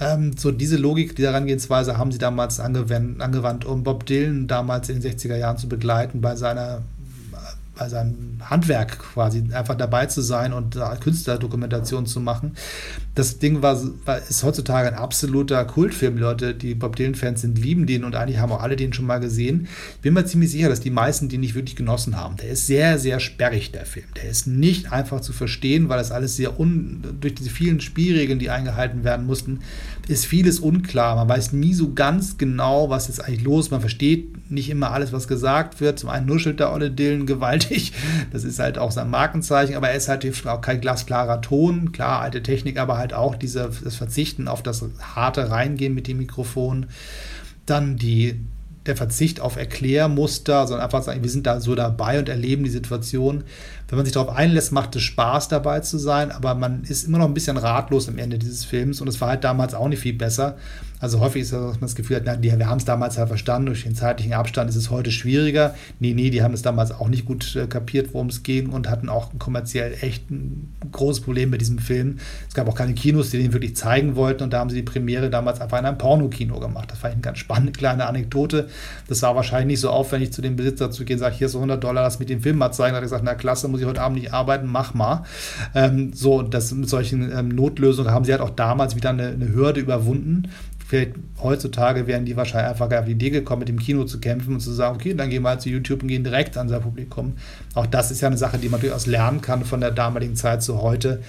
Ähm, 0.00 0.36
so 0.36 0.52
diese 0.52 0.76
Logik, 0.76 1.16
die 1.16 1.24
Herangehensweise 1.24 1.98
haben 1.98 2.12
sie 2.12 2.18
damals 2.18 2.60
angewandt, 2.60 3.64
um 3.64 3.82
Bob 3.82 4.06
Dylan 4.06 4.46
damals 4.46 4.88
in 4.88 5.00
den 5.00 5.12
60er 5.12 5.36
Jahren 5.36 5.58
zu 5.58 5.68
begleiten 5.68 6.20
bei 6.20 6.36
seiner 6.36 6.82
bei 7.78 7.88
seinem 7.88 8.38
Handwerk 8.42 8.98
quasi 8.98 9.44
einfach 9.52 9.76
dabei 9.76 10.06
zu 10.06 10.20
sein 10.20 10.52
und 10.52 10.76
da 10.76 10.96
Künstlerdokumentation 10.96 12.06
zu 12.06 12.20
machen. 12.20 12.52
Das 13.14 13.38
Ding 13.38 13.62
war, 13.62 13.80
war, 14.04 14.18
ist 14.18 14.42
heutzutage 14.42 14.88
ein 14.88 14.94
absoluter 14.94 15.64
Kultfilm. 15.64 16.18
Leute, 16.18 16.54
die 16.54 16.74
Bob 16.74 16.96
Dylan-Fans 16.96 17.40
sind, 17.40 17.58
lieben 17.58 17.86
den 17.86 18.04
und 18.04 18.16
eigentlich 18.16 18.38
haben 18.38 18.52
auch 18.52 18.62
alle 18.62 18.76
den 18.76 18.92
schon 18.92 19.06
mal 19.06 19.18
gesehen. 19.18 19.68
Ich 19.96 20.00
bin 20.00 20.14
mir 20.14 20.24
ziemlich 20.24 20.50
sicher, 20.50 20.68
dass 20.68 20.80
die 20.80 20.90
meisten 20.90 21.28
den 21.28 21.40
nicht 21.40 21.54
wirklich 21.54 21.76
genossen 21.76 22.16
haben. 22.16 22.36
Der 22.36 22.50
ist 22.50 22.66
sehr, 22.66 22.98
sehr 22.98 23.20
sperrig, 23.20 23.72
der 23.72 23.86
Film. 23.86 24.06
Der 24.16 24.28
ist 24.28 24.46
nicht 24.46 24.92
einfach 24.92 25.20
zu 25.20 25.32
verstehen, 25.32 25.88
weil 25.88 25.98
das 25.98 26.10
alles 26.10 26.36
sehr 26.36 26.58
un, 26.58 27.02
durch 27.20 27.34
diese 27.34 27.50
vielen 27.50 27.80
Spielregeln, 27.80 28.38
die 28.38 28.50
eingehalten 28.50 29.04
werden 29.04 29.26
mussten, 29.26 29.60
ist 30.08 30.24
vieles 30.24 30.58
unklar. 30.58 31.16
Man 31.16 31.28
weiß 31.28 31.52
nie 31.52 31.74
so 31.74 31.92
ganz 31.92 32.38
genau, 32.38 32.88
was 32.88 33.08
jetzt 33.08 33.22
eigentlich 33.24 33.44
los 33.44 33.66
ist. 33.66 33.70
Man 33.70 33.80
versteht 33.80 34.50
nicht 34.50 34.70
immer 34.70 34.90
alles, 34.90 35.12
was 35.12 35.28
gesagt 35.28 35.80
wird. 35.80 35.98
Zum 35.98 36.08
einen 36.08 36.26
nuschelt 36.26 36.60
der 36.60 36.72
Olle 36.72 36.90
Dylan 36.90 37.26
gewaltig. 37.26 37.92
Das 38.32 38.44
ist 38.44 38.58
halt 38.58 38.78
auch 38.78 38.90
sein 38.90 39.10
Markenzeichen, 39.10 39.76
aber 39.76 39.90
er 39.90 39.96
ist 39.96 40.08
halt 40.08 40.26
auch 40.46 40.60
kein 40.60 40.80
glasklarer 40.80 41.42
Ton. 41.42 41.92
Klar, 41.92 42.20
alte 42.20 42.42
Technik, 42.42 42.78
aber 42.78 42.96
halt 42.96 43.12
auch 43.12 43.36
diese, 43.36 43.70
das 43.84 43.96
Verzichten 43.96 44.48
auf 44.48 44.62
das 44.62 44.84
harte 45.14 45.50
Reingehen 45.50 45.94
mit 45.94 46.08
dem 46.08 46.16
Mikrofon. 46.16 46.86
Dann 47.66 47.96
die 47.96 48.40
der 48.88 48.96
Verzicht 48.96 49.40
auf 49.40 49.56
Erklärmuster, 49.56 50.66
sondern 50.66 50.84
einfach 50.84 51.02
sagen, 51.02 51.22
wir 51.22 51.30
sind 51.30 51.46
da 51.46 51.60
so 51.60 51.74
dabei 51.74 52.18
und 52.18 52.28
erleben 52.28 52.64
die 52.64 52.70
Situation. 52.70 53.44
Wenn 53.88 53.96
man 53.96 54.04
sich 54.04 54.14
darauf 54.14 54.34
einlässt, 54.34 54.72
macht 54.72 54.96
es 54.96 55.02
Spaß 55.02 55.48
dabei 55.48 55.80
zu 55.80 55.98
sein, 55.98 56.32
aber 56.32 56.54
man 56.54 56.82
ist 56.84 57.06
immer 57.06 57.18
noch 57.18 57.26
ein 57.26 57.34
bisschen 57.34 57.56
ratlos 57.56 58.08
am 58.08 58.18
Ende 58.18 58.38
dieses 58.38 58.64
Films 58.64 59.00
und 59.00 59.08
es 59.08 59.20
war 59.20 59.28
halt 59.28 59.44
damals 59.44 59.74
auch 59.74 59.88
nicht 59.88 60.00
viel 60.00 60.14
besser. 60.14 60.56
Also 61.00 61.20
häufig 61.20 61.42
ist 61.42 61.52
das, 61.52 61.60
dass 61.60 61.74
man 61.74 61.88
das 61.88 61.94
Gefühl 61.94 62.16
hat, 62.16 62.22
na, 62.26 62.36
die, 62.36 62.56
wir 62.56 62.68
haben 62.68 62.78
es 62.78 62.84
damals 62.84 63.18
halt 63.18 63.28
verstanden, 63.28 63.66
durch 63.66 63.84
den 63.84 63.94
zeitlichen 63.94 64.32
Abstand 64.32 64.68
ist 64.68 64.76
es 64.76 64.90
heute 64.90 65.10
schwieriger. 65.10 65.74
Nee, 66.00 66.14
nee, 66.14 66.30
die 66.30 66.42
haben 66.42 66.54
es 66.54 66.62
damals 66.62 66.92
auch 66.92 67.08
nicht 67.08 67.24
gut 67.24 67.54
äh, 67.56 67.66
kapiert, 67.66 68.12
worum 68.12 68.28
es 68.28 68.42
ging 68.42 68.70
und 68.70 68.88
hatten 68.88 69.08
auch 69.08 69.30
kommerziell 69.38 69.94
echt 70.00 70.30
ein 70.30 70.74
großes 70.90 71.22
Problem 71.22 71.50
mit 71.50 71.60
diesem 71.60 71.78
Film. 71.78 72.18
Es 72.48 72.54
gab 72.54 72.68
auch 72.68 72.74
keine 72.74 72.94
Kinos, 72.94 73.30
die 73.30 73.38
den 73.38 73.52
wirklich 73.52 73.76
zeigen 73.76 74.16
wollten 74.16 74.42
und 74.42 74.52
da 74.52 74.58
haben 74.58 74.70
sie 74.70 74.76
die 74.76 74.82
Premiere 74.82 75.30
damals 75.30 75.60
einfach 75.60 75.78
in 75.78 75.84
einem 75.84 75.98
Pornokino 75.98 76.58
gemacht. 76.58 76.90
Das 76.90 77.02
war 77.02 77.10
eine 77.10 77.20
ganz 77.20 77.38
spannende 77.38 77.72
kleine 77.72 78.06
Anekdote. 78.06 78.68
Das 79.06 79.22
war 79.22 79.36
wahrscheinlich 79.36 79.68
nicht 79.68 79.80
so 79.80 79.90
aufwendig, 79.90 80.32
zu 80.32 80.42
dem 80.42 80.56
Besitzer 80.56 80.90
zu 80.90 81.04
gehen, 81.04 81.18
sag 81.18 81.34
hier 81.34 81.48
so 81.48 81.58
100 81.58 81.82
Dollar, 81.82 82.02
lass 82.02 82.18
mit 82.18 82.28
dem 82.28 82.40
Film 82.40 82.58
mal 82.58 82.72
zeigen. 82.72 82.92
Da 82.92 82.96
hat 82.96 83.02
er 83.02 83.06
gesagt, 83.06 83.24
na 83.24 83.34
klasse, 83.34 83.68
muss 83.68 83.80
ich 83.80 83.86
heute 83.86 84.02
Abend 84.02 84.18
nicht 84.18 84.32
arbeiten, 84.32 84.66
mach 84.66 84.94
mal. 84.94 85.24
Ähm, 85.74 86.12
so, 86.12 86.42
das 86.42 86.72
mit 86.72 86.88
solchen 86.88 87.30
ähm, 87.30 87.48
Notlösungen 87.48 88.10
haben 88.12 88.24
sie 88.24 88.32
halt 88.32 88.42
auch 88.42 88.50
damals 88.50 88.96
wieder 88.96 89.10
eine, 89.10 89.28
eine 89.28 89.52
Hürde 89.52 89.80
überwunden 89.80 90.48
vielleicht 90.88 91.16
heutzutage 91.42 92.06
wären 92.06 92.24
die 92.24 92.34
wahrscheinlich 92.34 92.70
einfach 92.70 92.90
auf 92.90 93.04
die 93.04 93.12
Idee 93.12 93.28
gekommen, 93.28 93.60
mit 93.60 93.68
dem 93.68 93.78
Kino 93.78 94.04
zu 94.04 94.20
kämpfen 94.20 94.54
und 94.54 94.60
zu 94.60 94.72
sagen, 94.72 94.96
okay, 94.96 95.12
dann 95.12 95.28
gehen 95.28 95.42
wir 95.42 95.50
halt 95.50 95.60
zu 95.60 95.68
YouTube 95.68 96.00
und 96.00 96.08
gehen 96.08 96.24
direkt 96.24 96.56
an 96.56 96.66
unser 96.66 96.80
Publikum. 96.80 97.34
Auch 97.74 97.84
das 97.84 98.10
ist 98.10 98.22
ja 98.22 98.28
eine 98.28 98.38
Sache, 98.38 98.56
die 98.56 98.70
man 98.70 98.80
durchaus 98.80 99.04
lernen 99.04 99.42
kann 99.42 99.66
von 99.66 99.80
der 99.82 99.90
damaligen 99.90 100.34
Zeit 100.34 100.62
zu 100.62 100.80
heute 100.80 101.22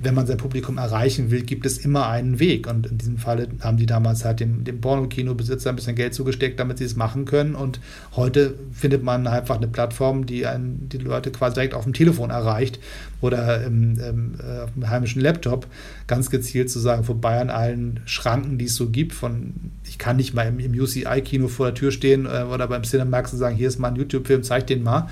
wenn 0.00 0.14
man 0.14 0.26
sein 0.26 0.36
Publikum 0.36 0.76
erreichen 0.76 1.30
will, 1.30 1.42
gibt 1.42 1.64
es 1.66 1.78
immer 1.78 2.08
einen 2.08 2.40
Weg. 2.40 2.66
Und 2.66 2.86
in 2.86 2.98
diesem 2.98 3.16
Fall 3.16 3.48
haben 3.60 3.76
die 3.76 3.86
damals 3.86 4.24
halt 4.24 4.40
dem, 4.40 4.64
dem 4.64 4.80
Porno-Kinobesitzer 4.80 5.70
ein 5.70 5.76
bisschen 5.76 5.94
Geld 5.94 6.14
zugesteckt, 6.14 6.58
damit 6.58 6.78
sie 6.78 6.84
es 6.84 6.96
machen 6.96 7.24
können. 7.24 7.54
Und 7.54 7.80
heute 8.16 8.54
findet 8.72 9.02
man 9.02 9.26
einfach 9.26 9.56
eine 9.56 9.68
Plattform, 9.68 10.26
die 10.26 10.46
einen, 10.46 10.88
die 10.88 10.98
Leute 10.98 11.30
quasi 11.30 11.54
direkt 11.54 11.74
auf 11.74 11.84
dem 11.84 11.92
Telefon 11.92 12.30
erreicht 12.30 12.80
oder 13.20 13.64
im, 13.64 13.98
im, 13.98 14.34
äh, 14.38 14.62
auf 14.62 14.72
dem 14.74 14.90
heimischen 14.90 15.22
Laptop, 15.22 15.66
ganz 16.06 16.28
gezielt 16.28 16.70
zu 16.70 16.78
sagen, 16.78 17.04
vorbei 17.04 17.40
an 17.40 17.48
allen 17.48 18.00
Schranken, 18.04 18.58
die 18.58 18.66
es 18.66 18.74
so 18.74 18.90
gibt, 18.90 19.14
von 19.14 19.54
ich 19.86 19.98
kann 19.98 20.16
nicht 20.16 20.34
mal 20.34 20.46
im, 20.46 20.58
im 20.58 20.72
UCI-Kino 20.72 21.48
vor 21.48 21.66
der 21.66 21.74
Tür 21.74 21.90
stehen 21.90 22.26
äh, 22.26 22.44
oder 22.52 22.68
beim 22.68 22.82
Cinemax 22.82 23.32
und 23.32 23.38
sagen, 23.38 23.56
hier 23.56 23.68
ist 23.68 23.78
mal 23.78 23.88
ein 23.88 23.96
YouTube-Film, 23.96 24.42
zeig 24.42 24.66
den 24.66 24.82
mal. 24.82 25.08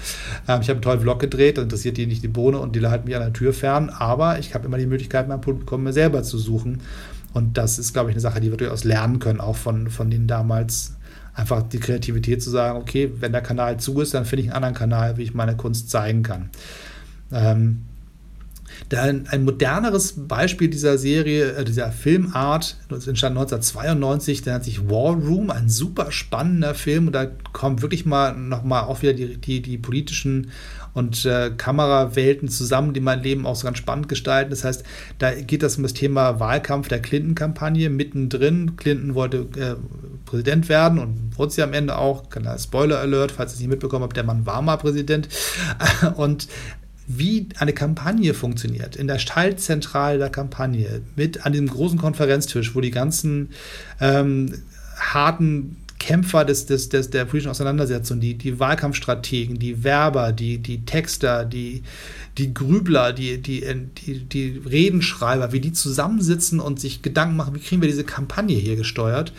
Ähm, 0.48 0.60
ich 0.60 0.68
habe 0.68 0.72
einen 0.72 0.82
tollen 0.82 1.00
Vlog 1.00 1.20
gedreht, 1.20 1.56
interessiert 1.56 1.96
die 1.96 2.06
nicht 2.06 2.22
die 2.22 2.28
Bohne 2.28 2.58
und 2.58 2.76
die 2.76 2.84
halten 2.84 3.06
mich 3.06 3.16
an 3.16 3.22
der 3.22 3.32
Tür 3.32 3.52
fern, 3.52 3.88
aber 3.88 4.38
ich 4.38 4.54
habe 4.54 4.66
immer 4.66 4.71
die 4.78 4.86
Möglichkeit, 4.86 5.28
mein 5.28 5.40
Publikum 5.40 5.82
mir 5.82 5.92
selber 5.92 6.22
zu 6.22 6.38
suchen. 6.38 6.80
Und 7.32 7.56
das 7.56 7.78
ist, 7.78 7.92
glaube 7.92 8.10
ich, 8.10 8.14
eine 8.14 8.20
Sache, 8.20 8.40
die 8.40 8.50
wir 8.50 8.58
durchaus 8.58 8.84
lernen 8.84 9.18
können, 9.18 9.40
auch 9.40 9.56
von, 9.56 9.88
von 9.88 10.10
denen 10.10 10.26
damals 10.26 10.94
einfach 11.34 11.62
die 11.62 11.80
Kreativität 11.80 12.42
zu 12.42 12.50
sagen, 12.50 12.78
okay, 12.78 13.10
wenn 13.20 13.32
der 13.32 13.40
Kanal 13.40 13.78
zu 13.78 14.00
ist, 14.00 14.12
dann 14.14 14.24
finde 14.24 14.42
ich 14.42 14.48
einen 14.48 14.56
anderen 14.56 14.74
Kanal, 14.74 15.16
wie 15.16 15.22
ich 15.22 15.34
meine 15.34 15.56
Kunst 15.56 15.90
zeigen 15.90 16.22
kann. 16.22 16.50
Ähm, 17.32 17.82
ein, 18.94 19.26
ein 19.28 19.44
moderneres 19.44 20.14
Beispiel 20.28 20.68
dieser 20.68 20.98
Serie, 20.98 21.52
äh, 21.52 21.64
dieser 21.64 21.90
Filmart, 21.92 22.76
das 22.88 23.06
entstand 23.06 23.36
1992, 23.36 24.42
der 24.42 24.54
nennt 24.54 24.64
sich 24.64 24.88
War 24.90 25.14
Room, 25.14 25.50
ein 25.50 25.68
super 25.68 26.12
spannender 26.12 26.74
Film. 26.74 27.06
Und 27.06 27.14
da 27.14 27.26
kommen 27.52 27.80
wirklich 27.80 28.04
mal 28.04 28.36
nochmal 28.36 28.84
auch 28.84 29.02
wieder 29.02 29.14
die, 29.14 29.38
die, 29.38 29.62
die 29.62 29.78
politischen 29.78 30.50
und 30.94 31.24
äh, 31.24 31.50
Kamerawelten 31.56 32.48
zusammen, 32.48 32.92
die 32.92 33.00
mein 33.00 33.22
Leben 33.22 33.46
auch 33.46 33.56
so 33.56 33.64
ganz 33.64 33.78
spannend 33.78 34.08
gestalten. 34.08 34.50
Das 34.50 34.64
heißt, 34.64 34.84
da 35.18 35.32
geht 35.34 35.62
es 35.62 35.76
um 35.76 35.82
das 35.82 35.94
Thema 35.94 36.38
Wahlkampf 36.38 36.88
der 36.88 37.00
Clinton-Kampagne 37.00 37.88
mittendrin. 37.88 38.76
Clinton 38.76 39.14
wollte 39.14 39.48
äh, 39.56 39.76
Präsident 40.26 40.68
werden 40.68 40.98
und 40.98 41.38
wurde 41.38 41.52
sie 41.52 41.62
am 41.62 41.72
Ende 41.72 41.96
auch. 41.96 42.24
Spoiler 42.58 42.98
Alert, 42.98 43.32
falls 43.32 43.52
ihr 43.52 43.54
es 43.54 43.60
nicht 43.60 43.70
mitbekommen 43.70 44.04
habt, 44.04 44.16
der 44.16 44.24
Mann 44.24 44.46
war 44.46 44.62
mal 44.62 44.76
Präsident. 44.76 45.28
Und 46.16 46.48
wie 47.06 47.48
eine 47.58 47.72
Kampagne 47.72 48.32
funktioniert, 48.32 48.96
in 48.96 49.08
der 49.08 49.18
Schaltzentrale 49.18 50.18
der 50.18 50.30
Kampagne, 50.30 51.02
mit 51.16 51.44
an 51.44 51.52
diesem 51.52 51.68
großen 51.68 51.98
Konferenztisch, 51.98 52.74
wo 52.74 52.80
die 52.80 52.92
ganzen 52.92 53.50
ähm, 54.00 54.54
harten 54.96 55.76
Kämpfer 56.02 56.44
des, 56.44 56.66
des, 56.66 56.88
des, 56.88 57.10
der 57.10 57.26
politischen 57.26 57.52
Auseinandersetzung, 57.52 58.18
die, 58.18 58.34
die 58.34 58.58
Wahlkampfstrategen, 58.58 59.60
die 59.60 59.84
Werber, 59.84 60.32
die, 60.32 60.58
die 60.58 60.84
Texter, 60.84 61.44
die, 61.44 61.84
die 62.38 62.52
Grübler, 62.52 63.12
die, 63.12 63.40
die, 63.40 63.64
die, 64.04 64.24
die 64.24 64.60
Redenschreiber, 64.68 65.52
wie 65.52 65.60
die 65.60 65.72
zusammensitzen 65.72 66.58
und 66.58 66.80
sich 66.80 67.02
Gedanken 67.02 67.36
machen, 67.36 67.54
wie 67.54 67.60
kriegen 67.60 67.82
wir 67.82 67.88
diese 67.88 68.02
Kampagne 68.02 68.56
hier 68.56 68.74
gesteuert. 68.74 69.32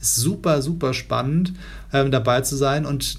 Ist 0.00 0.14
super, 0.14 0.62
super 0.62 0.94
spannend, 0.94 1.52
ähm, 1.92 2.12
dabei 2.12 2.42
zu 2.42 2.54
sein. 2.54 2.86
Und 2.86 3.18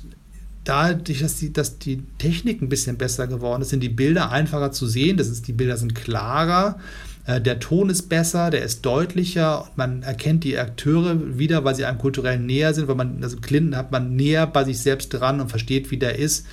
dadurch, 0.63 1.19
dass 1.19 1.35
die, 1.35 1.51
dass 1.51 1.77
die 1.77 2.01
Technik 2.17 2.61
ein 2.61 2.69
bisschen 2.69 2.97
besser 2.97 3.27
geworden 3.27 3.61
ist, 3.61 3.71
sind 3.71 3.83
die 3.83 3.89
Bilder 3.89 4.31
einfacher 4.31 4.71
zu 4.71 4.87
sehen. 4.87 5.17
Das 5.17 5.27
ist, 5.27 5.49
die 5.49 5.53
Bilder 5.53 5.75
sind 5.75 5.95
klarer. 5.95 6.79
Äh, 7.25 7.41
der 7.41 7.59
Ton 7.59 7.89
ist 7.89 8.03
besser, 8.09 8.49
der 8.49 8.63
ist 8.63 8.85
deutlicher 8.85 9.67
man 9.75 10.03
erkennt 10.03 10.43
die 10.43 10.57
Akteure 10.57 11.37
wieder, 11.37 11.63
weil 11.63 11.75
sie 11.75 11.85
einem 11.85 11.97
kulturell 11.97 12.39
näher 12.39 12.73
sind, 12.73 12.87
weil 12.87 12.95
man, 12.95 13.23
also 13.23 13.37
Clinton 13.37 13.75
hat 13.75 13.91
man 13.91 14.15
näher 14.15 14.47
bei 14.47 14.63
sich 14.63 14.79
selbst 14.79 15.09
dran 15.09 15.41
und 15.41 15.49
versteht, 15.49 15.91
wie 15.91 15.97
der 15.97 16.17
ist, 16.17 16.45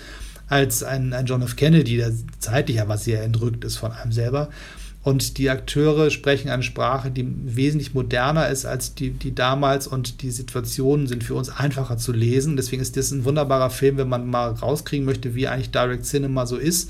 als 0.49 0.83
ein, 0.83 1.13
ein 1.13 1.27
John 1.27 1.43
F. 1.43 1.57
Kennedy, 1.57 1.97
der 1.97 2.13
zeitlich 2.39 2.81
aber 2.81 2.99
sehr 2.99 3.23
entrückt 3.23 3.65
ist 3.65 3.77
von 3.77 3.93
einem 3.93 4.13
selber. 4.13 4.51
Und 5.05 5.39
die 5.39 5.51
Akteure 5.51 6.11
sprechen 6.11 6.49
eine 6.49 6.63
Sprache, 6.63 7.11
die 7.11 7.27
wesentlich 7.27 7.93
moderner 7.93 8.49
ist 8.49 8.67
als 8.67 8.95
die, 8.95 9.11
die 9.11 9.35
damals 9.35 9.89
und 9.89 10.23
die 10.23 10.31
Situationen 10.31 11.09
sind 11.09 11.25
für 11.25 11.35
uns 11.35 11.49
einfacher 11.49 11.97
zu 11.97 12.13
lesen. 12.13 12.57
Deswegen 12.57 12.83
ist 12.83 12.97
das 12.97 13.11
ein 13.11 13.25
wunderbarer 13.25 13.71
Film, 13.71 13.97
wenn 13.97 14.09
man 14.09 14.29
mal 14.29 14.53
rauskriegen 14.53 15.05
möchte, 15.05 15.35
wie 15.35 15.49
eigentlich 15.49 15.73
Direct 15.73 16.05
Cinema 16.05 16.47
so 16.47 16.57
ist 16.57 16.89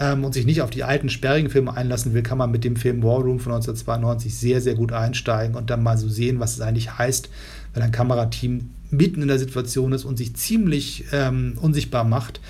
ähm, 0.00 0.24
und 0.24 0.34
sich 0.34 0.46
nicht 0.46 0.62
auf 0.62 0.70
die 0.70 0.82
alten 0.82 1.08
sperrigen 1.08 1.50
Filme 1.50 1.76
einlassen 1.76 2.14
will, 2.14 2.22
kann 2.22 2.38
man 2.38 2.50
mit 2.50 2.64
dem 2.64 2.76
Film 2.76 3.02
War 3.02 3.20
Room 3.20 3.38
von 3.38 3.52
1992 3.52 4.34
sehr, 4.34 4.60
sehr 4.60 4.74
gut 4.74 4.92
einsteigen 4.92 5.54
und 5.54 5.70
dann 5.70 5.82
mal 5.82 5.98
so 5.98 6.08
sehen, 6.08 6.40
was 6.40 6.54
es 6.54 6.60
eigentlich 6.60 6.98
heißt, 6.98 7.28
wenn 7.74 7.82
ein 7.82 7.92
Kamerateam 7.92 8.70
mitten 8.90 9.22
in 9.22 9.28
der 9.28 9.38
Situation 9.38 9.92
ist 9.92 10.04
und 10.04 10.16
sich 10.16 10.34
ziemlich 10.34 11.04
ähm, 11.12 11.56
unsichtbar 11.60 12.02
macht 12.02 12.40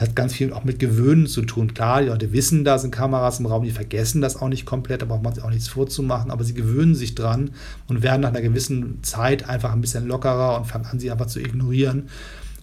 hat 0.00 0.16
ganz 0.16 0.32
viel 0.32 0.52
auch 0.54 0.64
mit 0.64 0.78
Gewöhnen 0.78 1.26
zu 1.26 1.42
tun. 1.42 1.74
Klar, 1.74 2.00
die 2.00 2.08
Leute 2.08 2.32
wissen, 2.32 2.64
da 2.64 2.78
sind 2.78 2.90
Kameras 2.90 3.38
im 3.38 3.46
Raum, 3.46 3.64
die 3.64 3.70
vergessen 3.70 4.22
das 4.22 4.36
auch 4.36 4.48
nicht 4.48 4.64
komplett, 4.64 5.02
da 5.02 5.06
braucht 5.06 5.22
man 5.22 5.34
sich 5.34 5.44
auch 5.44 5.50
nichts 5.50 5.68
vorzumachen, 5.68 6.30
aber 6.30 6.42
sie 6.42 6.54
gewöhnen 6.54 6.94
sich 6.94 7.14
dran 7.14 7.50
und 7.86 8.02
werden 8.02 8.22
nach 8.22 8.30
einer 8.30 8.40
gewissen 8.40 9.02
Zeit 9.02 9.46
einfach 9.46 9.72
ein 9.72 9.82
bisschen 9.82 10.06
lockerer 10.06 10.56
und 10.56 10.66
fangen 10.66 10.86
an, 10.86 10.98
sie 10.98 11.10
einfach 11.10 11.26
zu 11.26 11.38
ignorieren. 11.38 12.08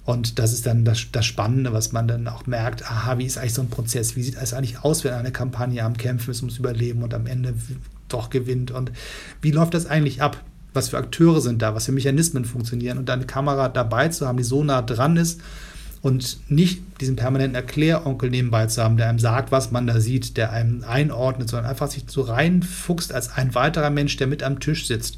Und 0.07 0.39
das 0.39 0.53
ist 0.53 0.65
dann 0.65 0.85
das, 0.85 1.07
das 1.11 1.25
Spannende, 1.25 1.73
was 1.73 1.91
man 1.91 2.07
dann 2.07 2.29
auch 2.29 2.47
merkt, 2.47 2.89
aha, 2.89 3.17
wie 3.17 3.25
ist 3.25 3.37
eigentlich 3.37 3.55
so 3.55 3.61
ein 3.61 3.69
Prozess, 3.69 4.15
wie 4.15 4.23
sieht 4.23 4.37
es 4.41 4.53
eigentlich 4.53 4.81
aus, 4.81 5.03
wenn 5.03 5.11
eine 5.11 5.33
Kampagne 5.33 5.83
am 5.83 5.97
Kämpfen 5.97 6.31
ist 6.31 6.41
ums 6.41 6.59
Überleben 6.59 7.03
und 7.03 7.13
am 7.13 7.27
Ende 7.27 7.53
doch 8.07 8.29
gewinnt 8.29 8.71
und 8.71 8.93
wie 9.41 9.51
läuft 9.51 9.73
das 9.73 9.85
eigentlich 9.85 10.21
ab? 10.21 10.41
Was 10.73 10.87
für 10.89 10.97
Akteure 10.97 11.41
sind 11.41 11.61
da, 11.61 11.75
was 11.75 11.87
für 11.87 11.91
Mechanismen 11.91 12.45
funktionieren 12.45 12.97
und 12.97 13.09
dann 13.09 13.19
eine 13.19 13.27
Kamera 13.27 13.67
dabei 13.67 14.07
zu 14.07 14.25
haben, 14.25 14.37
die 14.37 14.45
so 14.45 14.63
nah 14.63 14.81
dran 14.81 15.17
ist, 15.17 15.41
und 16.01 16.39
nicht 16.49 17.01
diesen 17.01 17.17
permanenten 17.17 17.55
Erkläronkel 17.55 18.29
nebenbei 18.29 18.67
zu 18.67 18.81
haben, 18.81 18.95
der 18.95 19.09
einem 19.09 19.19
sagt, 19.19 19.51
was 19.51 19.71
man 19.71 19.87
da 19.87 19.99
sieht, 19.99 20.37
der 20.37 20.53
einem 20.53 20.85
einordnet, 20.87 21.49
sondern 21.49 21.69
einfach 21.69 21.89
sich 21.89 22.05
so 22.07 22.21
reinfuchst 22.21 23.11
als 23.11 23.33
ein 23.33 23.55
weiterer 23.55 23.89
Mensch, 23.89 24.15
der 24.15 24.27
mit 24.27 24.41
am 24.41 24.61
Tisch 24.61 24.87
sitzt. 24.87 25.17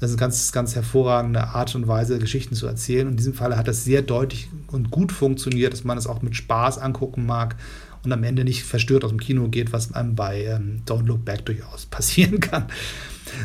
Das 0.00 0.10
ist 0.10 0.16
eine 0.16 0.20
ganz, 0.20 0.52
ganz 0.52 0.74
hervorragende 0.74 1.42
Art 1.48 1.74
und 1.74 1.88
Weise, 1.88 2.18
Geschichten 2.18 2.54
zu 2.54 2.66
erzählen. 2.66 3.06
Und 3.06 3.14
in 3.14 3.16
diesem 3.16 3.34
Fall 3.34 3.56
hat 3.56 3.66
das 3.66 3.84
sehr 3.84 4.02
deutlich 4.02 4.48
und 4.68 4.90
gut 4.90 5.10
funktioniert, 5.10 5.72
dass 5.72 5.84
man 5.84 5.98
es 5.98 6.06
auch 6.06 6.22
mit 6.22 6.36
Spaß 6.36 6.78
angucken 6.78 7.26
mag 7.26 7.56
und 8.04 8.12
am 8.12 8.22
Ende 8.22 8.44
nicht 8.44 8.62
verstört 8.62 9.04
aus 9.04 9.10
dem 9.10 9.18
Kino 9.18 9.48
geht, 9.48 9.72
was 9.72 9.92
einem 9.94 10.14
bei 10.14 10.44
ähm, 10.44 10.82
Don't 10.86 11.06
Look 11.06 11.24
Back 11.24 11.44
durchaus 11.46 11.86
passieren 11.90 12.40
kann. 12.40 12.66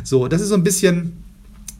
So, 0.04 0.28
das 0.28 0.42
ist 0.42 0.50
so 0.50 0.56
ein 0.56 0.64
bisschen 0.64 1.23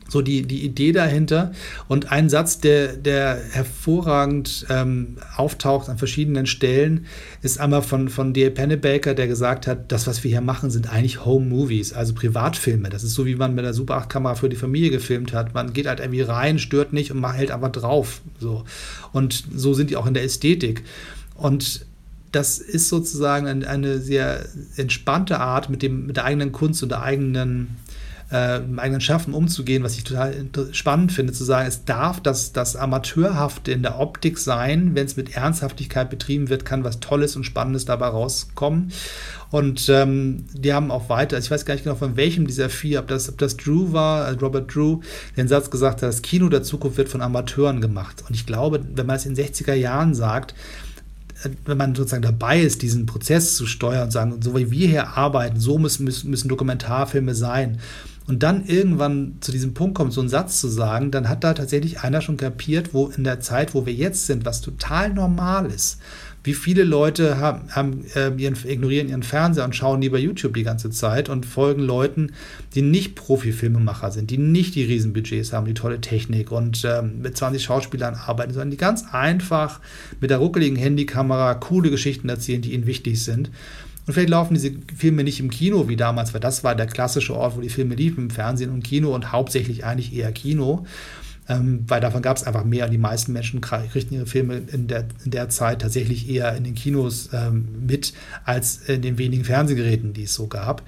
so 0.10 0.22
die, 0.22 0.44
die 0.44 0.64
Idee 0.64 0.92
dahinter. 0.92 1.52
Und 1.88 2.12
ein 2.12 2.30
Satz, 2.30 2.60
der, 2.60 2.96
der 2.96 3.40
hervorragend 3.52 4.66
ähm, 4.70 5.18
auftaucht 5.36 5.90
an 5.90 5.98
verschiedenen 5.98 6.46
Stellen, 6.46 7.06
ist 7.42 7.60
einmal 7.60 7.82
von, 7.82 8.10
von 8.10 8.34
D.A. 8.34 8.50
Pennebaker, 8.50 9.14
der 9.14 9.28
gesagt 9.28 9.68
hat, 9.68 9.92
das, 9.92 10.08
was 10.08 10.24
wir 10.24 10.32
hier 10.32 10.42
machen, 10.42 10.70
sind 10.70 10.92
eigentlich 10.92 11.26
Home 11.26 11.46
Movies, 11.46 11.94
also 11.94 12.14
Privatfilme. 12.14 12.90
Das 12.90 13.04
ist 13.04 13.14
so, 13.14 13.26
wie 13.26 13.36
man 13.36 13.56
mit 13.56 13.66
der 13.66 13.74
Super 13.74 13.98
8-Kamera 13.98 14.36
für 14.36 14.50
die 14.50 14.56
Familie 14.56 14.92
gefilmt 14.92 15.34
hat. 15.34 15.54
Man 15.54 15.74
geht 15.74 15.88
halt 15.88 16.00
irgendwie 16.00 16.22
rein, 16.22 16.60
stört 16.60 16.94
nicht 16.94 17.12
und 17.12 17.20
man 17.20 17.34
hält 17.34 17.52
einfach 17.52 17.72
drauf. 17.72 18.22
So. 18.40 18.64
Und 19.12 19.44
so 19.56 19.74
sind 19.74 19.90
die 19.90 19.98
auch 19.98 20.06
in 20.06 20.14
der 20.14 20.24
Ästhetik. 20.24 20.84
Und 21.36 21.86
das 22.34 22.58
ist 22.58 22.90
sozusagen 22.90 23.48
eine, 23.48 23.68
eine 23.68 24.00
sehr 24.00 24.46
entspannte 24.76 25.40
Art, 25.40 25.70
mit, 25.70 25.82
dem, 25.82 26.08
mit 26.08 26.18
der 26.18 26.26
eigenen 26.26 26.52
Kunst 26.52 26.82
und 26.82 26.90
der 26.90 27.04
eigenen 27.04 27.78
äh, 28.34 28.62
eigenen 28.78 29.00
Schaffen 29.00 29.36
umzugehen, 29.36 29.84
was 29.84 29.96
ich 29.96 30.06
total 30.06 30.34
spannend 30.72 31.12
finde, 31.12 31.34
zu 31.34 31.44
sagen, 31.44 31.68
es 31.68 31.86
darf 31.86 32.20
das, 32.20 32.52
das 32.52 32.76
Amateurhafte 32.76 33.72
in 33.72 33.84
der 33.84 34.00
Optik 34.00 34.40
sein, 34.40 34.96
wenn 34.96 35.06
es 35.06 35.16
mit 35.16 35.36
Ernsthaftigkeit 35.36 36.10
betrieben 36.10 36.50
wird, 36.50 36.66
kann 36.66 36.84
was 36.84 37.00
Tolles 37.00 37.36
und 37.36 37.44
Spannendes 37.44 37.86
dabei 37.86 38.08
rauskommen. 38.08 38.92
Und 39.52 39.88
ähm, 39.88 40.46
die 40.52 40.74
haben 40.74 40.90
auch 40.90 41.10
weiter, 41.10 41.38
ich 41.38 41.52
weiß 41.52 41.64
gar 41.64 41.76
nicht 41.76 41.84
genau 41.84 41.96
von 41.96 42.16
welchem 42.18 42.48
dieser 42.48 42.70
vier, 42.70 43.02
ob 43.02 43.08
das, 43.08 43.30
ob 43.30 43.38
das 43.38 43.56
Drew 43.56 43.94
war, 43.94 44.26
also 44.26 44.40
Robert 44.40 44.74
Drew, 44.74 45.02
den 45.38 45.48
Satz 45.48 45.70
gesagt 45.70 46.02
hat, 46.02 46.10
das 46.10 46.24
Kino 46.24 46.50
der 46.50 46.64
Zukunft 46.64 46.98
wird 46.98 47.10
von 47.10 47.22
Amateuren 47.22 47.82
gemacht. 47.82 48.24
Und 48.28 48.34
ich 48.34 48.48
glaube, 48.48 48.84
wenn 48.96 49.06
man 49.06 49.18
es 49.18 49.28
in 49.28 49.36
den 49.36 49.46
60er 49.46 49.76
Jahren 49.76 50.16
sagt, 50.16 50.56
äh, 51.44 51.50
wenn 51.66 51.78
man 51.78 51.94
sozusagen 51.94 52.24
dabei 52.24 52.62
ist, 52.62 52.82
diesen 52.82 53.06
Prozess 53.06 53.56
zu 53.56 53.68
steuern 53.68 54.06
und 54.06 54.12
sagen, 54.12 54.42
so 54.42 54.58
wie 54.58 54.72
wir 54.72 54.88
hier 54.88 55.10
arbeiten, 55.10 55.60
so 55.60 55.78
müssen, 55.78 56.06
müssen 56.06 56.50
Dokumentarfilme 56.50 57.36
sein 57.36 57.78
und 58.28 58.42
dann 58.42 58.66
irgendwann 58.66 59.36
zu 59.42 59.52
diesem 59.52 59.74
Punkt 59.74 59.96
kommt, 59.96 60.14
so 60.14 60.22
einen 60.22 60.30
Satz 60.30 60.62
zu 60.62 60.68
sagen, 60.68 61.12
dann 61.12 61.28
hat 61.28 61.44
da 61.44 61.54
tatsächlich 61.54 62.02
einer 62.02 62.22
schon 62.22 62.38
kapiert, 62.38 62.94
wo 62.94 63.08
in 63.08 63.24
der 63.24 63.42
Zeit, 63.42 63.74
wo 63.74 63.86
wir 63.86 63.94
jetzt 63.94 64.28
sind, 64.28 64.46
was 64.46 64.62
total 64.62 65.14
normal 65.14 65.66
ist. 65.66 66.00
Wie 66.46 66.54
viele 66.54 66.84
Leute 66.84 67.38
haben, 67.38 67.70
haben 67.72 68.06
äh, 68.16 68.30
ihren, 68.36 68.58
ignorieren 68.66 69.08
ihren 69.08 69.24
Fernseher 69.24 69.64
und 69.64 69.76
schauen 69.76 70.02
lieber 70.02 70.20
YouTube 70.20 70.54
die 70.54 70.64
ganze 70.64 70.90
Zeit 70.90 71.30
und 71.30 71.46
folgen 71.46 71.82
Leuten, 71.82 72.34
die 72.76 72.82
nicht 72.82 73.16
Profi-Filmemacher 73.16 74.12
sind, 74.12 74.30
die 74.30 74.38
nicht 74.38 74.76
die 74.76 74.84
Riesenbudgets 74.84 75.54
haben, 75.54 75.66
die 75.66 75.74
tolle 75.74 76.02
Technik 76.02 76.52
und 76.52 76.84
äh, 76.84 77.02
mit 77.02 77.38
20 77.38 77.64
Schauspielern 77.64 78.16
arbeiten, 78.16 78.52
sondern 78.52 78.72
die 78.72 78.78
ganz 78.78 79.06
einfach 79.14 79.80
mit 80.20 80.32
der 80.32 80.40
ruckeligen 80.40 80.78
Handykamera 80.78 81.54
coole 81.56 81.90
Geschichten 81.90 82.28
erzählen, 82.28 82.62
die 82.62 82.74
ihnen 82.74 82.88
wichtig 82.88 83.24
sind. 83.24 83.50
Und 84.06 84.14
vielleicht 84.14 84.30
laufen 84.30 84.54
diese 84.54 84.72
Filme 84.96 85.24
nicht 85.24 85.40
im 85.40 85.50
Kino 85.50 85.88
wie 85.88 85.96
damals, 85.96 86.34
weil 86.34 86.42
das 86.42 86.64
war 86.64 86.76
der 86.76 86.88
klassische 86.88 87.36
Ort, 87.36 87.56
wo 87.56 87.62
die 87.62 87.70
Filme 87.70 87.96
liefen, 87.96 88.26
im 88.26 88.30
Fernsehen 88.30 88.70
und 88.70 88.84
Kino 88.84 89.14
und 89.14 89.32
hauptsächlich 89.32 89.86
eigentlich 89.86 90.14
eher 90.14 90.32
Kino. 90.32 90.86
Ähm, 91.50 91.84
weil 91.88 92.00
davon 92.00 92.22
gab 92.22 92.38
es 92.38 92.44
einfach 92.44 92.64
mehr 92.64 92.86
und 92.86 92.92
die 92.92 92.98
meisten 92.98 93.34
Menschen 93.34 93.60
kriegten 93.60 94.16
ihre 94.16 94.26
Filme 94.26 94.62
in 94.72 94.88
der, 94.88 95.08
in 95.26 95.32
der 95.32 95.50
Zeit 95.50 95.82
tatsächlich 95.82 96.30
eher 96.30 96.56
in 96.56 96.64
den 96.64 96.74
Kinos 96.74 97.32
ähm, 97.34 97.68
mit 97.86 98.14
als 98.46 98.78
in 98.88 99.02
den 99.02 99.18
wenigen 99.18 99.44
Fernsehgeräten, 99.44 100.14
die 100.14 100.24
es 100.24 100.34
so 100.34 100.48
gab. 100.48 100.84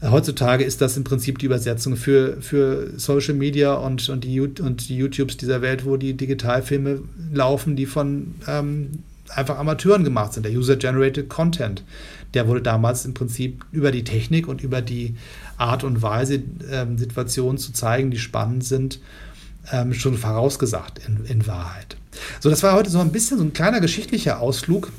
Äh, 0.00 0.08
heutzutage 0.10 0.62
ist 0.62 0.80
das 0.80 0.96
im 0.96 1.02
Prinzip 1.02 1.40
die 1.40 1.46
Übersetzung 1.46 1.96
für, 1.96 2.40
für 2.40 2.92
Social 2.98 3.34
Media 3.34 3.74
und, 3.74 4.08
und, 4.08 4.22
die, 4.22 4.40
und 4.40 4.88
die 4.88 4.96
YouTubes 4.96 5.38
dieser 5.38 5.60
Welt, 5.60 5.84
wo 5.84 5.96
die 5.96 6.14
Digitalfilme 6.14 7.02
laufen, 7.32 7.74
die 7.74 7.86
von 7.86 8.36
ähm, 8.46 8.90
einfach 9.34 9.58
Amateuren 9.58 10.04
gemacht 10.04 10.34
sind, 10.34 10.46
der 10.46 10.52
User-Generated 10.52 11.28
Content 11.28 11.82
der 12.34 12.48
wurde 12.48 12.62
damals 12.62 13.04
im 13.04 13.14
Prinzip 13.14 13.64
über 13.72 13.92
die 13.92 14.04
Technik 14.04 14.48
und 14.48 14.62
über 14.62 14.82
die 14.82 15.16
Art 15.56 15.84
und 15.84 16.02
Weise, 16.02 16.42
ähm, 16.70 16.98
Situationen 16.98 17.58
zu 17.58 17.72
zeigen, 17.72 18.10
die 18.10 18.18
spannend 18.18 18.64
sind, 18.64 19.00
ähm, 19.72 19.94
schon 19.94 20.16
vorausgesagt 20.16 21.00
in, 21.06 21.24
in 21.26 21.46
Wahrheit. 21.46 21.96
So, 22.40 22.50
das 22.50 22.62
war 22.62 22.74
heute 22.74 22.90
so 22.90 23.00
ein 23.00 23.12
bisschen 23.12 23.38
so 23.38 23.44
ein 23.44 23.52
kleiner 23.52 23.80
geschichtlicher 23.80 24.40
Ausflug 24.40 24.92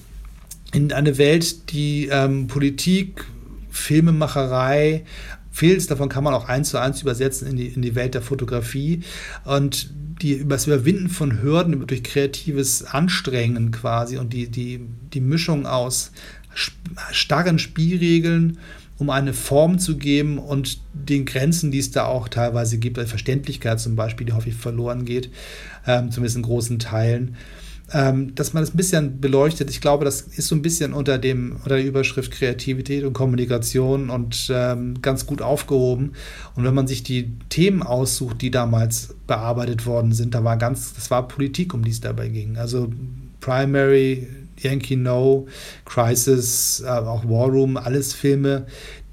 in 0.74 0.92
eine 0.92 1.18
Welt, 1.18 1.72
die 1.72 2.08
ähm, 2.12 2.48
Politik, 2.48 3.26
Filmemacherei, 3.70 5.04
vieles 5.52 5.88
davon 5.88 6.10
kann 6.10 6.24
man 6.24 6.34
auch 6.34 6.48
eins 6.48 6.70
zu 6.70 6.78
eins 6.80 7.02
übersetzen 7.02 7.48
in 7.48 7.56
die, 7.58 7.68
in 7.68 7.82
die 7.82 7.96
Welt 7.96 8.14
der 8.14 8.22
Fotografie 8.22 9.02
und 9.44 9.92
die, 10.22 10.34
über 10.34 10.56
das 10.56 10.68
Überwinden 10.68 11.10
von 11.10 11.42
Hürden 11.42 11.86
durch 11.86 12.04
kreatives 12.04 12.84
Anstrengen 12.84 13.72
quasi 13.72 14.18
und 14.18 14.34
die, 14.34 14.50
die, 14.50 14.82
die 15.14 15.22
Mischung 15.22 15.66
aus 15.66 16.12
starren 17.28 17.60
Spielregeln, 17.60 18.58
um 19.00 19.10
eine 19.10 19.34
Form 19.34 19.80
zu 19.80 19.98
geben 19.98 20.38
und 20.38 20.80
den 20.94 21.26
Grenzen, 21.26 21.72
die 21.72 21.80
es 21.80 21.92
da 21.92 22.06
auch 22.06 22.30
teilweise 22.30 22.78
gibt, 22.78 22.98
also 22.98 23.10
Verständlichkeit 23.10 23.82
zum 23.82 23.98
Beispiel, 23.98 24.26
die 24.26 24.32
häufig 24.32 24.56
verloren 24.56 25.04
geht, 25.04 25.30
ähm, 25.86 26.10
zumindest 26.10 26.38
in 26.38 26.44
großen 26.44 26.80
Teilen. 26.80 27.36
Ähm, 27.92 28.34
dass 28.36 28.54
man 28.54 28.64
das 28.64 28.74
ein 28.74 28.78
bisschen 28.78 29.20
beleuchtet. 29.20 29.70
Ich 29.70 29.82
glaube, 29.82 30.06
das 30.06 30.22
ist 30.22 30.48
so 30.48 30.56
ein 30.56 30.62
bisschen 30.62 30.94
unter, 30.94 31.18
dem, 31.18 31.58
unter 31.58 31.76
der 31.76 31.86
Überschrift 31.86 32.32
Kreativität 32.32 33.04
und 33.04 33.12
Kommunikation 33.12 34.10
und 34.10 34.50
ähm, 34.50 35.02
ganz 35.02 35.26
gut 35.26 35.42
aufgehoben. 35.42 36.14
Und 36.56 36.64
wenn 36.64 36.74
man 36.74 36.88
sich 36.88 37.04
die 37.04 37.34
Themen 37.50 37.84
aussucht, 37.84 38.42
die 38.42 38.52
damals 38.52 39.16
bearbeitet 39.26 39.86
worden 39.86 40.14
sind, 40.14 40.34
da 40.34 40.46
war 40.46 40.56
ganz, 40.56 40.94
das 40.94 41.12
war 41.12 41.28
Politik, 41.28 41.74
um 41.74 41.84
die 41.84 41.92
es 41.92 42.00
dabei 42.00 42.30
ging. 42.30 42.58
Also 42.58 42.90
Primary 43.42 44.28
Yankee 44.60 44.96
No, 44.96 45.48
Crisis, 45.86 46.84
auch 46.84 47.26
War 47.26 47.48
Room, 47.48 47.78
alles 47.78 48.14
Filme, 48.14 48.66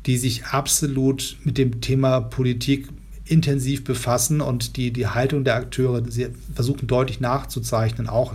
die 0.07 0.19
sich 0.19 0.47
absolut 0.47 1.37
mit 1.45 1.59
dem 1.59 1.81
Thema 1.81 2.21
Politik 2.21 2.89
intensiv 3.27 3.85
befassen 3.85 4.41
und 4.41 4.77
die, 4.77 4.93
die 4.93 5.07
Haltung 5.07 5.45
der 5.45 5.57
Akteure 5.57 6.03
sie 6.11 6.29
versuchen 6.55 6.87
deutlich 6.87 7.21
nachzuzeichnen. 7.21 8.09
Auch 8.09 8.35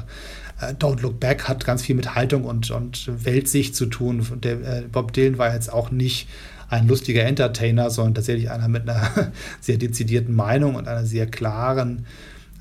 äh, 0.60 0.74
Don't 0.74 1.02
Look 1.02 1.20
Back 1.20 1.48
hat 1.48 1.64
ganz 1.66 1.84
viel 1.84 1.96
mit 1.96 2.16
Haltung 2.16 2.44
und, 2.44 2.72
und 2.72 3.10
Weltsicht 3.24 3.76
zu 3.76 3.86
tun. 3.86 4.26
Der, 4.42 4.54
äh, 4.62 4.84
Bob 4.92 5.14
Dylan 5.14 5.38
war 5.38 5.54
jetzt 5.54 5.72
auch 5.72 5.92
nicht 5.92 6.28
ein 6.70 6.88
lustiger 6.88 7.24
Entertainer, 7.24 7.90
sondern 7.90 8.16
tatsächlich 8.16 8.50
einer 8.50 8.68
mit 8.68 8.90
einer 8.90 9.32
sehr 9.62 9.78
dezidierten 9.78 10.36
Meinung 10.36 10.76
und 10.76 10.88
einer 10.88 11.06
sehr 11.06 11.28
klaren 11.28 12.06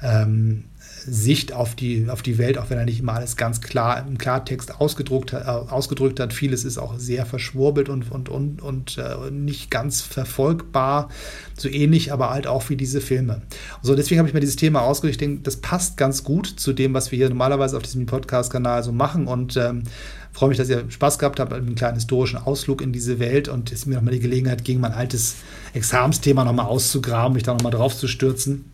ähm, 0.03 0.65
Sicht 1.07 1.53
auf 1.53 1.75
die, 1.75 2.09
auf 2.09 2.23
die 2.23 2.39
Welt, 2.39 2.59
auch 2.59 2.71
wenn 2.71 2.79
er 2.79 2.85
nicht 2.85 3.01
immer 3.01 3.15
alles 3.15 3.37
ganz 3.37 3.61
klar 3.61 4.05
im 4.07 4.19
Klartext 4.19 4.81
ausgedruckt, 4.81 5.33
äh, 5.33 5.37
ausgedrückt 5.37 6.21
hat. 6.21 6.33
Vieles 6.33 6.65
ist 6.65 6.79
auch 6.79 6.99
sehr 6.99 7.27
verschwurbelt 7.27 7.89
und, 7.89 8.11
und, 8.11 8.29
und, 8.29 8.63
und 8.63 8.99
äh, 8.99 9.31
nicht 9.31 9.71
ganz 9.71 10.01
verfolgbar. 10.01 11.09
So 11.57 11.69
ähnlich, 11.69 12.13
aber 12.13 12.31
halt 12.31 12.47
auch 12.47 12.69
wie 12.69 12.77
diese 12.77 13.01
Filme. 13.01 13.43
So, 13.83 13.95
deswegen 13.95 14.19
habe 14.19 14.29
ich 14.29 14.35
mir 14.35 14.41
dieses 14.41 14.57
Thema 14.57 14.83
ausgesucht. 14.83 15.13
Ich 15.13 15.19
denke, 15.19 15.43
das 15.43 15.57
passt 15.57 15.97
ganz 15.97 16.25
gut 16.25 16.47
zu 16.47 16.73
dem, 16.73 16.95
was 16.95 17.11
wir 17.11 17.17
hier 17.17 17.29
normalerweise 17.29 17.77
auf 17.77 17.83
diesem 17.83 18.07
Podcast-Kanal 18.07 18.83
so 18.83 18.93
machen 18.93 19.27
und 19.27 19.57
ähm, 19.57 19.85
freue 20.33 20.51
mich, 20.51 20.59
dass 20.59 20.69
ihr 20.69 20.85
Spaß 20.89 21.19
gehabt 21.19 21.41
habt 21.41 21.53
mit 21.53 21.61
einem 21.61 21.75
kleinen 21.75 21.97
historischen 21.97 22.39
Ausflug 22.39 22.81
in 22.81 22.93
diese 22.93 23.19
Welt 23.19 23.49
und 23.49 23.73
es 23.73 23.87
mir 23.87 23.97
nochmal 23.97 24.15
die 24.15 24.21
Gelegenheit 24.21 24.65
ging, 24.65 24.81
mein 24.81 24.93
altes 24.93 25.37
Examensthema 25.75 26.45
nochmal 26.45 26.67
auszugraben, 26.67 27.35
mich 27.35 27.43
da 27.43 27.55
nochmal 27.55 27.73
drauf 27.73 27.97
zu 27.97 28.07
stürzen. 28.07 28.71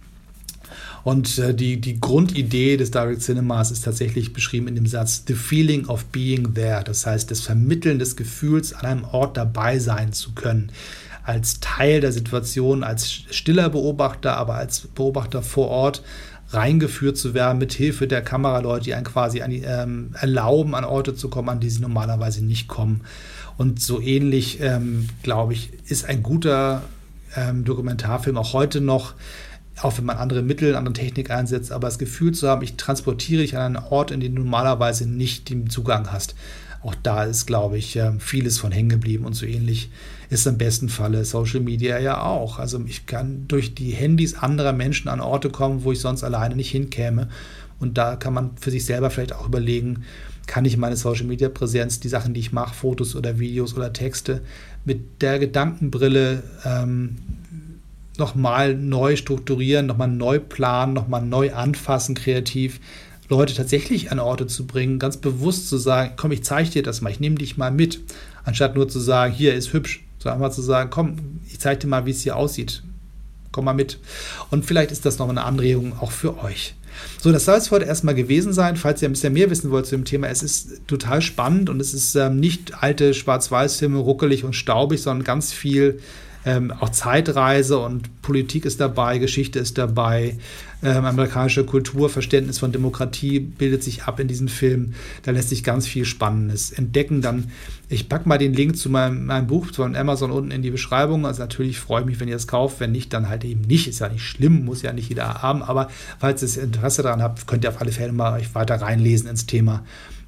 Und 1.05 1.39
äh, 1.39 1.55
die, 1.55 1.81
die 1.81 2.01
Grundidee 2.01 2.79
des 2.79 2.91
Direct 2.91 3.21
Cinemas 3.21 3.71
ist 3.71 3.85
tatsächlich 3.85 4.33
beschrieben 4.33 4.69
in 4.69 4.75
dem 4.75 4.87
Satz 4.87 5.23
The 5.29 5.35
feeling 5.35 5.87
of 5.87 6.07
being 6.07 6.55
there. 6.55 6.83
Das 6.83 7.05
heißt, 7.05 7.31
das 7.31 7.41
Vermitteln 7.41 7.99
des 7.99 8.17
Gefühls, 8.17 8.73
an 8.73 8.87
einem 8.87 9.05
Ort 9.05 9.37
dabei 9.37 9.79
sein 9.79 10.15
zu 10.15 10.33
können. 10.33 10.73
Als 11.23 11.61
Teil 11.61 12.01
der 12.01 12.13
Situation, 12.13 12.83
als 12.83 13.11
stiller 13.13 13.69
Beobachter, 13.69 14.37
aber 14.37 14.55
als 14.55 14.81
Beobachter 14.81 15.43
vor 15.43 15.69
Ort 15.69 16.03
reingeführt 16.51 17.19
zu 17.19 17.35
werden 17.35 17.59
mit 17.59 17.73
Hilfe 17.75 18.07
der 18.07 18.23
Kameraleute, 18.23 18.85
die 18.85 18.95
einen 18.95 19.05
quasi 19.05 19.43
an 19.43 19.51
die, 19.51 19.63
ähm, 19.63 20.15
erlauben, 20.19 20.75
an 20.75 20.85
Orte 20.85 21.15
zu 21.15 21.29
kommen, 21.29 21.49
an 21.51 21.61
die 21.61 21.71
sie 21.71 21.81
normalerweise 21.81 22.43
nicht 22.43 22.69
kommen. 22.69 23.03
Und 23.59 23.81
so 23.81 24.01
ähnlich, 24.01 24.61
ähm, 24.61 25.09
glaube 25.23 25.53
ich, 25.53 25.71
ist 25.87 26.07
ein 26.07 26.23
guter 26.23 26.83
ähm, 27.37 27.65
Dokumentarfilm 27.65 28.37
auch 28.39 28.53
heute 28.53 28.81
noch 28.81 29.15
auch 29.83 29.99
wenn 29.99 30.05
man 30.05 30.19
andere 30.19 30.43
Mittel, 30.43 30.77
andere 30.77 30.95
Technik 30.95 31.31
einsetzt, 31.31 31.73
aber 31.73 31.89
das 31.89 31.99
Gefühl 31.99 32.33
zu 32.33 32.49
haben, 32.49 32.63
ich 32.63 32.77
transportiere 32.77 33.43
dich 33.43 33.57
an 33.57 33.77
einen 33.77 33.85
Ort, 33.87 34.11
in 34.11 34.21
den 34.21 34.37
du 34.37 34.43
normalerweise 34.43 35.09
nicht 35.09 35.51
den 35.51 35.69
Zugang 35.69 36.13
hast. 36.13 36.35
Auch 36.83 36.95
da 37.03 37.25
ist, 37.25 37.47
glaube 37.47 37.79
ich, 37.79 37.97
ähm, 37.97 38.21
vieles 38.21 38.59
von 38.59 38.71
hängen 38.71 38.91
geblieben 38.91 39.25
und 39.25 39.33
so 39.33 39.47
ähnlich 39.47 39.91
ist 40.29 40.47
im 40.47 40.59
besten 40.59 40.89
Falle 40.89 41.25
Social 41.25 41.61
Media 41.61 41.99
ja 41.99 42.21
auch. 42.21 42.59
Also 42.59 42.83
ich 42.87 43.07
kann 43.07 43.49
durch 43.49 43.75
die 43.75 43.93
Handys 43.93 44.35
anderer 44.35 44.73
Menschen 44.73 45.09
an 45.09 45.21
Orte 45.21 45.49
kommen, 45.49 45.85
wo 45.85 45.93
ich 45.93 46.01
sonst 46.01 46.25
alleine 46.25 46.57
nicht 46.57 46.71
hinkäme. 46.71 47.29
Und 47.81 47.97
da 47.99 48.17
kann 48.17 48.35
man 48.35 48.51
für 48.59 48.71
sich 48.71 48.85
selber 48.85 49.11
vielleicht 49.11 49.33
auch 49.33 49.47
überlegen, 49.47 50.05
kann 50.47 50.67
ich 50.67 50.77
meine 50.77 50.97
Social 50.97 51.27
Media 51.27 51.49
Präsenz, 51.49 52.01
die 52.01 52.09
Sachen, 52.09 52.35
die 52.35 52.41
ich 52.41 52.53
mache, 52.53 52.75
Fotos 52.75 53.17
oder 53.17 53.39
Videos 53.39 53.75
oder 53.75 53.93
Texte, 53.93 54.43
mit 54.85 55.23
der 55.23 55.39
Gedankenbrille 55.39 56.43
ähm, 56.65 57.17
nochmal 58.19 58.75
neu 58.75 59.17
strukturieren, 59.17 59.87
nochmal 59.87 60.09
neu 60.09 60.39
planen, 60.39 60.93
nochmal 60.93 61.23
neu 61.23 61.53
anfassen, 61.53 62.15
kreativ. 62.15 62.81
Leute 63.29 63.55
tatsächlich 63.55 64.13
an 64.13 64.21
Orte 64.21 64.47
zu 64.47 64.67
bringen, 64.67 64.99
ganz 64.99 65.17
bewusst 65.17 65.69
zu 65.69 65.79
sagen, 65.79 66.13
komm, 66.17 66.33
ich 66.33 66.45
zeige 66.45 66.71
dir 66.71 66.83
das 66.83 67.01
mal, 67.01 67.11
ich 67.11 67.21
nehme 67.21 67.37
dich 67.37 67.57
mal 67.57 67.71
mit, 67.71 68.01
anstatt 68.45 68.75
nur 68.75 68.89
zu 68.89 69.01
sagen, 69.01 69.33
hier 69.33 69.55
ist 69.55 69.73
hübsch, 69.73 70.05
sondern 70.19 70.41
mal 70.41 70.51
zu 70.51 70.63
sagen, 70.63 70.91
komm, 70.91 71.17
ich 71.51 71.59
zeige 71.59 71.81
dir 71.81 71.87
mal, 71.87 72.07
wie 72.07 72.11
es 72.11 72.23
hier 72.23 72.37
aussieht. 72.37 72.83
Komm 73.51 73.67
mal 73.67 73.73
mit. 73.73 73.99
Und 74.51 74.65
vielleicht 74.65 74.91
ist 74.91 75.07
das 75.07 75.19
noch 75.19 75.29
eine 75.29 75.45
Anregung 75.45 75.95
auch 76.01 76.11
für 76.11 76.43
euch. 76.43 76.75
So, 77.21 77.33
das 77.33 77.45
soll 77.45 77.57
es 77.57 77.71
heute 77.71 77.87
erstmal 77.87 78.15
gewesen 78.15 78.53
sein. 78.53 78.77
Falls 78.77 79.01
ihr 79.03 79.09
ein 79.09 79.13
bisschen 79.13 79.33
mehr 79.33 79.51
wissen 79.51 79.71
wollt 79.71 79.87
zu 79.87 79.97
dem 79.97 80.05
Thema, 80.05 80.29
es 80.29 80.43
ist 80.43 80.87
total 80.87 81.23
spannend 81.23 81.71
und 81.71 81.81
es 81.81 81.95
ist 81.95 82.15
ähm, 82.15 82.39
nicht 82.39 82.83
alte 82.83 83.15
Schwarz-Weiß-Filme 83.15 83.99
ruckelig 83.99 84.45
und 84.45 84.55
staubig, 84.55 85.03
sondern 85.03 85.25
ganz 85.25 85.53
viel 85.53 86.01
ähm, 86.47 86.73
auch 86.73 86.91
Zeitreise 86.91 87.79
und 87.79 88.23
Politik 88.23 88.65
ist 88.65 88.81
dabei, 88.81 89.19
Geschichte 89.19 89.59
ist 89.59 89.79
dabei, 89.79 90.37
ähm, 90.83 91.07
amerikanische 91.07 91.65
Kultur, 91.65 92.11
Verständnis 92.11 92.59
von 92.59 92.71
Demokratie 92.71 93.41
bildet 93.41 93.83
sich 93.83 94.03
ab 94.03 94.21
in 94.21 94.29
diesen 94.29 94.49
Filmen. 94.49 94.95
Da 95.23 95.31
lässt 95.31 95.49
sich 95.49 95.65
ganz 95.65 95.87
viel 95.87 96.05
Spannendes 96.05 96.73
entdecken. 96.73 97.23
Dann, 97.23 97.51
ich 97.89 98.09
packe 98.11 98.29
mal 98.29 98.37
den 98.37 98.53
Link 98.53 98.77
zu 98.77 98.91
meinem, 98.91 99.25
meinem 99.27 99.47
Buch 99.47 99.69
von 99.73 99.97
Amazon 99.97 100.31
unten 100.31 100.51
in 100.51 100.61
die 100.61 100.71
Beschreibung. 100.71 101.25
Also 101.25 101.41
natürlich 101.41 101.79
freue 101.79 102.03
ich 102.03 102.07
mich, 102.07 102.21
wenn 102.21 102.29
ihr 102.29 102.37
es 102.37 102.47
kauft. 102.47 102.81
Wenn 102.81 102.93
nicht, 102.93 103.15
dann 103.15 103.31
halt 103.31 103.45
eben 103.45 103.63
nicht. 103.63 103.89
Ist 103.89 104.01
ja 104.01 104.11
nicht 104.11 104.25
schlimm, 104.25 104.67
muss 104.67 104.83
ja 104.83 104.93
nicht 104.93 105.09
jeder 105.09 105.43
haben. 105.43 105.63
Aber 105.63 105.89
falls 106.19 106.43
ihr 106.43 106.63
Interesse 106.63 107.03
daran 107.03 107.23
habt, 107.23 107.47
könnt 107.47 107.65
ihr 107.65 107.71
auf 107.71 107.81
alle 107.81 107.93
Fälle 107.93 108.13
mal 108.13 108.39
euch 108.39 108.55
weiter 108.55 108.77
reinlesen 108.77 109.31
ins 109.31 109.47
Thema. 109.47 109.85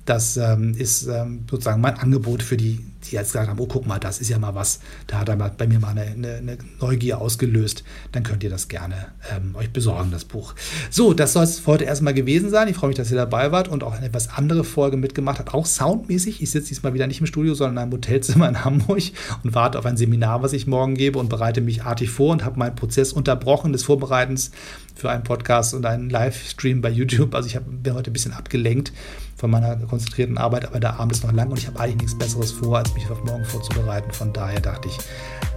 Das 0.07 0.37
ähm, 0.37 0.73
ist 0.79 1.07
ähm, 1.09 1.41
sozusagen 1.51 1.81
mein 1.81 1.99
Angebot 1.99 2.41
für 2.41 2.57
die, 2.57 2.79
die 3.05 3.17
jetzt 3.17 3.33
gesagt 3.33 3.51
haben, 3.51 3.59
oh, 3.59 3.67
guck 3.67 3.87
mal, 3.87 3.99
das 3.99 4.21
ist 4.21 4.29
ja 4.29 4.39
mal 4.39 4.55
was. 4.55 4.79
Da 5.09 5.19
hat 5.19 5.29
er 5.29 5.37
bei 5.37 5.67
mir 5.67 5.81
mal 5.81 5.89
eine, 5.89 6.03
eine, 6.03 6.35
eine 6.37 6.59
Neugier 6.81 7.21
ausgelöst. 7.21 7.83
Dann 8.13 8.23
könnt 8.23 8.45
ihr 8.45 8.51
das 8.51 8.69
gerne 8.69 9.07
ähm, 9.35 9.57
euch 9.57 9.71
besorgen, 9.71 10.13
das 10.13 10.25
Buch. 10.25 10.55
So, 10.91 11.13
das 11.13 11.33
soll 11.33 11.43
es 11.43 11.67
heute 11.67 11.85
erstmal 11.85 12.15
gewesen 12.15 12.51
sein. 12.51 12.69
Ich 12.69 12.77
freue 12.77 12.89
mich, 12.89 12.97
dass 12.97 13.11
ihr 13.11 13.17
dabei 13.17 13.51
wart 13.51 13.67
und 13.67 13.83
auch 13.83 13.95
eine 13.95 14.07
etwas 14.07 14.29
andere 14.29 14.63
Folge 14.63 14.97
mitgemacht 14.97 15.41
habt, 15.41 15.53
auch 15.53 15.67
soundmäßig. 15.67 16.41
Ich 16.41 16.53
sitze 16.53 16.69
diesmal 16.69 16.95
wieder 16.95 17.09
nicht 17.09 17.19
im 17.19 17.27
Studio, 17.27 17.55
sondern 17.55 17.75
in 17.75 17.83
einem 17.83 17.93
Hotelzimmer 17.93 18.49
in 18.49 18.65
Hamburg 18.65 19.03
und 19.43 19.55
warte 19.55 19.77
auf 19.77 19.87
ein 19.87 19.97
Seminar, 19.97 20.41
was 20.43 20.53
ich 20.53 20.69
morgen 20.69 20.95
gebe 20.95 21.19
und 21.19 21.29
bereite 21.29 21.61
mich 21.61 21.83
artig 21.83 22.11
vor 22.11 22.31
und 22.31 22.45
habe 22.45 22.61
meinen 22.61 22.77
Prozess 22.77 23.13
unterbrochen 23.13 23.73
des 23.73 23.83
Vorbereitens 23.83 24.53
für 24.95 25.11
einen 25.11 25.25
Podcast 25.25 25.75
und 25.75 25.85
einen 25.85 26.11
Livestream 26.11 26.81
bei 26.81 26.91
YouTube. 26.91 27.35
Also 27.35 27.49
ich 27.49 27.57
hab, 27.57 27.65
bin 27.67 27.93
heute 27.95 28.11
ein 28.11 28.13
bisschen 28.13 28.33
abgelenkt 28.33 28.93
von 29.37 29.51
meiner 29.51 29.77
konzentrierten 29.77 30.39
Arbeit, 30.39 30.67
aber 30.67 30.81
der 30.81 30.99
Abend 30.99 31.13
ist 31.13 31.25
noch 31.25 31.33
lang 31.33 31.51
und 31.51 31.59
ich 31.59 31.67
habe 31.67 31.79
eigentlich 31.79 31.97
nichts 31.97 32.19
Besseres 32.19 32.53
vor, 32.53 32.79
als 32.79 32.95
mich 32.95 33.09
auf 33.11 33.23
morgen 33.25 33.45
vorzubereiten. 33.45 34.11
Von 34.13 34.33
daher 34.33 34.61
dachte 34.61 34.89
ich, 34.89 34.99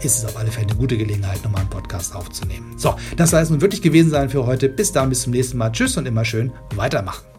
ist 0.03 0.17
es 0.17 0.25
auf 0.25 0.37
alle 0.37 0.51
Fälle 0.51 0.67
eine 0.67 0.75
gute 0.75 0.97
Gelegenheit, 0.97 1.43
nochmal 1.43 1.61
einen 1.61 1.69
Podcast 1.69 2.15
aufzunehmen. 2.15 2.73
So, 2.77 2.95
das 3.15 3.31
soll 3.31 3.41
es 3.41 3.49
nun 3.49 3.61
wirklich 3.61 3.81
gewesen 3.81 4.11
sein 4.11 4.29
für 4.29 4.45
heute. 4.45 4.69
Bis 4.69 4.91
dann, 4.91 5.09
bis 5.09 5.21
zum 5.21 5.31
nächsten 5.31 5.57
Mal. 5.57 5.71
Tschüss 5.71 5.97
und 5.97 6.05
immer 6.05 6.25
schön 6.25 6.51
weitermachen. 6.75 7.38